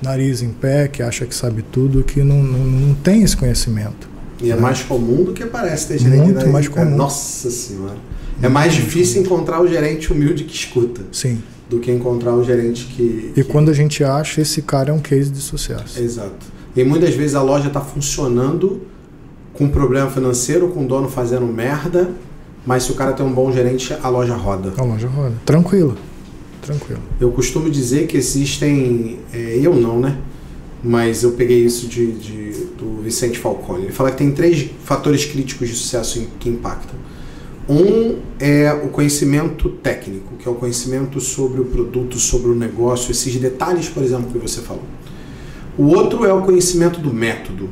nariz 0.00 0.42
em 0.42 0.50
pé, 0.50 0.86
que 0.86 1.02
acha 1.02 1.26
que 1.26 1.34
sabe 1.34 1.62
tudo, 1.72 2.04
que 2.04 2.22
não, 2.22 2.40
não, 2.40 2.64
não 2.64 2.94
tem 2.94 3.24
esse 3.24 3.36
conhecimento. 3.36 4.08
E 4.40 4.52
é 4.52 4.54
mais 4.54 4.82
comum 4.84 5.24
do 5.24 5.32
que 5.32 5.44
parece 5.44 5.88
ter 5.88 5.98
gerente. 5.98 6.22
Muito 6.22 6.46
né? 6.46 6.52
mais 6.52 6.68
comum. 6.68 6.94
Nossa 6.94 7.50
senhora. 7.50 7.96
É 8.40 8.48
mais 8.48 8.72
difícil 8.72 9.22
encontrar 9.22 9.60
o 9.60 9.66
gerente 9.66 10.12
humilde 10.12 10.44
que 10.44 10.54
escuta 10.54 11.00
Sim. 11.10 11.42
do 11.68 11.80
que 11.80 11.90
encontrar 11.90 12.36
o 12.36 12.44
gerente 12.44 12.84
que. 12.84 13.32
E 13.34 13.42
que- 13.42 13.42
quando 13.42 13.72
a 13.72 13.74
gente 13.74 14.04
acha, 14.04 14.40
esse 14.40 14.62
cara 14.62 14.90
é 14.90 14.92
um 14.92 15.00
case 15.00 15.30
de 15.30 15.40
sucesso. 15.40 16.00
Exato. 16.00 16.46
E 16.76 16.84
muitas 16.84 17.12
vezes 17.16 17.34
a 17.34 17.42
loja 17.42 17.66
está 17.66 17.80
funcionando 17.80 18.93
com 19.54 19.68
problema 19.68 20.10
financeiro, 20.10 20.68
com 20.68 20.84
o 20.84 20.86
dono 20.86 21.08
fazendo 21.08 21.46
merda, 21.46 22.10
mas 22.66 22.84
se 22.84 22.92
o 22.92 22.94
cara 22.94 23.12
tem 23.12 23.24
um 23.24 23.32
bom 23.32 23.52
gerente, 23.52 23.96
a 24.02 24.08
loja 24.08 24.34
roda. 24.34 24.72
A 24.76 24.82
loja 24.82 25.08
roda. 25.08 25.34
Tranquilo. 25.44 25.96
Tranquilo. 26.60 27.00
Eu 27.20 27.30
costumo 27.30 27.70
dizer 27.70 28.06
que 28.06 28.16
existem. 28.16 29.18
É, 29.32 29.58
eu 29.60 29.74
não, 29.74 30.00
né? 30.00 30.18
Mas 30.82 31.22
eu 31.22 31.32
peguei 31.32 31.64
isso 31.64 31.86
de, 31.86 32.12
de, 32.12 32.50
do 32.78 33.02
Vicente 33.02 33.38
Falcone. 33.38 33.84
Ele 33.84 33.92
fala 33.92 34.10
que 34.10 34.18
tem 34.18 34.32
três 34.32 34.70
fatores 34.82 35.24
críticos 35.24 35.68
de 35.68 35.74
sucesso 35.74 36.26
que 36.38 36.48
impactam. 36.48 36.98
Um 37.68 38.18
é 38.38 38.70
o 38.72 38.88
conhecimento 38.88 39.70
técnico, 39.70 40.36
que 40.38 40.46
é 40.46 40.50
o 40.50 40.54
conhecimento 40.54 41.18
sobre 41.20 41.62
o 41.62 41.64
produto, 41.64 42.18
sobre 42.18 42.50
o 42.50 42.54
negócio, 42.54 43.10
esses 43.10 43.34
detalhes, 43.36 43.88
por 43.88 44.02
exemplo, 44.02 44.30
que 44.30 44.38
você 44.38 44.60
falou. 44.60 44.84
O 45.76 45.86
outro 45.86 46.26
é 46.26 46.32
o 46.32 46.42
conhecimento 46.42 47.00
do 47.00 47.12
método, 47.12 47.70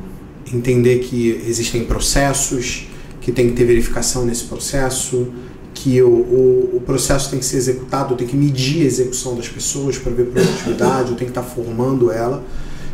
entender 0.51 0.99
que 0.99 1.41
existem 1.47 1.85
processos, 1.85 2.87
que 3.21 3.31
tem 3.31 3.49
que 3.49 3.55
ter 3.55 3.65
verificação 3.65 4.25
nesse 4.25 4.45
processo, 4.45 5.27
que 5.73 6.01
o, 6.01 6.07
o, 6.07 6.77
o, 6.77 6.81
processo 6.85 7.29
tem 7.29 7.39
que 7.39 7.45
ser 7.45 7.57
executado, 7.57 8.13
eu 8.13 8.17
tenho 8.17 8.29
que 8.29 8.35
medir 8.35 8.83
a 8.83 8.85
execução 8.85 9.35
das 9.35 9.47
pessoas 9.47 9.97
para 9.97 10.11
ver 10.11 10.27
produtividade, 10.27 11.11
eu 11.11 11.17
tenho 11.17 11.31
que 11.31 11.39
estar 11.39 11.41
tá 11.41 11.47
formando 11.47 12.11
ela. 12.11 12.43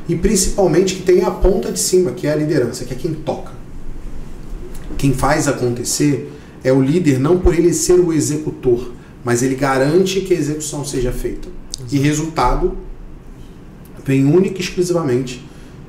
E 0.07 0.15
principalmente 0.15 0.95
que 0.95 1.03
tem 1.03 1.23
a 1.23 1.31
ponta 1.31 1.71
de 1.71 1.79
cima, 1.79 2.11
que 2.11 2.25
é 2.25 2.31
a 2.31 2.35
liderança, 2.35 2.85
que 2.85 2.93
é 2.93 2.97
quem 2.97 3.13
toca. 3.13 3.51
Quem 4.97 5.13
faz 5.13 5.47
acontecer 5.47 6.31
é 6.63 6.71
o 6.71 6.81
líder 6.81 7.19
não 7.19 7.39
por 7.39 7.53
ele 7.53 7.73
ser 7.73 7.99
o 7.99 8.11
executor, 8.11 8.91
mas 9.23 9.43
ele 9.43 9.55
garante 9.55 10.21
que 10.21 10.33
a 10.33 10.37
execução 10.37 10.83
seja 10.83 11.11
feita. 11.11 11.47
E 11.91 11.97
resultado 11.99 12.77
vem 14.05 14.25
única 14.25 14.57
e 14.57 14.61
exclusivamente 14.61 15.45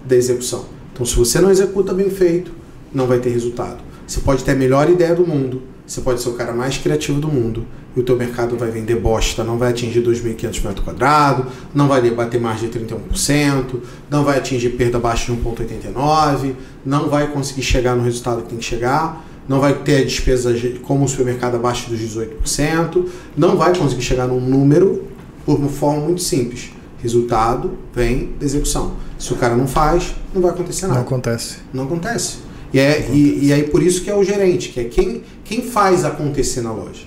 da 0.07 0.17
execução. 0.17 0.67
Então, 1.01 1.07
se 1.07 1.17
você 1.17 1.41
não 1.41 1.51
executa 1.51 1.95
bem 1.95 2.11
feito, 2.11 2.53
não 2.93 3.07
vai 3.07 3.19
ter 3.19 3.31
resultado. 3.31 3.79
Você 4.07 4.21
pode 4.21 4.45
ter 4.45 4.51
a 4.51 4.55
melhor 4.55 4.91
ideia 4.91 5.15
do 5.15 5.27
mundo, 5.27 5.63
você 5.87 6.03
pode 6.03 6.21
ser 6.21 6.29
o 6.29 6.35
cara 6.35 6.53
mais 6.53 6.77
criativo 6.77 7.19
do 7.19 7.27
mundo, 7.27 7.65
e 7.97 8.01
o 8.01 8.03
teu 8.03 8.19
mercado 8.19 8.55
vai 8.55 8.71
vender 8.71 8.97
bosta, 8.97 9.43
não 9.43 9.57
vai 9.57 9.71
atingir 9.71 10.03
2.500 10.03 10.63
metros 10.63 10.85
quadrados, 10.85 11.47
não 11.75 11.89
vai 11.89 12.03
bater 12.11 12.39
mais 12.39 12.61
de 12.61 12.69
31%, 12.69 13.81
não 14.11 14.25
vai 14.25 14.37
atingir 14.37 14.69
perda 14.77 14.99
abaixo 14.99 15.33
de 15.33 15.41
1,89%, 15.41 16.55
não 16.85 17.09
vai 17.09 17.29
conseguir 17.29 17.63
chegar 17.63 17.97
no 17.97 18.03
resultado 18.03 18.43
que 18.43 18.51
tem 18.51 18.59
que 18.59 18.65
chegar, 18.67 19.25
não 19.49 19.59
vai 19.59 19.73
ter 19.73 20.05
despesa 20.05 20.53
como 20.83 21.07
o 21.07 21.09
supermercado 21.09 21.55
abaixo 21.55 21.89
dos 21.89 21.99
18%, 21.99 23.07
não 23.39 23.57
vai 23.57 23.75
conseguir 23.75 24.03
chegar 24.03 24.27
num 24.27 24.39
número 24.39 25.05
por 25.47 25.57
uma 25.57 25.71
forma 25.71 26.03
muito 26.03 26.21
simples. 26.21 26.73
Resultado 27.03 27.79
vem 27.95 28.35
da 28.39 28.45
execução. 28.45 28.97
Se 29.19 29.33
o 29.33 29.37
cara 29.37 29.57
não 29.57 29.67
faz, 29.67 30.15
não 30.35 30.43
vai 30.43 30.51
acontecer 30.51 30.87
nada. 30.87 31.01
Não 31.01 31.07
acontece. 31.07 31.57
Não 31.73 31.85
acontece. 31.85 32.39
E, 32.73 32.79
é, 32.79 33.09
e, 33.11 33.47
e 33.47 33.53
aí 33.53 33.65
por 33.65 33.83
isso 33.83 34.03
que 34.03 34.11
é 34.11 34.15
o 34.15 34.23
gerente, 34.23 34.69
que 34.69 34.81
é 34.81 34.85
quem, 34.85 35.23
quem 35.45 35.63
faz 35.63 36.05
acontecer 36.05 36.61
na 36.61 36.73
loja. 36.73 37.05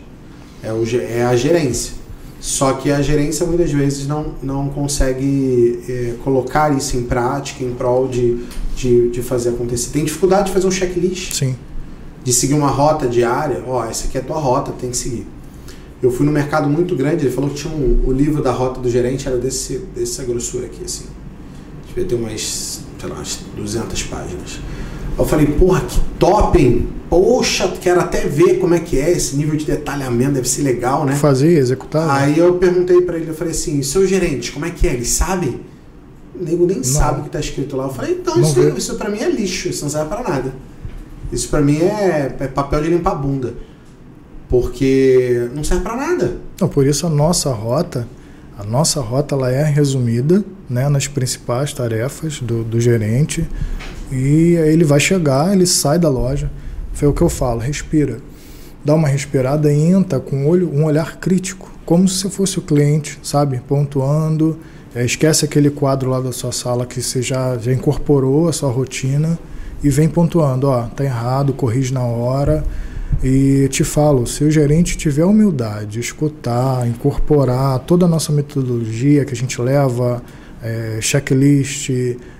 É, 0.61 0.71
o, 0.71 0.83
é 0.97 1.23
a 1.23 1.35
gerência. 1.35 1.93
Só 2.39 2.73
que 2.73 2.91
a 2.91 3.01
gerência 3.01 3.45
muitas 3.45 3.71
vezes 3.71 4.05
não, 4.05 4.33
não 4.43 4.67
consegue 4.67 5.81
é, 5.87 6.15
colocar 6.23 6.75
isso 6.75 6.97
em 6.97 7.03
prática 7.03 7.63
em 7.63 7.73
prol 7.73 8.07
de, 8.07 8.43
de, 8.75 9.09
de 9.09 9.21
fazer 9.21 9.49
acontecer. 9.49 9.91
Tem 9.91 10.03
dificuldade 10.03 10.47
de 10.47 10.51
fazer 10.53 10.67
um 10.67 10.71
checklist. 10.71 11.33
Sim 11.33 11.55
de 12.23 12.31
seguir 12.31 12.53
uma 12.53 12.69
rota 12.69 13.07
diária, 13.07 13.61
ó, 13.67 13.85
essa 13.85 14.07
aqui 14.07 14.17
é 14.17 14.21
a 14.21 14.23
tua 14.23 14.39
rota, 14.39 14.71
tem 14.71 14.89
que 14.89 14.97
seguir. 14.97 15.27
Eu 16.01 16.09
fui 16.11 16.25
no 16.25 16.31
mercado 16.31 16.69
muito 16.69 16.95
grande, 16.95 17.25
ele 17.25 17.33
falou 17.33 17.49
que 17.49 17.57
tinha 17.57 17.73
um, 17.73 18.03
o 18.05 18.11
livro 18.11 18.41
da 18.41 18.51
rota 18.51 18.79
do 18.79 18.89
gerente 18.89 19.27
era 19.27 19.37
desse, 19.37 19.79
dessa 19.95 20.23
grossura 20.23 20.65
aqui, 20.65 20.83
assim. 20.83 21.05
Devia 21.87 22.05
ter 22.05 22.15
umas, 22.15 22.81
sei 23.03 23.09
lá, 23.09 23.15
umas 23.17 23.39
200 23.55 24.03
páginas. 24.03 24.59
Eu 25.17 25.25
falei, 25.25 25.45
porra, 25.47 25.81
que 25.81 25.99
top, 26.17 26.59
hein? 26.59 26.87
Poxa, 27.09 27.71
quero 27.79 27.99
até 27.99 28.21
ver 28.21 28.59
como 28.59 28.73
é 28.73 28.79
que 28.79 28.97
é 28.97 29.11
esse 29.11 29.35
nível 29.35 29.55
de 29.55 29.65
detalhamento, 29.65 30.33
deve 30.33 30.49
ser 30.49 30.63
legal, 30.63 31.05
né? 31.05 31.15
Fazer, 31.15 31.57
executar. 31.57 32.07
Né? 32.07 32.13
Aí 32.13 32.39
eu 32.39 32.55
perguntei 32.55 33.01
para 33.01 33.17
ele, 33.17 33.29
eu 33.29 33.35
falei 33.35 33.51
assim, 33.51 33.83
seu 33.83 34.07
gerente, 34.07 34.51
como 34.51 34.65
é 34.65 34.71
que 34.71 34.87
é? 34.87 34.93
Eles 34.93 35.09
sabem? 35.09 35.59
O 36.33 36.43
nego 36.43 36.65
nem 36.65 36.77
não. 36.77 36.83
sabe 36.83 37.21
o 37.21 37.23
que 37.25 37.29
tá 37.29 37.39
escrito 37.39 37.75
lá. 37.75 37.83
Eu 37.85 37.91
falei, 37.91 38.13
então, 38.13 38.37
não 38.37 38.43
isso, 38.49 38.59
isso 38.69 38.95
pra 38.95 39.09
mim 39.09 39.19
é 39.19 39.29
lixo, 39.29 39.67
isso 39.67 39.83
não 39.83 39.91
serve 39.91 40.09
pra 40.09 40.23
nada. 40.23 40.53
Isso 41.31 41.49
para 41.49 41.61
mim 41.61 41.77
é, 41.77 42.35
é, 42.39 42.47
papel 42.47 42.81
de 42.81 42.89
limpar 42.89 43.11
a 43.11 43.15
bunda. 43.15 43.53
Porque 44.49 45.49
não 45.53 45.63
serve 45.63 45.83
para 45.83 45.95
nada. 45.95 46.37
Então, 46.55 46.67
por 46.67 46.87
isso 46.87 47.05
a 47.05 47.09
nossa 47.09 47.51
rota, 47.51 48.07
a 48.57 48.63
nossa 48.63 48.99
rota 49.01 49.35
ela 49.35 49.51
é 49.51 49.63
resumida 49.63 50.43
né, 50.69 50.89
nas 50.89 51.07
principais 51.07 51.73
tarefas 51.73 52.39
do, 52.39 52.63
do 52.63 52.79
gerente. 52.79 53.47
E 54.11 54.57
aí 54.57 54.73
ele 54.73 54.83
vai 54.83 54.99
chegar, 54.99 55.53
ele 55.53 55.65
sai 55.65 55.97
da 55.97 56.09
loja. 56.09 56.51
Foi 56.93 57.07
o 57.07 57.13
que 57.13 57.21
eu 57.21 57.29
falo, 57.29 57.59
respira. 57.59 58.19
Dá 58.85 58.93
uma 58.93 59.07
respirada 59.07 59.71
e 59.71 59.81
entra 59.81 60.19
com 60.19 60.47
olho, 60.47 60.69
um 60.73 60.85
olhar 60.85 61.17
crítico, 61.17 61.71
como 61.85 62.07
se 62.07 62.29
fosse 62.29 62.59
o 62.59 62.61
cliente, 62.61 63.17
sabe? 63.23 63.61
Pontuando. 63.67 64.59
É, 64.95 65.03
esquece 65.03 65.45
aquele 65.45 65.71
quadro 65.71 66.09
lá 66.09 66.19
da 66.19 66.31
sua 66.31 66.51
sala 66.51 66.85
que 66.85 67.01
você 67.01 67.21
já, 67.21 67.57
já 67.57 67.73
incorporou 67.73 68.47
a 68.47 68.53
sua 68.53 68.69
rotina 68.69 69.39
e 69.83 69.89
vem 69.89 70.07
pontuando, 70.07 70.67
ó, 70.67 70.83
tá 70.83 71.03
errado, 71.03 71.53
corrige 71.53 71.93
na 71.93 72.03
hora. 72.03 72.63
E 73.23 73.67
te 73.69 73.83
falo, 73.83 74.27
se 74.27 74.43
o 74.43 74.51
gerente 74.51 74.97
tiver 74.97 75.25
humildade, 75.25 75.99
escutar, 75.99 76.87
incorporar 76.87 77.79
toda 77.79 78.05
a 78.05 78.09
nossa 78.09 78.31
metodologia 78.31 79.25
que 79.25 79.33
a 79.33 79.35
gente 79.35 79.61
leva, 79.61 80.21
é, 80.63 80.99
checklist, 81.01 81.89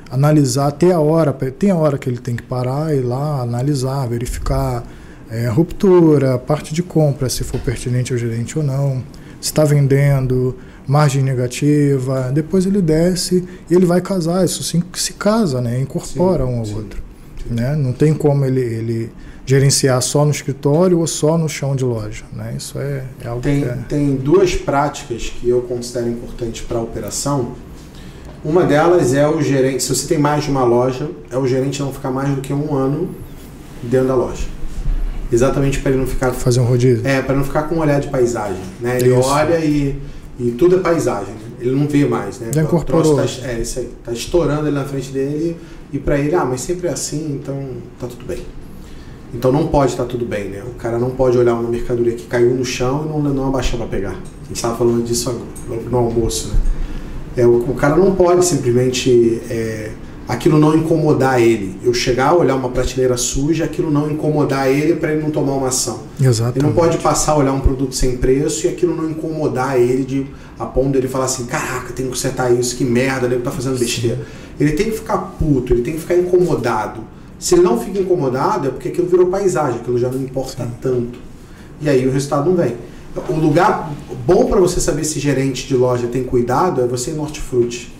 analisar 0.10 0.68
até 0.68 0.92
a 0.92 1.00
hora, 1.00 1.34
tem 1.34 1.72
a 1.72 1.76
hora 1.76 1.98
que 1.98 2.10
ele 2.10 2.20
tem 2.20 2.36
que 2.36 2.44
parar 2.44 2.96
e 2.96 3.02
lá 3.02 3.42
analisar, 3.42 4.08
verificar 4.08 4.84
é, 5.30 5.48
ruptura, 5.48 6.38
parte 6.38 6.74
de 6.74 6.84
compra, 6.84 7.30
se 7.30 7.44
for 7.44 7.60
pertinente 7.60 8.14
ao 8.14 8.20
gerente 8.20 8.58
ou 8.58 8.64
não, 8.64 9.04
se 9.42 9.50
está 9.50 9.66
vendendo, 9.66 10.56
margem 10.88 11.24
negativa, 11.24 12.32
depois 12.32 12.66
ele 12.66 12.82
desce 12.82 13.48
e 13.70 13.74
ele 13.74 13.86
vai 13.86 14.02
casar, 14.02 14.46
isso 14.46 14.64
sim 14.64 14.84
se 14.94 15.14
casa, 15.14 15.60
né? 15.60 15.80
incorpora 15.80 16.46
sim, 16.46 16.52
um 16.52 16.60
ao 16.60 16.66
sim. 16.66 16.76
outro. 16.76 17.04
Né? 17.50 17.76
Não 17.76 17.92
tem 17.92 18.14
como 18.14 18.46
ele, 18.46 18.62
ele 18.62 19.12
gerenciar 19.46 20.02
só 20.02 20.24
no 20.24 20.32
escritório 20.32 21.00
ou 21.00 21.08
só 21.08 21.38
no 21.38 21.50
chão 21.50 21.76
de 21.76 21.84
loja. 21.84 22.24
Né? 22.32 22.54
Isso 22.58 22.80
é, 22.80 23.04
é 23.24 23.28
algo 23.28 23.42
tem, 23.42 23.62
que 23.62 23.68
é... 23.68 23.76
tem 23.90 24.16
duas 24.16 24.56
práticas 24.56 25.30
que 25.30 25.50
eu 25.50 25.62
considero 25.62 26.10
importantes 26.10 26.62
para 26.62 26.78
a 26.78 26.82
operação. 26.82 27.56
Uma 28.44 28.64
delas 28.64 29.14
é 29.14 29.28
o 29.28 29.42
gerente, 29.42 29.84
se 29.84 29.96
você 29.96 30.08
tem 30.08 30.18
mais 30.18 30.44
de 30.44 30.52
uma 30.52 30.66
loja, 30.66 31.10
é 31.32 31.38
o 31.38 31.48
gerente 31.48 31.82
não 31.82 31.94
ficar 31.94 32.12
mais 32.12 32.30
do 32.36 32.42
que 32.42 32.52
um 32.52 32.76
ano 32.76 33.10
dentro 33.82 34.08
da 34.08 34.16
loja. 34.16 34.46
Exatamente 35.32 35.80
para 35.80 35.92
ele 35.92 36.02
não 36.02 36.08
ficar. 36.08 36.32
Fazer 36.34 36.60
um 36.60 36.66
rodízio? 36.66 37.08
É, 37.08 37.22
para 37.22 37.36
não 37.36 37.44
ficar 37.44 37.64
com 37.64 37.76
um 37.76 37.80
olhar 37.80 38.00
de 38.00 38.10
paisagem. 38.10 38.60
Né? 38.82 38.98
Ele 39.00 39.18
Isso. 39.18 39.28
olha 39.30 39.58
e, 39.60 39.98
e 40.40 40.52
tudo 40.52 40.76
é 40.76 40.80
paisagem. 40.80 41.34
Né? 41.34 41.40
Ele 41.62 41.72
não 41.72 41.88
vê 41.88 42.06
mais. 42.06 42.40
Né? 42.40 42.52
Já 42.54 42.62
incorporou. 42.62 43.16
Tá, 43.16 43.24
é, 43.46 43.60
isso 43.60 43.80
aí. 43.80 43.90
Tá 44.04 44.12
estourando 44.12 44.68
ali 44.68 44.76
na 44.76 44.84
frente 44.84 45.12
dele 45.12 45.58
e 45.92 45.98
para 45.98 46.18
ele, 46.18 46.36
ah, 46.36 46.46
mas 46.46 46.62
sempre 46.62 46.88
é 46.88 46.92
assim, 46.92 47.40
então 47.42 47.58
tá 48.00 48.08
tudo 48.08 48.26
bem. 48.26 48.40
Então 49.34 49.52
não 49.52 49.68
pode 49.68 49.92
estar 49.92 50.04
tá 50.04 50.10
tudo 50.10 50.26
bem, 50.26 50.50
né? 50.50 50.64
O 50.68 50.76
cara 50.76 51.00
não 51.00 51.10
pode 51.10 51.38
olhar 51.38 51.56
uma 51.56 51.70
mercadoria 51.70 52.14
que 52.14 52.28
caiu 52.28 52.54
no 52.54 52.66
chão 52.66 53.06
e 53.06 53.10
não, 53.10 53.34
não 53.34 53.48
abaixar 53.48 53.78
para 53.78 53.88
pegar. 53.88 54.12
A 54.12 54.48
gente 54.48 54.58
estava 54.58 54.76
falando 54.76 55.04
disso 55.04 55.34
no 55.90 55.98
almoço, 55.98 56.50
né? 56.50 56.56
É, 57.36 57.46
o, 57.46 57.58
o 57.58 57.76
cara 57.76 57.96
não 57.96 58.14
pode 58.16 58.46
simplesmente 58.46 59.42
é, 59.50 59.92
aquilo 60.28 60.58
não 60.58 60.76
incomodar 60.76 61.42
ele. 61.42 61.78
Eu 61.84 61.94
chegar, 61.94 62.34
olhar 62.34 62.56
uma 62.56 62.70
prateleira 62.70 63.18
suja, 63.18 63.66
aquilo 63.66 63.92
não 63.92 64.10
incomodar 64.10 64.68
ele 64.68 64.96
para 64.96 65.12
ele 65.12 65.22
não 65.22 65.32
tomar 65.32 65.54
uma 65.54 65.68
ação. 65.68 66.02
Exatamente. 66.20 66.60
Ele 66.60 66.68
não 66.68 66.74
pode 66.74 66.98
passar 67.00 67.34
a 67.34 67.38
olhar 67.38 67.54
um 67.54 67.60
produto 67.60 67.96
sem 67.96 68.18
preço 68.18 68.66
e 68.66 68.70
aquilo 68.70 68.96
não 68.96 69.10
incomodar 69.10 69.80
ele 69.80 70.04
de 70.04 70.28
a 70.58 70.66
ponto 70.66 70.92
dele 70.92 71.08
falar 71.08 71.26
assim, 71.26 71.46
caraca, 71.46 71.92
tem 71.94 72.06
que 72.06 72.12
consertar 72.12 72.54
isso, 72.54 72.76
que 72.76 72.86
merda, 72.86 73.26
ele 73.26 73.40
tá 73.40 73.52
fazendo 73.52 73.78
besteira. 73.78 74.18
Sim. 74.18 74.24
Ele 74.60 74.72
tem 74.74 74.92
que 74.92 74.98
ficar 74.98 75.18
puto, 75.18 75.74
ele 75.74 75.82
tem 75.82 75.94
que 75.96 76.00
ficar 76.00 76.16
incomodado. 76.16 77.02
Se 77.40 77.56
ele 77.56 77.64
não 77.64 77.80
fica 77.80 78.00
incomodado, 78.00 78.68
é 78.68 78.72
porque 78.72 78.90
aquilo 78.90 79.08
virou 79.08 79.28
paisagem, 79.28 79.80
aquilo 79.80 79.98
já 79.98 80.10
não 80.10 80.22
importa 80.22 80.64
Sim. 80.64 80.72
tanto. 80.82 81.20
E 81.82 81.90
aí 81.90 82.08
o 82.08 82.12
resultado 82.12 82.50
não 82.50 82.56
vem. 82.56 82.76
O 83.28 83.34
lugar 83.34 83.92
bom 84.26 84.46
para 84.46 84.60
você 84.60 84.80
saber 84.80 85.04
se 85.04 85.20
gerente 85.20 85.68
de 85.68 85.76
loja 85.76 86.08
tem 86.08 86.24
cuidado 86.24 86.82
é 86.82 86.88
você 86.88 87.12
em 87.12 87.16
Nortefruti. 87.16 87.94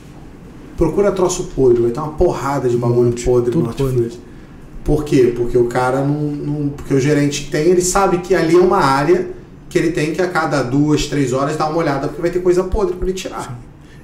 Procura 0.78 1.12
troço 1.12 1.52
podre, 1.56 1.82
vai 1.82 1.92
ter 1.92 2.00
uma 2.00 2.14
porrada 2.14 2.68
de 2.68 2.78
bagulho 2.78 3.14
podre 3.24 3.56
no 3.56 3.64
Nortefruti. 3.64 4.20
Por 4.84 5.06
quê? 5.06 5.34
Porque 5.36 5.58
o 5.58 5.66
cara 5.66 6.02
não, 6.02 6.22
não. 6.22 6.70
Porque 6.70 6.94
o 6.94 7.00
gerente 7.00 7.50
tem, 7.50 7.68
ele 7.68 7.82
sabe 7.82 8.18
que 8.18 8.36
ali 8.36 8.56
é 8.56 8.60
uma 8.60 8.80
área 8.80 9.30
que 9.70 9.78
ele 9.78 9.92
tem 9.92 10.14
que 10.14 10.22
a 10.22 10.28
cada 10.28 10.62
duas, 10.62 11.08
três 11.08 11.32
horas 11.32 11.56
dar 11.56 11.70
uma 11.70 11.78
olhada, 11.78 12.08
porque 12.08 12.22
vai 12.22 12.30
ter 12.30 12.40
coisa 12.40 12.64
podre 12.64 12.96
para 12.96 13.08
ele 13.08 13.18
tirar. 13.18 13.44
Sim. 13.44 13.56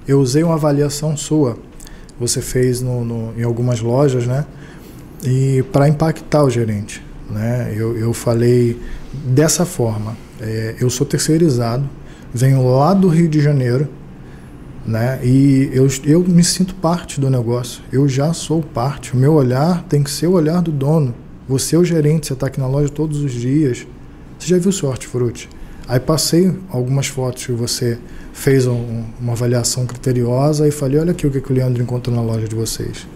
Eu 0.07 0.19
usei 0.19 0.41
uma 0.41 0.55
avaliação 0.55 1.15
sua 1.17 1.57
você 2.19 2.41
fez 2.41 2.81
no, 2.81 3.05
no, 3.05 3.33
em 3.39 3.43
algumas 3.43 3.79
lojas, 3.79 4.27
né? 4.27 4.45
E 5.23 5.63
para 5.71 5.87
impactar 5.87 6.43
o 6.43 6.49
gerente, 6.49 7.01
né? 7.29 7.73
Eu, 7.75 7.97
eu 7.97 8.13
falei 8.13 8.79
dessa 9.13 9.65
forma. 9.65 10.17
É, 10.41 10.75
eu 10.79 10.89
sou 10.89 11.07
terceirizado, 11.07 11.89
venho 12.33 12.67
lá 12.67 12.93
do 12.93 13.07
Rio 13.07 13.27
de 13.27 13.41
Janeiro, 13.41 13.87
né? 14.85 15.19
E 15.23 15.69
eu, 15.73 15.87
eu 16.05 16.21
me 16.21 16.43
sinto 16.43 16.73
parte 16.75 17.19
do 17.19 17.29
negócio. 17.29 17.81
Eu 17.91 18.07
já 18.07 18.33
sou 18.33 18.61
parte. 18.61 19.13
O 19.13 19.17
meu 19.17 19.33
olhar 19.33 19.83
tem 19.83 20.01
que 20.01 20.09
ser 20.09 20.27
o 20.27 20.33
olhar 20.33 20.61
do 20.61 20.71
dono, 20.71 21.13
Você 21.47 21.75
é 21.75 21.79
o 21.79 21.83
gerente, 21.83 22.27
você 22.27 22.33
está 22.33 22.47
aqui 22.47 22.59
na 22.59 22.67
loja 22.67 22.89
todos 22.89 23.21
os 23.21 23.31
dias. 23.31 23.85
Você 24.37 24.47
já 24.47 24.57
viu 24.57 24.71
seu 24.71 24.89
hortifruti? 24.89 25.49
Aí 25.87 25.99
passei 25.99 26.55
algumas 26.69 27.07
fotos 27.07 27.45
que 27.45 27.51
você 27.51 27.97
fez 28.31 28.67
um, 28.67 29.03
uma 29.19 29.33
avaliação 29.33 29.85
criteriosa 29.85 30.67
e 30.67 30.71
falei, 30.71 30.99
olha 30.99 31.11
aqui 31.11 31.25
o 31.25 31.31
que, 31.31 31.41
que 31.41 31.51
o 31.51 31.55
Leandro 31.55 31.81
encontrou 31.81 32.15
na 32.15 32.21
loja 32.21 32.47
de 32.47 32.55
vocês. 32.55 33.07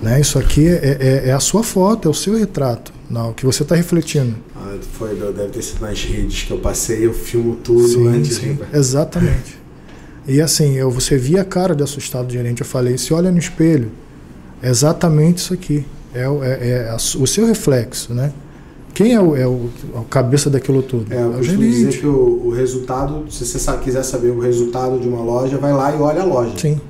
Né? 0.00 0.20
Isso 0.20 0.38
aqui 0.38 0.68
é, 0.68 0.96
é, 1.00 1.28
é 1.28 1.32
a 1.32 1.40
sua 1.40 1.62
foto, 1.62 2.06
é 2.06 2.10
o 2.10 2.14
seu 2.14 2.38
retrato, 2.38 2.92
não, 3.08 3.30
o 3.30 3.34
que 3.34 3.46
você 3.46 3.62
está 3.62 3.74
refletindo. 3.74 4.34
Ah, 4.54 4.76
foi, 4.92 5.14
deve 5.14 5.48
ter 5.48 5.62
sido 5.62 5.80
nas 5.80 6.02
redes 6.02 6.42
que 6.42 6.50
eu 6.50 6.58
passei, 6.58 7.06
eu 7.06 7.12
filmo 7.12 7.56
tudo 7.56 7.86
sim, 7.86 8.08
antes 8.08 8.36
sim, 8.36 8.54
de... 8.54 8.76
Exatamente. 8.76 9.58
E 10.26 10.40
assim, 10.40 10.74
eu, 10.74 10.90
você 10.90 11.16
via 11.16 11.42
a 11.42 11.44
cara 11.44 11.74
de 11.74 11.84
assustado 11.84 12.26
do 12.26 12.32
gerente, 12.32 12.60
eu 12.60 12.66
falei, 12.66 12.98
se 12.98 13.14
olha 13.14 13.30
no 13.30 13.38
espelho, 13.38 13.92
é 14.60 14.68
exatamente 14.68 15.38
isso 15.38 15.54
aqui. 15.54 15.86
É, 16.12 16.22
é, 16.22 16.68
é 16.68 16.90
a, 16.90 16.96
o 16.96 17.26
seu 17.26 17.46
reflexo, 17.46 18.12
né? 18.12 18.32
Quem 18.92 19.12
é 19.12 19.20
o, 19.20 19.36
é 19.36 19.46
o, 19.46 19.68
a 19.94 20.04
cabeça 20.04 20.48
daquilo 20.48 20.82
tudo? 20.82 21.12
É, 21.12 21.20
eu 21.20 21.34
é 21.34 21.36
o 21.36 21.42
gerente. 21.42 21.70
dizer 21.70 22.00
que 22.00 22.06
o, 22.06 22.46
o, 22.46 22.50
resultado, 22.50 23.26
se 23.30 23.44
você 23.44 23.58
sabe, 23.58 23.84
quiser 23.84 24.02
saber 24.02 24.30
o 24.30 24.40
resultado 24.40 24.98
de 24.98 25.06
uma 25.06 25.22
loja, 25.22 25.58
vai 25.58 25.72
lá 25.72 25.94
e 25.94 26.00
olha 26.00 26.22
a 26.22 26.24
loja. 26.24 26.56
Sim. 26.56 26.80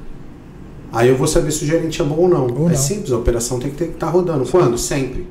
Aí 0.92 1.08
eu 1.08 1.16
vou 1.16 1.26
saber 1.26 1.50
se 1.50 1.64
o 1.64 1.66
gerente 1.66 2.00
é 2.00 2.04
bom 2.04 2.14
ou 2.14 2.28
não. 2.28 2.46
Ou 2.46 2.68
é 2.68 2.72
não. 2.72 2.76
simples, 2.76 3.10
a 3.10 3.18
operação 3.18 3.58
tem 3.58 3.72
que 3.72 3.82
estar 3.82 4.06
tá 4.06 4.12
rodando. 4.12 4.48
Quando? 4.48 4.78
Sempre. 4.78 5.26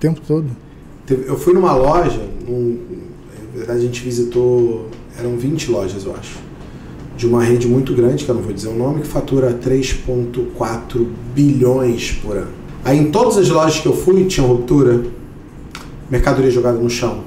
Tempo 0.00 0.20
todo. 0.26 0.46
Eu 1.10 1.38
fui 1.38 1.52
numa 1.52 1.74
loja, 1.74 2.26
na 2.48 3.54
verdade 3.54 3.80
a 3.80 3.82
gente 3.82 4.02
visitou, 4.02 4.88
eram 5.18 5.36
20 5.36 5.70
lojas, 5.70 6.04
eu 6.04 6.14
acho, 6.14 6.38
de 7.18 7.26
uma 7.26 7.44
rede 7.44 7.68
muito 7.68 7.92
grande, 7.92 8.24
que 8.24 8.30
eu 8.30 8.34
não 8.34 8.42
vou 8.42 8.52
dizer 8.52 8.68
o 8.68 8.74
nome, 8.74 9.02
que 9.02 9.08
fatura 9.08 9.52
3,4 9.52 11.06
bilhões 11.34 12.12
por 12.22 12.38
ano. 12.38 12.52
Aí 12.82 12.98
em 12.98 13.10
todas 13.10 13.36
as 13.36 13.50
lojas 13.50 13.80
que 13.80 13.86
eu 13.86 13.94
fui 13.94 14.24
tinha 14.24 14.46
ruptura, 14.46 15.04
mercadoria 16.08 16.50
jogada 16.50 16.78
no 16.78 16.88
chão, 16.88 17.24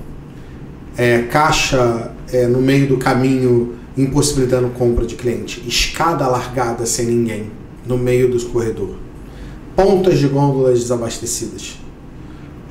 é, 0.98 1.24
caixa 1.24 2.12
é, 2.32 2.48
no 2.48 2.60
meio 2.60 2.88
do 2.88 2.98
caminho 2.98 3.76
impossibilitando 3.96 4.70
compra 4.70 5.06
de 5.06 5.14
cliente, 5.14 5.62
escada 5.68 6.28
largada 6.28 6.88
sem 6.88 7.06
ninguém 7.06 7.52
no 7.86 8.00
meio 8.00 8.32
do 8.32 8.44
corredor, 8.46 8.96
pontas 9.76 10.18
de 10.18 10.28
gôndolas 10.28 10.80
desabastecidas, 10.80 11.83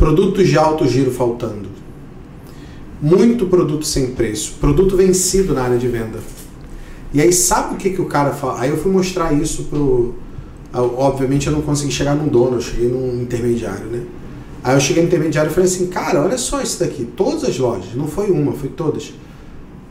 produtos 0.03 0.49
de 0.49 0.59
alto 0.59 0.85
giro 0.85 1.13
faltando, 1.13 1.69
muito 3.01 3.47
produto 3.47 3.87
sem 3.87 4.09
preço, 4.09 4.55
produto 4.61 4.97
vencido 4.97 5.55
na 5.55 5.63
área 5.63 5.79
de 5.79 5.87
venda. 5.87 6.19
E 7.15 7.21
aí 7.21 7.33
sabe 7.33 7.75
o 7.75 7.77
que, 7.77 7.91
que 7.91 8.01
o 8.01 8.07
cara 8.07 8.33
fala? 8.33 8.63
Aí 8.63 8.71
eu 8.71 8.77
fui 8.77 8.91
mostrar 8.91 9.33
isso 9.33 9.63
pro. 9.65 10.17
Obviamente 10.75 11.47
eu 11.47 11.53
não 11.53 11.63
consegui 11.63 11.93
chegar 11.93 12.17
num 12.17 12.27
dono, 12.27 12.57
eu 12.57 12.61
cheguei 12.61 12.89
num 12.89 13.23
intermediário, 13.23 13.87
né? 13.87 14.03
Aí 14.65 14.75
eu 14.75 14.81
cheguei 14.81 15.05
no 15.05 15.09
intermediário 15.09 15.53
e 15.53 15.55
falei 15.55 15.71
assim, 15.71 15.87
cara, 15.87 16.21
olha 16.21 16.37
só 16.37 16.61
isso 16.61 16.81
daqui, 16.81 17.05
todas 17.05 17.45
as 17.45 17.57
lojas, 17.57 17.95
não 17.95 18.09
foi 18.09 18.29
uma, 18.29 18.53
foi 18.55 18.71
todas. 18.71 19.15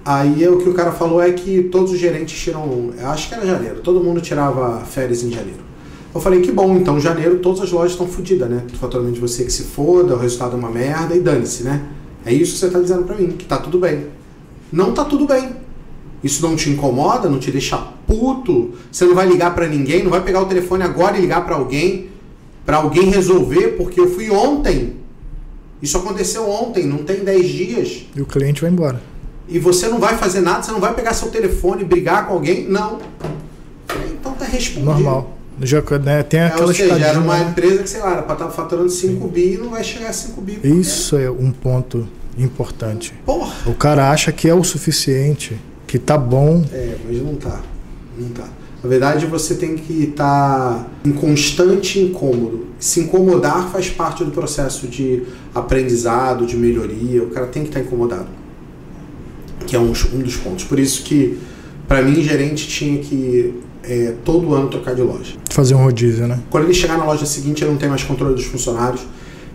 Aí 0.04 0.46
o 0.46 0.58
que 0.58 0.68
o 0.68 0.74
cara 0.74 0.92
falou 0.92 1.22
é 1.22 1.32
que 1.32 1.64
todos 1.72 1.94
os 1.94 1.98
gerentes 1.98 2.38
tiram, 2.38 2.90
acho 3.06 3.30
que 3.30 3.36
era 3.36 3.46
janeiro, 3.46 3.80
todo 3.80 4.04
mundo 4.04 4.20
tirava 4.20 4.82
férias 4.82 5.24
em 5.24 5.32
janeiro. 5.32 5.71
Eu 6.14 6.20
falei 6.20 6.42
que 6.42 6.52
bom, 6.52 6.76
então 6.76 7.00
janeiro 7.00 7.40
todas 7.40 7.62
as 7.62 7.72
lojas 7.72 7.92
estão 7.92 8.08
fodidas, 8.08 8.50
né? 8.50 8.64
O 8.74 8.76
faturamento 8.76 9.16
de 9.16 9.22
você 9.22 9.44
que 9.44 9.52
se 9.52 9.64
foda, 9.64 10.16
o 10.16 10.18
resultado 10.18 10.56
é 10.56 10.60
uma 10.60 10.70
merda 10.70 11.16
e 11.16 11.20
dane-se, 11.20 11.64
né? 11.64 11.86
É 12.26 12.34
isso 12.34 12.54
que 12.54 12.60
você 12.60 12.68
está 12.68 12.80
dizendo 12.80 13.04
para 13.04 13.16
mim, 13.16 13.30
que 13.30 13.46
tá 13.46 13.58
tudo 13.58 13.80
bem. 13.80 14.08
Não 14.72 14.94
tá 14.94 15.06
tudo 15.06 15.26
bem. 15.26 15.56
Isso 16.24 16.42
não 16.42 16.56
te 16.56 16.70
incomoda, 16.70 17.30
não 17.30 17.40
te 17.40 17.50
deixa 17.50 17.78
puto? 18.06 18.72
Você 18.92 19.06
não 19.06 19.16
vai 19.16 19.28
ligar 19.28 19.56
para 19.56 19.68
ninguém, 19.68 20.04
não 20.04 20.12
vai 20.12 20.22
pegar 20.22 20.42
o 20.42 20.46
telefone 20.46 20.84
agora 20.84 21.18
e 21.18 21.22
ligar 21.22 21.46
para 21.46 21.56
alguém? 21.56 22.12
para 22.66 22.78
alguém 22.78 23.10
resolver, 23.10 23.70
porque 23.78 24.00
eu 24.00 24.10
fui 24.10 24.30
ontem. 24.30 24.98
Isso 25.82 25.98
aconteceu 25.98 26.50
ontem, 26.50 26.86
não 26.86 27.00
tem 27.00 27.24
10 27.24 27.48
dias. 27.48 28.06
E 28.16 28.22
o 28.22 28.26
cliente 28.26 28.62
vai 28.62 28.70
embora. 28.70 29.02
E 29.48 29.58
você 29.60 29.88
não 29.88 30.00
vai 30.00 30.16
fazer 30.16 30.42
nada, 30.42 30.62
você 30.62 30.72
não 30.72 30.80
vai 30.80 30.94
pegar 30.94 31.14
seu 31.14 31.30
telefone 31.30 31.82
e 31.82 31.86
brigar 31.86 32.28
com 32.28 32.34
alguém? 32.34 32.68
Não. 32.70 33.00
Então 34.12 34.34
tá 34.34 34.46
respondido. 34.46 34.92
Normal. 34.92 35.38
Já, 35.60 35.82
né, 36.04 36.24
tem 36.24 36.42
aquela 36.42 36.64
é, 36.64 36.66
Ou 36.66 36.74
seja, 36.74 37.06
era 37.06 37.20
uma 37.20 37.40
empresa 37.40 37.84
que, 37.84 37.90
sei 37.90 38.02
lá, 38.02 38.14
era 38.14 38.22
para 38.24 38.34
estar 38.34 38.46
tá 38.46 38.52
faturando 38.52 38.90
5 38.90 39.28
bi 39.28 39.54
e 39.54 39.58
não 39.58 39.70
vai 39.70 39.84
chegar 39.84 40.10
a 40.10 40.14
5 40.14 40.42
bi. 40.42 40.60
Isso 40.64 41.18
é 41.18 41.30
um 41.30 41.52
ponto 41.52 42.08
importante. 42.38 43.14
Porra. 43.26 43.54
O 43.66 43.74
cara 43.74 44.10
acha 44.10 44.32
que 44.32 44.48
é 44.48 44.54
o 44.54 44.64
suficiente, 44.64 45.60
que 45.86 46.00
tá 46.00 46.18
bom. 46.18 46.64
É, 46.72 46.96
mas 47.06 47.22
não 47.22 47.36
tá. 47.36 47.62
Não 48.18 48.30
tá. 48.30 48.48
Na 48.84 48.90
verdade, 48.90 49.28
você 49.28 49.54
tem 49.54 49.76
que 49.76 50.06
estar 50.06 50.74
tá 50.74 50.88
em 51.06 51.12
constante 51.12 52.00
incômodo. 52.00 52.68
Se 52.80 53.00
incomodar 53.00 53.70
faz 53.70 53.90
parte 53.90 54.24
do 54.24 54.32
processo 54.32 54.88
de 54.88 55.24
aprendizado, 55.54 56.48
de 56.48 56.58
melhoria. 56.58 57.22
O 57.22 57.28
cara 57.28 57.46
tem 57.46 57.62
que 57.62 57.70
estar 57.70 57.80
tá 57.80 57.86
incomodado. 57.86 58.28
Que 59.68 59.76
é 59.76 59.80
um, 59.80 59.94
um 60.14 60.20
dos 60.20 60.36
pontos. 60.38 60.64
Por 60.64 60.80
isso 60.80 61.04
que, 61.04 61.38
para 61.88 62.02
mim, 62.02 62.24
gerente 62.24 62.68
tinha 62.68 62.98
que 62.98 63.54
é, 63.84 64.14
todo 64.24 64.54
ano 64.54 64.68
trocar 64.70 64.96
de 64.96 65.02
loja. 65.02 65.36
Fazer 65.50 65.76
um 65.76 65.84
rodízio, 65.84 66.28
né? 66.28 66.40
Quando 66.50 66.66
ele 66.66 66.74
chegar 66.74 66.98
na 66.98 67.06
loja 67.06 67.26
seguinte, 67.26 67.64
ele 67.64 67.72
não 67.72 67.78
tem 67.78 67.90
mais 67.90 68.04
controle 68.04 68.36
dos 68.36 68.46
funcionários, 68.46 69.02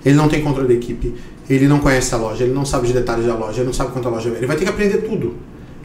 ele 0.05 0.15
não 0.15 0.29
tem 0.29 0.43
controle 0.43 0.69
da 0.69 0.75
equipe, 0.75 1.15
ele 1.49 1.69
não 1.69 1.79
conhece 1.79 2.15
a 2.15 2.19
loja, 2.19 2.45
ele 2.45 2.53
não 2.53 2.65
sabe 2.65 2.87
os 2.87 2.93
detalhes 2.93 3.27
da 3.27 3.35
loja, 3.35 3.59
ele 3.59 3.67
não 3.67 3.73
sabe 3.73 3.93
quanto 3.93 4.09
a 4.09 4.11
loja 4.11 4.29
é. 4.31 4.33
Ele 4.37 4.47
vai 4.47 4.57
ter 4.57 4.65
que 4.65 4.71
aprender 4.71 4.99
tudo. 4.99 5.35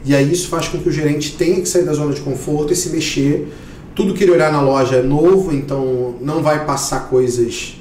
E 0.04 0.14
aí 0.14 0.32
isso 0.32 0.48
faz 0.48 0.68
com 0.68 0.78
que 0.78 0.88
o 0.88 0.92
gerente 0.92 1.36
tenha 1.36 1.60
que 1.60 1.68
sair 1.68 1.84
da 1.84 1.92
zona 1.92 2.12
de 2.12 2.20
conforto 2.20 2.72
e 2.72 2.76
se 2.76 2.90
mexer. 2.90 3.52
Tudo 3.94 4.14
que 4.14 4.24
ele 4.24 4.32
olhar 4.32 4.50
na 4.50 4.60
loja 4.60 4.96
é 4.96 5.02
novo, 5.02 5.54
então 5.54 6.14
não 6.20 6.42
vai 6.42 6.64
passar 6.64 7.08
coisas. 7.08 7.76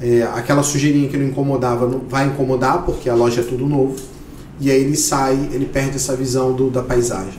É, 0.00 0.22
aquela 0.34 0.62
sujeirinha 0.62 1.08
que 1.08 1.16
não 1.16 1.26
incomodava 1.26 1.86
não 1.86 2.00
vai 2.00 2.26
incomodar, 2.26 2.84
porque 2.84 3.08
a 3.08 3.14
loja 3.14 3.40
é 3.40 3.44
tudo 3.44 3.66
novo. 3.66 3.96
E 4.60 4.70
aí 4.70 4.82
ele 4.82 4.96
sai, 4.96 5.48
ele 5.52 5.64
perde 5.64 5.96
essa 5.96 6.14
visão 6.14 6.52
do, 6.52 6.68
da 6.68 6.82
paisagem, 6.82 7.38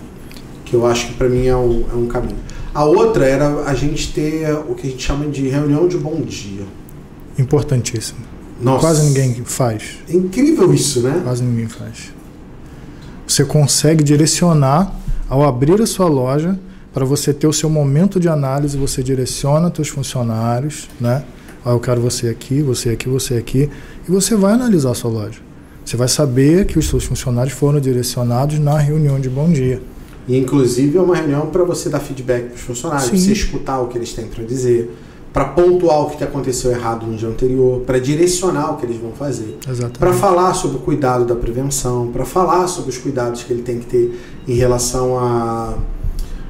que 0.66 0.74
eu 0.74 0.86
acho 0.86 1.08
que 1.08 1.14
para 1.14 1.30
mim 1.30 1.46
é 1.46 1.56
um, 1.56 1.84
é 1.92 1.96
um 1.96 2.08
caminho. 2.08 2.38
A 2.74 2.84
outra 2.86 3.26
era 3.26 3.66
a 3.66 3.74
gente 3.76 4.12
ter 4.14 4.52
o 4.52 4.74
que 4.74 4.88
a 4.88 4.90
gente 4.90 5.04
chama 5.04 5.28
de 5.28 5.48
reunião 5.48 5.88
de 5.88 5.98
bom 5.98 6.22
dia. 6.22 6.66
Importantíssimo. 7.38 8.20
Nossa. 8.60 8.80
Quase 8.80 9.06
ninguém 9.06 9.44
faz. 9.46 10.00
É 10.10 10.14
incrível 10.14 10.74
isso, 10.74 11.02
né? 11.02 11.22
Quase 11.24 11.44
ninguém 11.44 11.68
faz. 11.68 12.12
Você 13.28 13.46
consegue 13.46 14.04
direcionar 14.04 14.94
ao 15.30 15.44
abrir 15.44 15.82
a 15.82 15.86
sua 15.86 16.08
loja 16.08 16.60
para 16.94 17.06
você 17.06 17.34
ter 17.34 17.48
o 17.48 17.54
seu 17.54 17.70
momento 17.70 18.20
de 18.20 18.28
análise, 18.28 18.78
você 18.78 19.04
direciona 19.04 19.72
seus 19.74 19.90
funcionários, 19.90 20.90
né? 21.00 21.24
Ah, 21.66 21.72
eu 21.72 21.80
quero 21.80 22.02
você 22.02 22.28
aqui, 22.28 22.62
você 22.62 22.90
aqui, 22.90 23.08
você 23.08 23.36
aqui, 23.36 23.70
e 24.08 24.12
você 24.12 24.36
vai 24.36 24.54
analisar 24.54 24.92
a 24.92 24.96
sua 24.96 25.10
loja. 25.10 25.40
Você 25.86 25.98
vai 25.98 26.08
saber 26.08 26.66
que 26.66 26.78
os 26.78 26.88
seus 26.88 27.04
funcionários 27.04 27.54
foram 27.54 27.80
direcionados 27.80 28.60
na 28.60 28.78
reunião 28.78 29.20
de 29.20 29.30
bom 29.30 29.52
dia. 29.52 29.82
E 30.28 30.38
inclusive 30.38 30.98
é 30.98 31.02
uma 31.02 31.16
reunião 31.16 31.48
para 31.48 31.64
você 31.64 31.90
dar 31.90 32.00
feedback 32.00 32.48
para 32.48 32.56
os 32.56 32.62
funcionários, 32.62 33.10
Sim. 33.10 33.18
você 33.18 33.32
escutar 33.32 33.82
o 33.82 33.88
que 33.88 33.98
eles 33.98 34.14
têm 34.14 34.28
para 34.28 34.44
dizer, 34.44 34.96
para 35.34 35.46
pontuar 35.46 36.02
o 36.02 36.10
que 36.12 36.24
aconteceu 36.24 36.72
errado 36.72 37.06
no 37.06 37.18
dia 37.18 37.28
anterior, 37.28 37.82
para 37.82 38.00
direcionar 38.00 38.74
o 38.74 38.78
que 38.78 38.86
eles 38.86 38.98
vão 38.98 39.12
fazer, 39.12 39.58
para 39.98 40.14
falar 40.14 40.54
sobre 40.54 40.78
o 40.78 40.80
cuidado 40.80 41.26
da 41.26 41.36
prevenção, 41.36 42.10
para 42.14 42.24
falar 42.24 42.68
sobre 42.68 42.92
os 42.92 42.98
cuidados 42.98 43.44
que 43.44 43.52
ele 43.52 43.64
tem 43.64 43.80
que 43.80 43.86
ter 43.88 44.20
em 44.48 44.54
relação 44.54 45.18
a, 45.18 45.74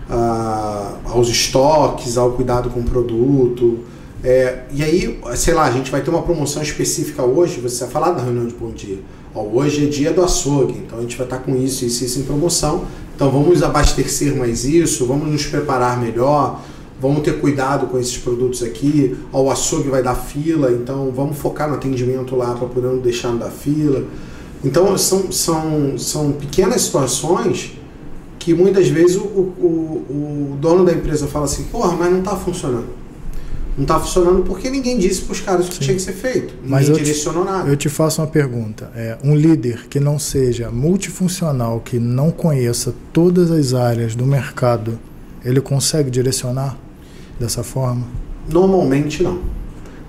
a 0.09 0.93
aos 1.05 1.29
estoques, 1.29 2.17
ao 2.17 2.31
cuidado 2.31 2.69
com 2.69 2.81
o 2.81 2.83
produto. 2.83 3.79
É, 4.23 4.63
e 4.71 4.81
aí, 4.81 5.19
sei 5.35 5.53
lá, 5.53 5.65
a 5.65 5.71
gente 5.71 5.91
vai 5.91 6.01
ter 6.01 6.09
uma 6.09 6.21
promoção 6.21 6.63
específica 6.63 7.23
hoje, 7.23 7.59
você 7.59 7.83
vai 7.83 7.91
falar 7.91 8.11
da 8.11 8.23
reunião 8.23 8.47
de 8.47 8.53
bom 8.53 8.71
dia. 8.71 8.99
Ó, 9.35 9.43
hoje 9.43 9.85
é 9.85 9.89
dia 9.89 10.13
do 10.13 10.23
açougue, 10.23 10.77
então 10.77 10.99
a 10.99 11.01
gente 11.01 11.17
vai 11.17 11.25
estar 11.25 11.39
com 11.39 11.53
isso, 11.57 11.83
isso, 11.83 12.05
isso 12.05 12.19
em 12.19 12.23
promoção. 12.23 12.85
Então 13.13 13.29
vamos 13.29 13.61
abastecer 13.61 14.33
mais 14.35 14.63
isso, 14.63 15.05
vamos 15.05 15.29
nos 15.29 15.45
preparar 15.45 15.99
melhor, 15.99 16.61
vamos 17.01 17.21
ter 17.21 17.37
cuidado 17.41 17.87
com 17.87 17.99
esses 17.99 18.17
produtos 18.17 18.63
aqui, 18.63 19.17
ó, 19.33 19.41
o 19.41 19.51
açougue 19.51 19.89
vai 19.89 20.01
dar 20.01 20.15
fila, 20.15 20.71
então 20.71 21.11
vamos 21.11 21.37
focar 21.37 21.67
no 21.67 21.75
atendimento 21.75 22.33
lá 22.33 22.53
para 22.53 22.67
poder 22.67 22.87
não 22.87 22.99
deixar 22.99 23.35
da 23.35 23.49
fila. 23.49 24.05
Então 24.63 24.97
são, 24.97 25.29
são, 25.33 25.97
são 25.97 26.31
pequenas 26.31 26.83
situações 26.83 27.73
que 28.39 28.53
muitas 28.53 28.87
vezes 28.87 29.17
o, 29.17 29.21
o, 29.21 30.05
o 30.53 30.57
dono 30.61 30.85
da 30.85 30.93
empresa 30.93 31.27
fala 31.27 31.43
assim, 31.43 31.63
porra, 31.63 31.93
mas 31.97 32.09
não 32.09 32.19
está 32.19 32.37
funcionando. 32.37 33.02
Não 33.75 33.83
está 33.83 33.99
funcionando 33.99 34.43
porque 34.43 34.69
ninguém 34.69 34.97
disse 34.97 35.21
para 35.21 35.31
os 35.33 35.39
caras 35.39 35.65
o 35.65 35.69
que 35.69 35.75
Sim. 35.75 35.81
tinha 35.81 35.95
que 35.95 36.01
ser 36.01 36.13
feito. 36.13 36.53
Ninguém 36.55 36.69
mas 36.69 36.85
direcionou 36.85 37.43
te, 37.43 37.51
nada. 37.51 37.69
Eu 37.69 37.75
te 37.75 37.89
faço 37.89 38.21
uma 38.21 38.27
pergunta. 38.27 38.91
É, 38.95 39.17
um 39.23 39.35
líder 39.35 39.87
que 39.89 39.99
não 39.99 40.19
seja 40.19 40.69
multifuncional, 40.69 41.79
que 41.79 41.97
não 41.97 42.29
conheça 42.31 42.93
todas 43.11 43.49
as 43.49 43.73
áreas 43.73 44.15
do 44.15 44.25
mercado, 44.25 44.99
ele 45.43 45.59
consegue 45.59 46.11
direcionar? 46.11 46.77
dessa 47.39 47.63
forma? 47.63 48.05
Normalmente 48.49 49.23
não. 49.23 49.41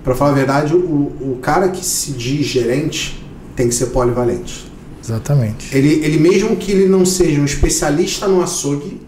Para 0.03 0.15
falar 0.15 0.31
a 0.31 0.35
verdade, 0.35 0.75
o, 0.75 0.79
o 0.79 1.39
cara 1.41 1.69
que 1.69 1.83
se 1.83 2.11
diz 2.11 2.45
gerente 2.45 3.23
tem 3.55 3.67
que 3.67 3.75
ser 3.75 3.87
polivalente. 3.87 4.71
Exatamente. 5.03 5.75
Ele, 5.75 6.05
ele 6.05 6.17
mesmo 6.17 6.55
que 6.55 6.71
ele 6.71 6.87
não 6.87 7.05
seja 7.05 7.39
um 7.39 7.45
especialista 7.45 8.27
no 8.27 8.41
açougue, 8.41 9.01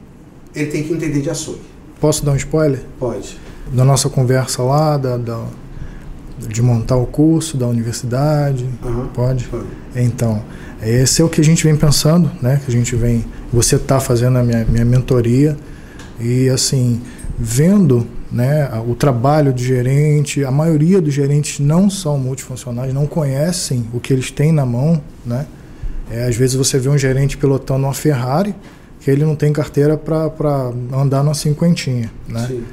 ele 0.56 0.68
tem 0.68 0.84
que 0.84 0.94
entender 0.94 1.22
de 1.22 1.30
açougue. 1.30 1.62
Posso 2.00 2.26
dar 2.26 2.32
um 2.32 2.36
spoiler? 2.36 2.84
Pode. 3.00 3.38
Da 3.74 3.84
nossa 3.84 4.10
conversa 4.10 4.64
lá, 4.64 4.98
da, 4.98 5.18
da 5.18 5.44
de 6.40 6.62
montar 6.62 6.96
o 6.96 7.06
curso 7.06 7.58
da 7.58 7.68
universidade? 7.68 8.68
Aham. 8.84 9.08
Pode? 9.14 9.46
Pode. 9.46 9.66
Então, 9.96 10.42
esse 10.82 11.22
é 11.22 11.26
o 11.26 11.30
que 11.30 11.42
a 11.42 11.44
gente 11.44 11.64
vem 11.64 11.76
pensando, 11.76 12.30
né? 12.42 12.62
Que 12.64 12.70
a 12.70 12.74
gente 12.74 12.96
vem. 12.96 13.26
Você 13.52 13.76
está 13.78 14.00
fazendo 14.00 14.38
a 14.38 14.44
minha, 14.44 14.66
minha 14.66 14.86
mentoria 14.86 15.58
e 16.20 16.50
assim 16.50 17.02
vendo, 17.40 18.06
né? 18.32 18.70
O 18.88 18.94
trabalho 18.94 19.52
de 19.52 19.64
gerente. 19.64 20.44
A 20.44 20.52
maioria 20.52 21.02
dos 21.02 21.14
gerentes 21.14 21.60
não 21.60 21.90
são 21.90 22.18
multifuncionais, 22.18 22.94
não 22.94 23.08
conhecem 23.08 23.86
o 23.94 24.00
que 24.00 24.14
eles 24.14 24.30
têm 24.30 24.52
na 24.52 24.66
mão, 24.66 25.02
né? 25.26 25.46
É, 26.10 26.26
às 26.28 26.36
vezes 26.36 26.56
você 26.56 26.80
vê 26.80 26.88
um 26.88 26.98
gerente 26.98 27.36
pilotando 27.36 27.86
uma 27.86 27.94
Ferrari 27.94 28.56
que 29.02 29.12
ele 29.12 29.26
não 29.26 29.36
tem 29.36 29.52
carteira 29.52 29.98
para 29.98 30.72
andar 30.94 31.24
numa 31.24 31.34
cinquentinha, 31.34 32.12
né? 32.28 32.46
Sim. 32.48 32.64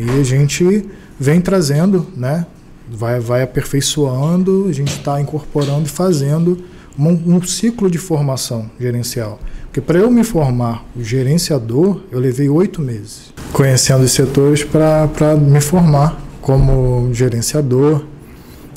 E 0.00 0.20
a 0.20 0.24
gente 0.24 0.88
vem 1.18 1.40
trazendo, 1.40 2.06
né? 2.16 2.46
Vai, 2.90 3.20
vai 3.20 3.42
aperfeiçoando, 3.42 4.66
a 4.68 4.72
gente 4.72 4.92
está 4.92 5.20
incorporando 5.20 5.86
e 5.86 5.88
fazendo 5.88 6.64
um, 6.98 7.36
um 7.36 7.42
ciclo 7.42 7.90
de 7.90 7.98
formação 7.98 8.70
gerencial. 8.80 9.38
Porque 9.64 9.80
para 9.80 9.98
eu 9.98 10.10
me 10.10 10.24
formar 10.24 10.84
gerenciador, 10.98 12.00
eu 12.10 12.18
levei 12.18 12.48
oito 12.48 12.82
meses 12.82 13.32
conhecendo 13.52 14.04
os 14.04 14.12
setores 14.12 14.64
para 14.64 15.36
me 15.36 15.60
formar 15.60 16.20
como 16.40 17.10
gerenciador. 17.12 18.04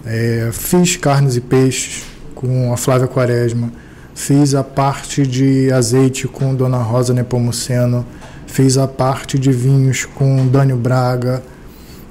É, 0.06 0.50
fiz 0.52 0.98
carnes 0.98 1.38
e 1.38 1.42
peixes 1.42 2.04
com 2.36 2.74
a 2.74 2.78
Flávia 2.78 3.08
Quaresma, 3.08 3.72
fiz 4.14 4.54
a 4.54 4.64
parte 4.64 5.26
de 5.26 5.72
azeite 5.72 6.28
com 6.28 6.54
Dona 6.54 6.78
Rosa 6.78 7.14
Nepomuceno, 7.14 8.06
fiz 8.54 8.78
a 8.78 8.88
parte 8.88 9.40
de 9.40 9.52
vinhos 9.52 10.06
com 10.06 10.46
Dânio 10.48 10.78
Braga. 10.78 11.42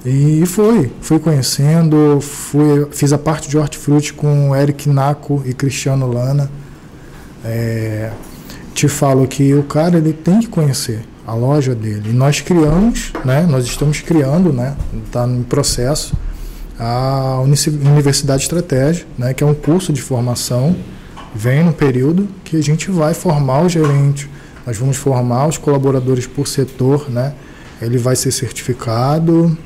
E 0.05 0.45
foi, 0.45 0.91
fui 1.01 1.21
conhecendo, 1.21 2.21
fui, 2.21 2.89
fiz 2.91 3.13
a 3.13 3.19
parte 3.19 3.49
de 3.49 3.57
hortifruti 3.57 4.13
com 4.13 4.55
Eric 4.55 4.89
Naco 4.89 5.41
e 5.47 5.55
Cristiano 5.55 6.13
Lana. 6.13 6.51
É, 7.45 8.11
te 8.75 8.89
falo 8.89 9.25
que 9.29 9.55
o 9.55 9.63
cara 9.63 9.99
ele 9.99 10.13
tem 10.13 10.41
que 10.41 10.49
conhecer 10.49 11.05
a 11.25 11.33
loja 11.33 11.77
dele. 11.77 12.11
E 12.11 12.13
nós 12.13 12.41
criamos, 12.41 13.13
né, 13.25 13.47
nós 13.49 13.65
estamos 13.65 14.01
criando, 14.01 14.53
né, 14.53 14.75
está 15.07 15.25
no 15.25 15.45
processo, 15.45 16.13
a 16.77 17.41
Universidade 17.41 18.43
Estratégia, 18.43 19.07
né, 19.17 19.33
que 19.33 19.45
é 19.45 19.47
um 19.47 19.55
curso 19.55 19.93
de 19.93 20.03
formação, 20.03 20.75
vem 21.33 21.63
no 21.63 21.73
período 21.73 22.27
que 22.43 22.57
a 22.57 22.63
gente 22.63 22.91
vai 22.91 23.15
formar 23.15 23.63
o 23.63 23.69
gerente, 23.69 24.29
nós 24.67 24.77
vamos 24.77 24.97
formar 24.97 25.47
os 25.49 25.59
colaboradores 25.59 26.27
por 26.27 26.47
setor, 26.47 27.11
né, 27.11 27.35
ele 27.81 27.99
vai 27.99 28.15
ser 28.15 28.31
certificado, 28.31 29.57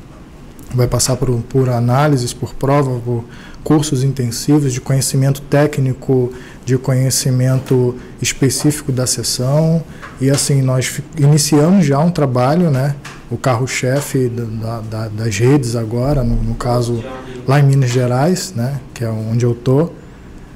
vai 0.73 0.87
passar 0.87 1.15
por, 1.15 1.31
por 1.43 1.69
análises, 1.69 2.33
por 2.33 2.53
prova, 2.53 2.99
por 2.99 3.23
cursos 3.63 4.03
intensivos 4.03 4.71
de 4.71 4.79
conhecimento 4.79 5.41
técnico, 5.41 6.31
de 6.65 6.77
conhecimento 6.77 7.95
específico 8.21 8.91
da 8.91 9.05
sessão. 9.05 9.83
E 10.21 10.29
assim, 10.29 10.61
nós 10.61 11.01
iniciamos 11.17 11.85
já 11.85 11.99
um 11.99 12.09
trabalho, 12.09 12.71
né? 12.71 12.95
o 13.29 13.37
carro-chefe 13.37 14.29
da, 14.29 14.79
da, 14.79 15.07
das 15.09 15.37
redes 15.37 15.75
agora, 15.75 16.23
no, 16.23 16.35
no, 16.35 16.55
caso 16.55 17.03
lá 17.45 17.59
em 17.59 17.63
Minas 17.63 17.89
Gerais, 17.89 18.53
né? 18.55 18.79
que 18.93 19.03
é 19.03 19.09
onde 19.09 19.45
eu 19.45 19.51
estou. 19.51 19.93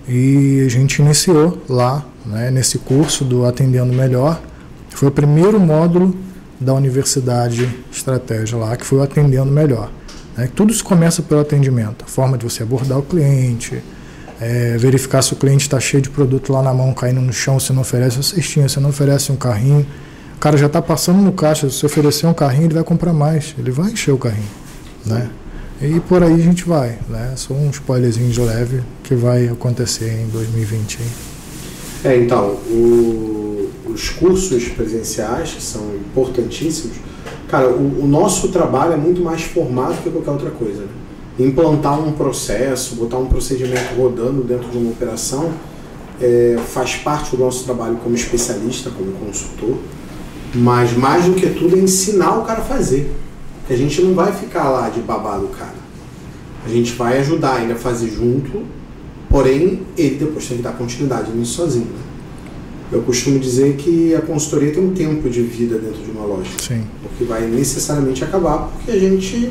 E 0.07 0.63
a 0.65 0.69
gente 0.69 1.01
iniciou 1.01 1.61
lá, 1.69 2.05
né? 2.25 2.51
nesse 2.51 2.77
curso 2.79 3.23
do 3.23 3.45
Atendendo 3.45 3.93
Melhor. 3.93 4.41
Foi 4.89 5.07
o 5.07 5.11
primeiro 5.11 5.59
módulo 5.59 6.15
da 6.59 6.73
Universidade 6.73 7.69
Estratégia 7.91 8.57
lá, 8.57 8.75
que 8.75 8.85
foi 8.85 8.99
o 8.99 9.01
Atendendo 9.01 9.51
Melhor. 9.51 9.91
Né? 10.35 10.49
Tudo 10.53 10.71
isso 10.71 10.83
começa 10.83 11.21
pelo 11.21 11.41
atendimento, 11.41 12.05
a 12.05 12.07
forma 12.07 12.37
de 12.37 12.43
você 12.43 12.63
abordar 12.63 12.99
o 12.99 13.03
cliente, 13.03 13.81
é, 14.39 14.77
verificar 14.77 15.21
se 15.21 15.33
o 15.33 15.35
cliente 15.35 15.61
está 15.61 15.79
cheio 15.79 16.01
de 16.01 16.09
produto 16.09 16.51
lá 16.51 16.61
na 16.61 16.73
mão, 16.73 16.93
caindo 16.93 17.21
no 17.21 17.31
chão, 17.31 17.59
se 17.59 17.71
não 17.71 17.81
oferece 17.81 18.17
uma 18.17 18.23
cestinha, 18.23 18.67
se 18.67 18.79
não 18.79 18.89
oferece 18.89 19.31
um 19.31 19.35
carrinho. 19.35 19.85
O 20.35 20.39
cara 20.39 20.57
já 20.57 20.65
está 20.65 20.81
passando 20.81 21.21
no 21.21 21.31
caixa, 21.31 21.69
se 21.69 21.85
oferecer 21.85 22.25
um 22.25 22.33
carrinho, 22.33 22.65
ele 22.65 22.73
vai 22.73 22.83
comprar 22.83 23.13
mais, 23.13 23.53
ele 23.57 23.69
vai 23.69 23.91
encher 23.91 24.11
o 24.11 24.17
carrinho. 24.17 24.49
Né? 25.05 25.29
E 25.81 25.99
por 26.01 26.23
aí 26.23 26.33
a 26.33 26.37
gente 26.37 26.63
vai. 26.63 26.97
Né? 27.09 27.33
Só 27.35 27.53
um 27.53 27.69
spoilerzinho 27.69 28.29
de 28.29 28.41
leve 28.41 28.83
que 29.03 29.15
vai 29.15 29.47
acontecer 29.47 30.21
em 30.21 30.27
2020. 30.27 30.99
Hein? 30.99 31.07
É, 32.03 32.17
então, 32.17 32.51
o, 32.69 33.69
os 33.85 34.09
cursos 34.09 34.67
presenciais, 34.69 35.51
que 35.53 35.61
são 35.61 35.95
importantíssimos, 35.95 36.97
Cara, 37.51 37.67
o, 37.67 38.03
o, 38.03 38.07
nosso 38.07 38.47
trabalho 38.47 38.93
é 38.93 38.95
muito 38.95 39.21
mais 39.21 39.41
formado 39.41 40.01
que 40.01 40.09
qualquer 40.09 40.31
outra 40.31 40.51
coisa. 40.51 40.83
Né? 40.83 41.47
Implantar 41.47 41.99
um 41.99 42.13
processo, 42.13 42.95
botar 42.95 43.17
um 43.17 43.25
procedimento 43.25 43.93
rodando 43.97 44.41
dentro 44.41 44.69
de 44.69 44.77
uma 44.77 44.91
operação, 44.91 45.51
é, 46.21 46.57
faz 46.69 46.95
parte 46.95 47.35
do 47.35 47.43
nosso 47.43 47.65
trabalho 47.65 47.97
como 48.01 48.15
especialista, 48.15 48.89
como 48.89 49.11
consultor. 49.11 49.77
Mas 50.55 50.93
mais 50.93 51.25
do 51.25 51.33
que 51.33 51.49
tudo 51.49 51.75
é 51.75 51.79
ensinar 51.79 52.39
o 52.39 52.43
cara 52.43 52.61
a 52.61 52.63
fazer. 52.63 53.13
A 53.71 53.75
gente 53.77 54.01
não 54.01 54.13
vai 54.13 54.33
ficar 54.33 54.69
lá 54.69 54.89
de 54.89 54.99
babado 54.99 55.47
cara. 55.47 55.79
A 56.65 56.67
gente 56.67 56.91
vai 56.91 57.19
ajudar 57.19 57.63
ele 57.63 57.71
a 57.71 57.75
fazer 57.77 58.09
junto, 58.09 58.63
porém 59.29 59.83
ele 59.97 60.17
depois 60.17 60.45
tem 60.45 60.57
que 60.57 60.63
dar 60.63 60.73
continuidade 60.73 61.31
nisso 61.31 61.53
sozinho. 61.53 61.85
Né? 61.85 62.01
Eu 62.91 63.01
costumo 63.03 63.39
dizer 63.39 63.77
que 63.77 64.13
a 64.13 64.21
consultoria 64.21 64.73
tem 64.73 64.83
um 64.83 64.93
tempo 64.93 65.29
de 65.29 65.41
vida 65.41 65.77
dentro 65.77 66.03
de 66.03 66.11
uma 66.11 66.25
loja. 66.25 66.49
Sim. 66.59 66.83
Porque 67.01 67.23
vai 67.23 67.47
necessariamente 67.47 68.21
acabar, 68.25 68.67
porque 68.67 68.91
a 68.91 68.99
gente 68.99 69.49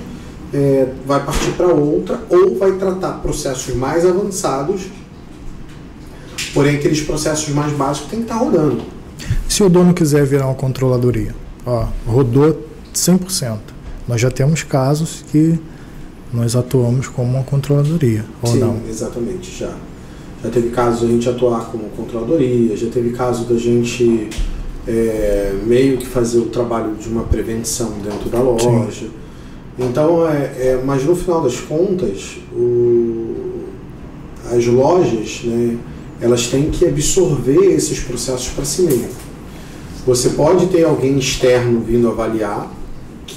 é, 0.52 0.92
vai 1.06 1.24
partir 1.24 1.52
para 1.52 1.68
outra 1.68 2.22
ou 2.28 2.58
vai 2.58 2.72
tratar 2.72 3.12
processos 3.22 3.74
mais 3.74 4.04
avançados, 4.04 4.82
porém 6.52 6.76
aqueles 6.76 7.00
processos 7.00 7.48
mais 7.54 7.72
básicos 7.72 8.10
tem 8.10 8.18
que 8.18 8.26
estar 8.26 8.38
tá 8.38 8.44
rodando. 8.44 8.82
Se 9.48 9.62
o 9.62 9.70
dono 9.70 9.94
quiser 9.94 10.26
virar 10.26 10.44
uma 10.44 10.54
controladoria, 10.54 11.34
ó, 11.64 11.86
rodou 12.06 12.68
100%. 12.94 13.79
Nós 14.10 14.20
já 14.20 14.28
temos 14.28 14.64
casos 14.64 15.24
que 15.30 15.56
nós 16.32 16.56
atuamos 16.56 17.06
como 17.06 17.30
uma 17.30 17.44
controladoria, 17.44 18.24
ou 18.42 18.50
Sim, 18.50 18.58
não? 18.58 18.80
exatamente, 18.88 19.56
já. 19.56 19.72
Já 20.42 20.50
teve 20.50 20.70
casos 20.70 21.04
a 21.04 21.06
gente 21.06 21.28
atuar 21.28 21.66
como 21.66 21.84
controladoria, 21.90 22.76
já 22.76 22.88
teve 22.90 23.10
caso 23.10 23.44
da 23.44 23.56
gente 23.56 24.28
é, 24.88 25.54
meio 25.64 25.96
que 25.96 26.06
fazer 26.06 26.40
o 26.40 26.46
trabalho 26.46 26.96
de 26.96 27.08
uma 27.08 27.22
prevenção 27.22 27.92
dentro 28.02 28.28
da 28.28 28.40
loja. 28.40 28.90
Sim. 28.90 29.10
Então, 29.78 30.28
é, 30.28 30.32
é, 30.58 30.82
mas 30.84 31.04
no 31.04 31.14
final 31.14 31.42
das 31.42 31.60
contas, 31.60 32.36
o, 32.52 33.62
as 34.50 34.66
lojas, 34.66 35.42
né, 35.44 35.78
elas 36.20 36.48
têm 36.48 36.68
que 36.68 36.84
absorver 36.84 37.76
esses 37.76 38.00
processos 38.00 38.48
para 38.48 38.64
si 38.64 38.82
mesmo. 38.82 39.06
Você 40.04 40.30
pode 40.30 40.66
ter 40.66 40.82
alguém 40.82 41.16
externo 41.16 41.78
vindo 41.78 42.08
avaliar, 42.08 42.79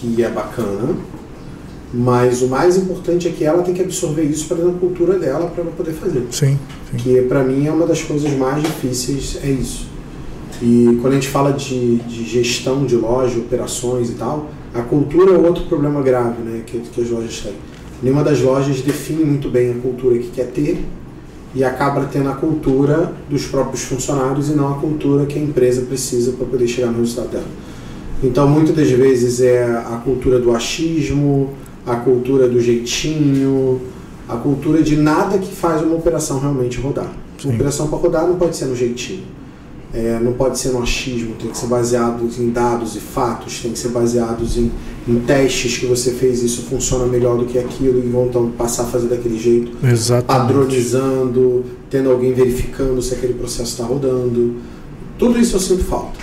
que 0.04 0.22
é 0.22 0.30
bacana, 0.30 0.96
mas 1.94 2.42
o 2.42 2.48
mais 2.48 2.76
importante 2.76 3.28
é 3.28 3.32
que 3.32 3.46
ela 3.46 3.64
tem 3.64 3.74
que 3.74 3.82
absorver 3.82 4.24
isso 4.24 4.48
para 4.48 4.58
a 4.58 4.72
cultura 4.74 5.18
dela 5.18 5.48
para 5.50 5.64
ela 5.64 5.72
poder 5.72 5.94
fazer. 5.94 6.26
Sim, 6.32 6.60
sim. 6.92 6.98
Que 6.98 7.22
para 7.22 7.44
mim 7.44 7.68
é 7.68 7.72
uma 7.72 7.86
das 7.86 8.02
coisas 8.02 8.32
mais 8.34 8.62
difíceis, 8.62 9.38
é 9.44 9.50
isso. 9.50 9.88
E 10.62 10.98
quando 11.02 11.14
a 11.14 11.16
gente 11.16 11.30
fala 11.30 11.54
de, 11.54 11.98
de 12.00 12.26
gestão 12.26 12.86
de 12.86 12.96
loja, 12.96 13.38
operações 13.40 14.10
e 14.10 14.14
tal, 14.14 14.50
a 14.74 14.82
cultura 14.82 15.34
é 15.34 15.38
outro 15.38 15.66
problema 15.66 16.02
grave 16.02 16.42
né, 16.42 16.64
que, 16.66 16.80
que 16.80 17.02
as 17.02 17.10
lojas 17.10 17.40
têm. 17.42 17.54
Nenhuma 18.02 18.24
das 18.24 18.42
lojas 18.42 18.82
define 18.82 19.24
muito 19.24 19.50
bem 19.50 19.72
a 19.72 19.76
cultura 19.76 20.18
que 20.18 20.30
quer 20.30 20.48
ter 20.48 20.84
e 21.56 21.64
acaba 21.64 22.06
tendo 22.06 22.30
a 22.30 22.34
cultura 22.34 23.14
dos 23.30 23.46
próprios 23.46 23.84
funcionários 23.84 24.50
e 24.50 24.54
não 24.54 24.74
a 24.74 24.76
cultura 24.80 25.26
que 25.26 25.38
a 25.38 25.42
empresa 25.42 25.84
precisa 25.84 26.32
para 26.34 26.46
poder 26.48 26.68
chegar 26.68 26.88
no 26.88 27.00
resultado 27.00 27.30
dela. 27.30 27.63
Então, 28.24 28.48
muitas 28.48 28.76
das 28.76 28.90
vezes 28.90 29.42
é 29.42 29.64
a 29.64 30.02
cultura 30.04 30.40
do 30.40 30.56
achismo, 30.56 31.50
a 31.86 31.98
cultura 31.98 32.48
do 32.48 32.62
jeitinho, 32.62 33.82
a 34.28 34.38
cultura 34.38 34.82
de 34.82 34.96
nada 34.96 35.38
que 35.38 35.54
faz 35.54 35.82
uma 35.82 35.96
operação 35.96 36.40
realmente 36.40 36.80
rodar. 36.80 37.12
Sim. 37.38 37.50
Uma 37.50 37.56
operação 37.56 37.88
para 37.88 37.98
rodar 37.98 38.26
não 38.26 38.36
pode 38.36 38.56
ser 38.56 38.66
no 38.66 38.76
jeitinho, 38.76 39.26
é, 39.94 40.18
não 40.22 40.32
pode 40.32 40.58
ser 40.58 40.70
no 40.70 40.82
achismo, 40.82 41.36
tem 41.36 41.52
que 41.52 41.58
ser 41.58 41.68
baseado 41.68 42.26
em 42.40 42.50
dados 42.50 42.96
e 42.96 43.00
fatos, 43.00 43.60
tem 43.60 43.74
que 43.74 43.78
ser 43.78 43.90
baseados 43.90 44.58
em, 44.58 44.72
em 45.06 45.20
testes 45.20 45.78
que 45.78 45.86
você 45.86 46.12
fez, 46.12 46.42
isso 46.42 46.62
funciona 46.64 47.06
melhor 47.06 47.38
do 47.38 47.46
que 47.46 47.60
aquilo 47.60 48.00
e 48.00 48.08
vão 48.08 48.28
então 48.28 48.50
passar 48.52 48.84
a 48.84 48.86
fazer 48.86 49.08
daquele 49.08 49.38
jeito, 49.38 49.72
Exatamente. 49.86 50.26
padronizando, 50.26 51.66
tendo 51.90 52.10
alguém 52.10 52.34
verificando 52.34 53.02
se 53.02 53.14
aquele 53.14 53.34
processo 53.34 53.72
está 53.72 53.84
rodando. 53.84 54.56
Tudo 55.20 55.38
isso 55.38 55.58
eu 55.58 55.60
sinto 55.60 55.84
falta. 55.84 56.18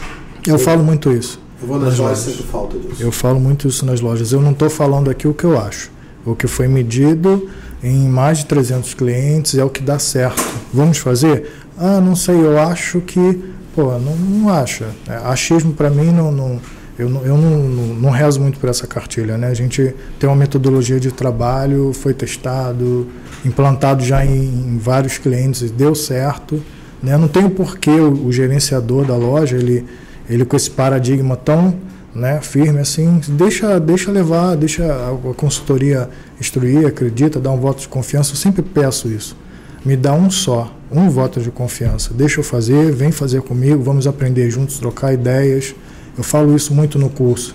Eu, 0.47 0.55
eu 0.55 0.59
falo 0.59 0.83
muito 0.83 1.13
isso. 1.13 1.39
Eu 1.63 1.69
vou 1.69 1.79
nas, 1.79 1.91
nas 1.91 1.99
lojas, 1.99 2.19
lojas 2.19 2.37
sinto 2.37 2.49
falta 2.49 2.79
disso. 2.79 3.03
Eu 3.03 3.13
falo 3.13 3.41
muito 3.41 3.69
isso 3.69 3.85
nas 3.85 4.01
lojas. 4.01 4.33
Eu 4.33 4.41
não 4.41 4.53
estou 4.53 4.71
falando 4.71 5.11
aqui 5.11 5.29
o 5.29 5.35
que 5.35 5.45
eu 5.45 5.59
acho. 5.59 5.91
O 6.25 6.35
que 6.35 6.47
foi 6.47 6.69
medido 6.69 7.49
em 7.83 8.09
mais 8.09 8.39
de 8.39 8.47
300 8.47 8.95
clientes 8.95 9.57
é 9.57 9.65
o 9.65 9.71
que 9.71 9.83
dá 9.83 9.99
certo. 9.99 10.43
Vamos 10.73 10.99
fazer? 10.99 11.51
Ah, 11.79 12.01
não 12.01 12.15
sei, 12.15 12.37
eu 12.37 12.59
acho 12.59 13.01
que. 13.01 13.43
Pô, 13.75 13.99
não, 13.99 14.17
não 14.17 14.49
acha. 14.53 14.89
É, 15.09 15.15
achismo 15.17 15.73
para 15.73 15.89
mim 15.89 16.11
não, 16.11 16.31
não, 16.31 16.61
eu, 16.99 17.09
não, 17.09 17.23
eu 17.23 17.37
não, 17.39 17.59
não, 17.59 17.87
não, 17.95 18.11
rezo 18.11 18.41
muito 18.41 18.59
por 18.59 18.69
essa 18.69 18.87
cartilha. 18.87 19.39
Né? 19.39 19.47
A 19.47 19.55
gente 19.55 19.95
tem 20.19 20.29
uma 20.29 20.37
metodologia 20.37 21.01
de 21.01 21.11
trabalho, 21.11 21.93
foi 21.95 22.13
testado, 22.13 23.07
implantado 23.45 24.05
já 24.05 24.25
em, 24.25 24.45
em 24.45 24.79
vários 24.79 25.17
clientes, 25.17 25.71
deu 25.71 25.95
certo. 25.95 26.63
Né? 27.03 27.17
Não 27.17 27.29
tem 27.29 27.49
porquê 27.49 27.93
o, 27.93 28.27
o 28.27 28.33
gerenciador 28.33 29.07
da 29.07 29.17
loja, 29.17 29.57
ele, 29.57 29.87
ele 30.31 30.45
com 30.45 30.57
esse 30.57 30.71
paradigma 30.71 31.37
tão 31.37 31.75
né, 32.15 32.41
firme 32.41 32.81
assim, 32.81 33.21
deixa, 33.29 33.79
deixa 33.79 34.11
levar, 34.11 34.57
deixa 34.57 34.85
a 34.85 35.35
consultoria 35.35 36.09
instruir, 36.41 36.87
acredita, 36.87 37.39
dá 37.39 37.51
um 37.51 37.59
voto 37.59 37.81
de 37.81 37.89
confiança. 37.89 38.33
Eu 38.33 38.37
sempre 38.37 38.63
peço 38.63 39.09
isso. 39.09 39.37
Me 39.85 39.97
dá 39.97 40.13
um 40.13 40.31
só, 40.31 40.73
um 40.91 41.09
voto 41.09 41.41
de 41.41 41.51
confiança. 41.51 42.13
Deixa 42.15 42.41
eu 42.41 42.45
fazer, 42.45 42.93
vem 42.93 43.11
fazer 43.11 43.43
comigo, 43.43 43.83
vamos 43.83 44.07
aprender 44.07 44.51
juntos, 44.51 44.79
trocar 44.79 45.13
ideias. 45.13 45.75
Eu 46.17 46.25
falo 46.25 46.55
isso 46.55 46.75
muito 46.75 46.99
no 46.99 47.09
curso. 47.09 47.55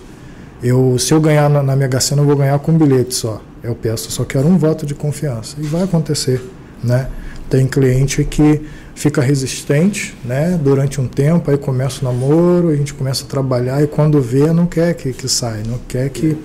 Eu, 0.64 0.98
se 0.98 1.14
eu 1.14 1.22
ganhar 1.22 1.50
na, 1.50 1.62
na 1.62 1.76
Mega 1.76 2.00
Sena, 2.00 2.22
eu 2.22 2.26
vou 2.26 2.36
ganhar 2.36 2.58
com 2.60 2.72
um 2.72 2.78
bilhete 2.78 3.14
só. 3.14 3.42
Eu 3.62 3.76
peço, 3.76 4.12
só 4.12 4.24
quero 4.24 4.48
um 4.48 4.58
voto 4.58 4.86
de 4.86 4.96
confiança. 4.96 5.56
E 5.60 5.64
vai 5.64 5.84
acontecer, 5.84 6.42
né? 6.84 7.08
Tem 7.50 7.68
cliente 7.68 8.24
que 8.24 8.62
fica 8.96 9.22
resistente, 9.22 10.16
né? 10.24 10.60
Durante 10.64 11.00
um 11.00 11.08
tempo, 11.08 11.52
aí 11.52 11.58
começa 11.58 12.02
o 12.02 12.06
namoro, 12.06 12.70
a 12.70 12.76
gente 12.76 12.94
começa 12.94 13.26
a 13.26 13.28
trabalhar 13.28 13.84
e 13.84 13.88
quando 13.88 14.22
vê, 14.22 14.52
não 14.52 14.66
quer 14.66 14.96
que, 14.96 15.12
que 15.12 15.28
saia, 15.28 15.62
não 15.68 15.78
quer 15.88 16.10
que 16.10 16.36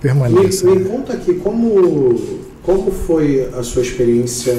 permaneça. 0.00 0.64
Me, 0.64 0.76
me 0.76 0.84
conta 0.88 1.12
aqui, 1.12 1.34
como, 1.34 2.38
como 2.62 2.90
foi 2.92 3.50
a 3.52 3.62
sua 3.64 3.82
experiência 3.82 4.56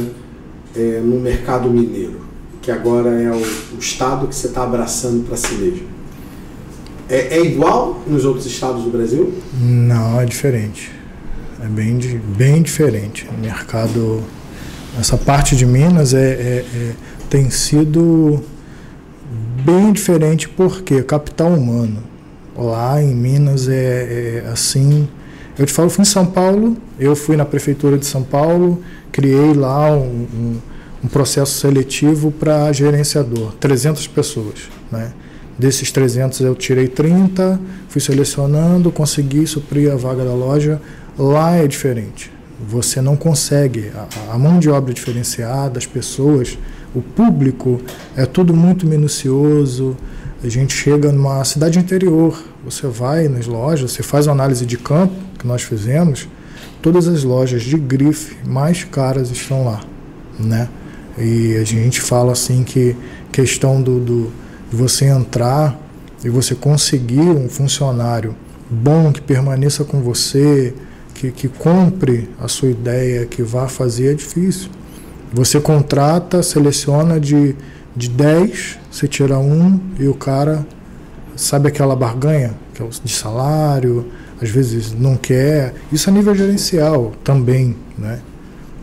é, 0.76 1.00
no 1.00 1.20
mercado 1.20 1.70
mineiro, 1.70 2.20
que 2.62 2.70
agora 2.70 3.10
é 3.10 3.32
o, 3.32 3.38
o 3.76 3.80
estado 3.80 4.28
que 4.28 4.36
você 4.36 4.48
está 4.48 4.64
abraçando 4.64 5.26
para 5.26 5.38
si 5.38 5.54
mesmo? 5.56 5.88
É, 7.10 7.38
é, 7.38 7.44
igual 7.44 8.04
nos 8.06 8.26
outros 8.26 8.46
estados 8.46 8.84
do 8.84 8.92
Brasil? 8.92 9.34
Não, 9.60 10.22
é 10.22 10.26
diferente. 10.26 10.92
É 11.64 11.66
bem, 11.68 11.98
bem 12.38 12.62
diferente. 12.62 13.28
O 13.36 13.42
mercado, 13.42 14.22
essa 15.00 15.18
parte 15.18 15.56
de 15.56 15.66
Minas 15.66 16.14
é, 16.14 16.20
é, 16.20 16.66
é 16.74 16.92
tem 17.30 17.50
sido 17.50 18.42
bem 19.64 19.94
diferente 19.94 20.50
porque 20.50 21.04
capital 21.04 21.50
humano 21.50 22.04
lá 22.58 23.02
em 23.02 23.16
Minas 23.16 23.68
é, 23.70 24.44
é, 24.44 24.50
assim. 24.52 25.08
Eu 25.58 25.66
te 25.66 25.74
falo, 25.74 25.90
fui 25.90 26.02
em 26.04 26.06
São 26.06 26.26
Paulo, 26.26 26.78
eu 27.00 27.16
fui 27.16 27.36
na 27.36 27.46
prefeitura 27.46 27.98
de 27.98 28.06
São 28.06 28.24
Paulo, 28.24 28.82
criei 29.12 29.54
lá 29.54 29.92
um, 29.92 30.28
um, 30.34 30.58
um 31.04 31.08
processo 31.08 31.60
seletivo 31.60 32.32
para 32.32 32.72
gerenciador, 32.72 33.54
300 33.60 34.08
pessoas, 34.08 34.70
né? 34.92 35.12
Desses 35.58 35.92
300 35.92 36.40
eu 36.40 36.56
tirei 36.56 36.88
30, 36.88 37.60
fui 37.90 38.00
selecionando, 38.00 38.90
consegui 38.90 39.46
suprir 39.46 39.92
a 39.92 39.98
vaga 39.98 40.24
da 40.24 40.34
loja. 40.34 40.82
Lá 41.18 41.58
é 41.58 41.68
diferente. 41.68 42.32
Você 42.66 43.02
não 43.02 43.18
consegue. 43.18 43.92
A, 43.94 44.36
a 44.36 44.38
mão 44.38 44.58
de 44.58 44.70
obra 44.70 44.94
diferenciada, 44.94 45.78
as 45.78 45.86
pessoas, 45.86 46.58
o 46.96 47.02
público, 47.02 47.82
é 48.16 48.26
tudo 48.26 48.54
muito 48.54 48.86
minucioso. 48.86 49.96
A 50.44 50.48
gente 50.48 50.74
chega 50.74 51.12
numa 51.12 51.44
cidade 51.44 51.78
interior, 51.80 52.42
você 52.64 52.88
vai 52.88 53.28
nas 53.28 53.46
lojas, 53.46 53.92
você 53.92 54.04
faz 54.04 54.28
uma 54.28 54.34
análise 54.34 54.66
de 54.66 54.78
campo, 54.78 55.14
que 55.38 55.46
nós 55.46 55.62
fizemos, 55.64 56.28
todas 56.82 57.08
as 57.08 57.24
lojas 57.24 57.62
de 57.62 57.78
grife 57.78 58.38
mais 58.48 58.84
caras 58.84 59.30
estão 59.32 59.66
lá, 59.66 59.82
né? 60.40 60.70
E 61.18 61.58
a 61.58 61.64
gente 61.66 62.00
fala 62.00 62.32
assim 62.32 62.64
que 62.64 62.96
questão 63.32 63.82
do, 63.82 64.00
do 64.00 64.32
de 64.70 64.76
você 64.76 65.06
entrar 65.06 65.80
e 66.24 66.30
você 66.30 66.54
conseguir 66.54 67.22
um 67.22 67.50
funcionário 67.50 68.36
bom 68.70 69.12
que 69.12 69.22
permaneça 69.22 69.84
com 69.84 70.00
você, 70.00 70.74
que, 71.16 71.32
que 71.32 71.48
compre 71.48 72.30
a 72.40 72.48
sua 72.48 72.70
ideia, 72.70 73.26
que 73.26 73.42
vá 73.42 73.68
fazer, 73.68 74.12
é 74.12 74.14
difícil. 74.14 74.70
Você 75.34 75.60
contrata, 75.60 76.42
seleciona 76.42 77.20
de, 77.20 77.56
de 77.96 78.10
10, 78.10 78.80
você 78.92 79.08
tira 79.08 79.38
um 79.38 79.80
e 80.00 80.08
o 80.08 80.14
cara 80.14 80.66
sabe 81.36 81.70
aquela 81.70 81.96
barganha 81.96 82.54
é 82.80 82.88
de 83.04 83.14
salário, 83.14 84.06
às 84.42 84.50
vezes 84.50 84.94
não 84.94 85.18
quer. 85.18 85.74
Isso 85.92 86.10
a 86.10 86.14
nível 86.14 86.34
gerencial 86.34 87.14
também, 87.24 87.76
né? 87.98 88.20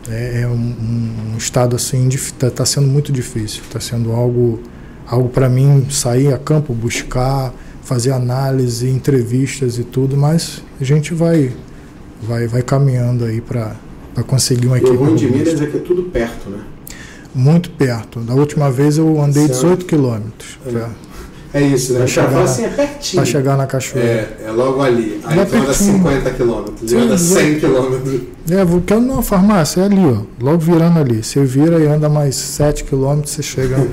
É, 0.09 0.41
é 0.41 0.47
um, 0.47 1.33
um, 1.33 1.37
estado 1.37 1.75
assim, 1.75 2.07
está 2.07 2.49
tá 2.49 2.65
sendo 2.65 2.87
muito 2.87 3.11
difícil, 3.11 3.61
está 3.63 3.79
sendo 3.79 4.13
algo, 4.13 4.61
algo 5.05 5.27
para 5.27 5.49
mim 5.49 5.87
sair 5.89 6.33
a 6.33 6.37
campo, 6.37 6.73
buscar, 6.73 7.53
fazer 7.83 8.11
análise, 8.11 8.87
entrevistas 8.89 9.77
e 9.77 9.83
tudo, 9.83 10.15
mas 10.15 10.63
a 10.79 10.83
gente 10.83 11.13
vai, 11.13 11.51
vai, 12.21 12.47
vai 12.47 12.61
caminhando 12.61 13.25
aí 13.25 13.41
para 13.41 13.75
para 14.17 14.23
conseguir 14.23 14.65
uma 14.65 14.79
equipe. 14.79 14.93
O 14.93 14.99
ruim 14.99 15.15
de 15.15 15.27
Minas 15.27 15.61
é 15.61 15.67
que 15.67 15.77
é 15.77 15.79
tudo 15.79 16.01
perto, 16.03 16.49
né? 16.49 16.57
Muito 17.35 17.69
perto. 17.69 18.19
Da 18.21 18.33
última 18.33 18.71
vez 18.71 18.97
eu 18.97 19.21
andei 19.21 19.47
18 19.47 19.85
quilômetros. 19.85 20.57
É. 21.53 21.59
é 21.59 21.61
isso, 21.61 21.93
né? 21.93 21.99
Para 21.99 22.07
chegar, 22.07 22.41
assim, 22.41 22.65
é 22.65 22.69
pertinho. 22.69 23.21
Para 23.21 23.31
chegar 23.31 23.57
na 23.57 23.67
cachoeira. 23.67 24.37
É, 24.41 24.45
é 24.47 24.51
logo 24.51 24.81
ali. 24.81 25.21
Aí 25.23 25.45
tu 25.45 25.55
anda 25.55 25.71
50 25.71 26.31
quilômetros, 26.31 26.93
anda 26.93 27.15
100 27.15 27.59
quilômetros. 27.59 28.21
É, 28.49 28.65
vou 28.65 28.81
quero 28.81 29.01
numa 29.01 29.21
farmácia, 29.21 29.81
é 29.81 29.85
ali, 29.85 30.03
ó. 30.03 30.23
Logo 30.43 30.57
virando 30.57 30.97
ali. 30.97 31.23
Você 31.23 31.43
vira 31.43 31.79
e 31.79 31.85
anda 31.85 32.09
mais 32.09 32.35
7 32.35 32.85
quilômetros, 32.85 33.35
você 33.35 33.43
chega. 33.43 33.77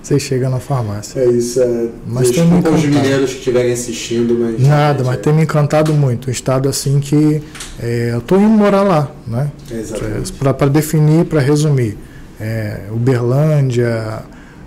você 0.00 0.20
chega 0.20 0.48
na 0.48 0.60
farmácia. 0.60 1.18
É 1.18 1.26
isso, 1.26 1.60
é. 1.60 1.88
Mas 2.06 2.30
tem 2.30 2.46
me 2.46 2.60
os 2.68 2.84
mineiros 2.84 3.32
que 3.32 3.38
estiverem 3.38 3.72
assistindo, 3.72 4.38
mas. 4.38 4.60
Nada, 4.60 5.02
mas 5.02 5.16
é. 5.16 5.18
tem 5.18 5.32
me 5.32 5.42
encantado 5.42 5.92
muito. 5.92 6.28
Um 6.28 6.30
estado 6.30 6.68
assim 6.68 7.00
que 7.00 7.42
é, 7.80 8.10
eu 8.12 8.18
estou 8.18 8.38
indo 8.38 8.50
morar 8.50 8.82
lá, 8.82 9.10
né? 9.26 9.50
Exatamente. 9.70 10.32
Para 10.32 10.68
definir, 10.68 11.24
para 11.26 11.40
resumir. 11.40 11.96
É, 12.40 12.82
Uberlândia, 12.90 14.22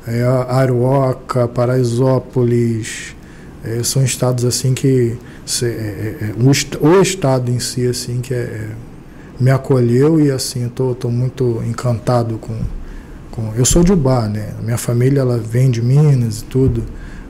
é, 0.08 0.24
Aruoca, 0.50 1.48
Paraisópolis, 1.48 3.16
é, 3.64 3.84
são 3.84 4.04
estados 4.04 4.46
assim 4.46 4.74
que 4.74 5.18
se, 5.46 5.66
é, 5.66 5.70
é, 5.70 6.34
o, 6.38 6.88
o, 6.88 7.02
estado 7.02 7.52
em 7.52 7.60
si 7.60 7.86
assim 7.88 8.22
que 8.22 8.34
me 9.40 9.52
acolheu 9.52 10.20
e 10.20 10.32
assim 10.32 10.64
eu 10.64 10.96
tô, 10.96 11.10
muito 11.10 11.62
encantado 11.68 12.38
com 12.38 12.56
com. 13.38 13.54
Eu 13.56 13.64
sou 13.64 13.84
de 13.84 13.94
Ubá, 13.94 14.28
né? 14.28 14.50
Minha 14.64 14.78
família 14.78 15.22
ela 15.22 15.38
vem 15.38 15.70
de 15.70 15.82
Minas 15.82 16.42
e 16.42 16.46
tudo. 16.46 16.84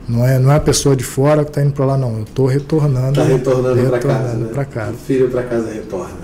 Não 0.08 0.26
é, 0.26 0.38
não 0.38 0.50
é 0.50 0.56
a 0.56 0.60
pessoa 0.60 0.96
de 0.96 1.04
fora 1.04 1.44
que 1.44 1.50
está 1.50 1.62
indo 1.62 1.72
para 1.74 1.84
lá, 1.84 1.96
não. 1.98 2.16
Eu 2.16 2.22
estou 2.22 2.46
retornando. 2.46 3.20
Está 3.20 3.24
retornando, 3.24 3.88
para 3.88 3.98
casa. 3.98 4.34
Né? 4.34 4.64
Casa. 4.64 4.92
O 4.92 4.96
filho 4.96 5.28
para 5.28 5.42
casa 5.42 5.70
retorna. 5.70 6.16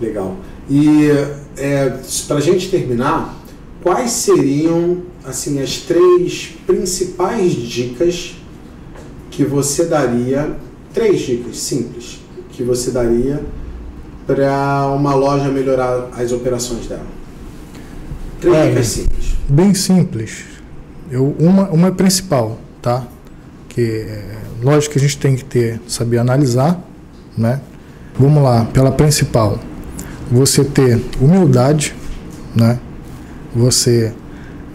Legal. 0.00 0.36
E 0.70 1.08
é, 1.58 1.98
para 2.26 2.36
a 2.36 2.40
gente 2.40 2.70
terminar, 2.70 3.36
quais 3.82 4.10
seriam 4.10 5.02
assim 5.24 5.60
as 5.60 5.78
três 5.78 6.54
principais 6.66 7.52
dicas 7.52 8.36
que 9.30 9.44
você 9.44 9.84
daria? 9.84 10.56
Três 10.94 11.20
dicas 11.20 11.58
simples 11.58 12.20
que 12.52 12.62
você 12.62 12.90
daria 12.90 13.42
para 14.26 14.86
uma 14.96 15.14
loja 15.14 15.48
melhorar 15.48 16.08
as 16.16 16.32
operações 16.32 16.86
dela. 16.86 17.06
Três 18.40 18.56
é, 18.56 18.68
dicas 18.68 18.86
simples. 18.86 19.34
Bem 19.48 19.74
simples. 19.74 20.44
Eu, 21.10 21.34
uma, 21.38 21.68
uma 21.68 21.88
é 21.88 21.90
principal, 21.90 22.58
tá? 22.84 23.02
Que 23.70 23.80
é, 23.80 24.36
lógico 24.62 24.92
que 24.92 24.98
a 24.98 25.00
gente 25.00 25.16
tem 25.16 25.34
que 25.34 25.44
ter, 25.44 25.80
saber 25.88 26.18
analisar, 26.18 26.78
né? 27.36 27.62
Vamos 28.18 28.42
lá, 28.42 28.66
pela 28.66 28.92
principal. 28.92 29.58
Você 30.30 30.62
ter 30.62 31.02
humildade, 31.18 31.94
né? 32.54 32.78
Você 33.56 34.12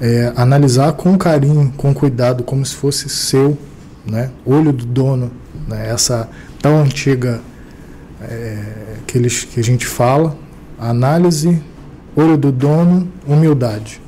é, 0.02 0.34
analisar 0.36 0.94
com 0.94 1.16
carinho, 1.20 1.72
com 1.78 1.94
cuidado, 1.94 2.44
como 2.44 2.66
se 2.66 2.76
fosse 2.76 3.08
seu, 3.08 3.56
né? 4.04 4.32
Olho 4.44 4.74
do 4.74 4.86
dono, 4.86 5.32
né? 5.68 5.88
Essa 5.88 6.28
tão 6.60 6.82
antiga 6.82 7.42
é, 8.22 8.64
que, 9.06 9.20
eles, 9.20 9.44
que 9.44 9.60
a 9.60 9.64
gente 9.64 9.86
fala, 9.86 10.36
análise 10.80 11.62
olho 12.16 12.36
do 12.36 12.52
dono, 12.52 13.08
humildade. 13.28 14.02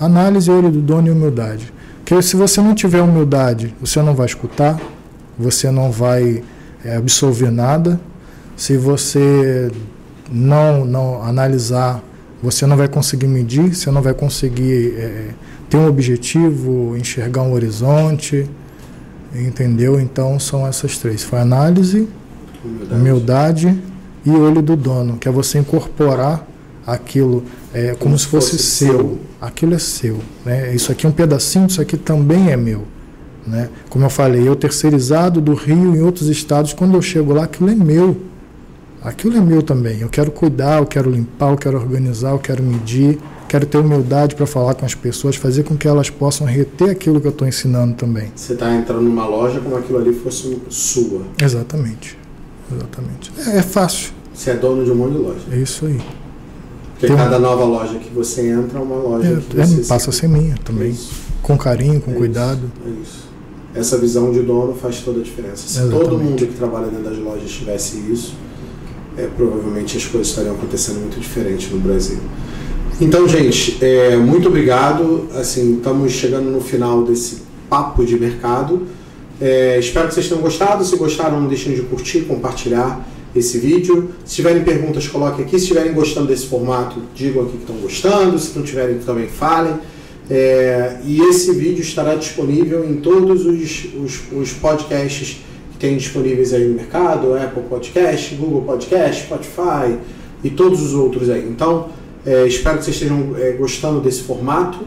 Análise, 0.00 0.50
olho 0.50 0.70
do 0.70 0.80
dono 0.80 1.08
e 1.08 1.10
humildade. 1.10 1.70
Porque 2.10 2.24
se 2.24 2.34
você 2.34 2.60
não 2.60 2.74
tiver 2.74 3.00
humildade, 3.00 3.72
você 3.80 4.02
não 4.02 4.16
vai 4.16 4.26
escutar, 4.26 4.80
você 5.38 5.70
não 5.70 5.92
vai 5.92 6.42
é, 6.84 6.96
absorver 6.96 7.52
nada. 7.52 8.00
Se 8.56 8.76
você 8.76 9.70
não, 10.28 10.84
não 10.84 11.22
analisar, 11.22 12.02
você 12.42 12.66
não 12.66 12.76
vai 12.76 12.88
conseguir 12.88 13.28
medir, 13.28 13.76
você 13.76 13.92
não 13.92 14.02
vai 14.02 14.12
conseguir 14.12 14.92
é, 14.98 15.28
ter 15.68 15.76
um 15.76 15.86
objetivo, 15.86 16.96
enxergar 16.96 17.42
um 17.42 17.52
horizonte. 17.52 18.44
Entendeu? 19.32 20.00
Então 20.00 20.36
são 20.40 20.66
essas 20.66 20.98
três: 20.98 21.22
foi 21.22 21.38
análise, 21.38 22.08
humildade, 22.64 23.00
humildade 23.00 23.82
e 24.26 24.30
olho 24.30 24.60
do 24.60 24.74
dono, 24.74 25.16
que 25.16 25.28
é 25.28 25.30
você 25.30 25.60
incorporar 25.60 26.44
aquilo 26.92 27.44
é, 27.72 27.88
como, 27.88 27.98
como 27.98 28.18
se 28.18 28.26
fosse, 28.26 28.52
fosse 28.52 28.62
seu. 28.62 28.92
seu. 28.92 29.18
Aquilo 29.40 29.74
é 29.74 29.78
seu. 29.78 30.18
Né? 30.44 30.74
Isso 30.74 30.90
aqui 30.92 31.06
é 31.06 31.08
um 31.08 31.12
pedacinho, 31.12 31.66
isso 31.66 31.80
aqui 31.80 31.96
também 31.96 32.50
é 32.50 32.56
meu. 32.56 32.84
Né? 33.46 33.68
Como 33.88 34.04
eu 34.04 34.10
falei, 34.10 34.46
eu 34.46 34.54
terceirizado 34.54 35.40
do 35.40 35.54
Rio 35.54 35.96
em 35.96 36.02
outros 36.02 36.28
estados, 36.28 36.72
quando 36.72 36.94
eu 36.94 37.02
chego 37.02 37.32
lá, 37.32 37.44
aquilo 37.44 37.70
é 37.70 37.74
meu. 37.74 38.16
Aquilo 39.02 39.36
é 39.36 39.40
meu 39.40 39.62
também. 39.62 40.00
Eu 40.00 40.08
quero 40.10 40.30
cuidar, 40.30 40.78
eu 40.78 40.86
quero 40.86 41.10
limpar, 41.10 41.52
eu 41.52 41.56
quero 41.56 41.78
organizar, 41.78 42.32
eu 42.32 42.38
quero 42.38 42.62
medir, 42.62 43.18
quero 43.48 43.64
ter 43.64 43.78
humildade 43.78 44.34
para 44.34 44.46
falar 44.46 44.74
com 44.74 44.84
as 44.84 44.94
pessoas, 44.94 45.36
fazer 45.36 45.62
com 45.62 45.74
que 45.74 45.88
elas 45.88 46.10
possam 46.10 46.46
reter 46.46 46.90
aquilo 46.90 47.18
que 47.18 47.26
eu 47.26 47.30
estou 47.32 47.48
ensinando 47.48 47.94
também. 47.94 48.30
Você 48.36 48.52
está 48.52 48.74
entrando 48.74 49.02
numa 49.02 49.26
loja 49.26 49.58
como 49.60 49.76
aquilo 49.76 49.98
ali 49.98 50.12
fosse 50.12 50.60
sua. 50.68 51.22
Exatamente. 51.42 52.18
Exatamente. 52.70 53.32
É, 53.46 53.58
é 53.58 53.62
fácil. 53.62 54.12
Você 54.34 54.50
é 54.50 54.54
dono 54.54 54.84
de 54.84 54.90
um 54.90 54.94
monte 54.94 55.12
de 55.12 55.18
loja. 55.18 55.40
É 55.50 55.56
isso 55.56 55.86
aí. 55.86 56.00
Porque 57.00 57.16
cada 57.16 57.38
nova 57.38 57.64
loja 57.64 57.98
que 57.98 58.10
você 58.10 58.48
entra 58.48 58.78
é 58.78 58.82
uma 58.82 58.96
loja 58.96 59.26
é, 59.26 59.40
que 59.40 59.56
você 59.56 59.88
passa 59.88 60.10
a 60.10 60.12
ser 60.12 60.28
minha 60.28 60.54
também. 60.62 60.90
É 60.90 61.30
com 61.42 61.56
carinho, 61.56 61.98
com 61.98 62.10
é 62.10 62.14
cuidado. 62.14 62.60
Isso, 62.60 62.86
é 62.86 63.02
isso. 63.02 63.30
Essa 63.74 63.96
visão 63.96 64.30
de 64.30 64.42
dono 64.42 64.74
faz 64.74 65.00
toda 65.00 65.20
a 65.20 65.22
diferença. 65.22 65.66
Se 65.66 65.78
Exatamente. 65.78 66.04
todo 66.04 66.18
mundo 66.18 66.46
que 66.46 66.54
trabalha 66.54 66.88
dentro 66.88 67.04
das 67.04 67.18
lojas 67.18 67.50
tivesse 67.50 67.98
isso, 68.12 68.34
é, 69.16 69.26
provavelmente 69.34 69.96
as 69.96 70.04
coisas 70.04 70.28
estariam 70.28 70.54
acontecendo 70.54 71.00
muito 71.00 71.18
diferente 71.18 71.72
no 71.72 71.80
Brasil. 71.80 72.18
Então, 73.00 73.26
gente, 73.26 73.82
é, 73.82 74.16
muito 74.16 74.48
obrigado. 74.48 75.26
Assim, 75.34 75.76
estamos 75.76 76.12
chegando 76.12 76.50
no 76.50 76.60
final 76.60 77.02
desse 77.02 77.38
papo 77.70 78.04
de 78.04 78.18
mercado. 78.18 78.86
É, 79.40 79.78
espero 79.78 80.08
que 80.08 80.14
vocês 80.14 80.28
tenham 80.28 80.42
gostado. 80.42 80.84
Se 80.84 80.94
gostaram, 80.96 81.40
não 81.40 81.48
deixem 81.48 81.74
de 81.74 81.80
curtir, 81.82 82.22
compartilhar 82.22 83.08
esse 83.34 83.58
vídeo. 83.58 84.10
Se 84.24 84.36
tiverem 84.36 84.62
perguntas, 84.62 85.06
coloquem 85.06 85.44
aqui. 85.44 85.58
Se 85.58 85.64
estiverem 85.64 85.92
gostando 85.92 86.26
desse 86.26 86.46
formato, 86.46 87.00
digam 87.14 87.42
aqui 87.42 87.52
que 87.52 87.62
estão 87.62 87.76
gostando. 87.76 88.38
Se 88.38 88.56
não 88.58 88.64
tiverem, 88.64 88.98
também 88.98 89.28
falem. 89.28 89.74
É, 90.30 90.98
e 91.04 91.20
esse 91.22 91.52
vídeo 91.52 91.82
estará 91.82 92.14
disponível 92.14 92.88
em 92.88 92.96
todos 92.96 93.44
os, 93.44 93.88
os, 93.96 94.20
os, 94.32 94.52
podcasts 94.52 95.40
que 95.72 95.78
tem 95.78 95.96
disponíveis 95.96 96.52
aí 96.52 96.68
no 96.68 96.76
mercado, 96.76 97.34
Apple 97.34 97.64
Podcast, 97.68 98.36
Google 98.36 98.62
Podcast, 98.62 99.24
Spotify 99.24 99.98
e 100.44 100.50
todos 100.50 100.80
os 100.82 100.94
outros 100.94 101.28
aí. 101.28 101.44
Então, 101.48 101.88
é, 102.24 102.46
espero 102.46 102.78
que 102.78 102.84
vocês 102.84 102.96
estejam 102.96 103.34
é, 103.36 103.52
gostando 103.52 104.00
desse 104.00 104.22
formato. 104.22 104.78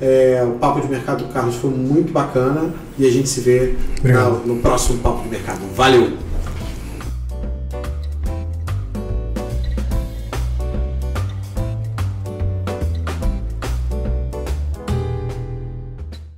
É, 0.00 0.44
o 0.46 0.52
Papo 0.58 0.80
de 0.80 0.88
Mercado 0.88 1.24
do 1.24 1.32
Carlos 1.32 1.56
foi 1.56 1.70
muito 1.70 2.12
bacana 2.12 2.72
e 2.96 3.06
a 3.06 3.10
gente 3.10 3.28
se 3.28 3.40
vê 3.40 3.74
na, 4.04 4.28
no 4.28 4.56
próximo 4.58 4.98
Papo 4.98 5.24
de 5.24 5.30
Mercado. 5.30 5.62
Valeu! 5.74 6.25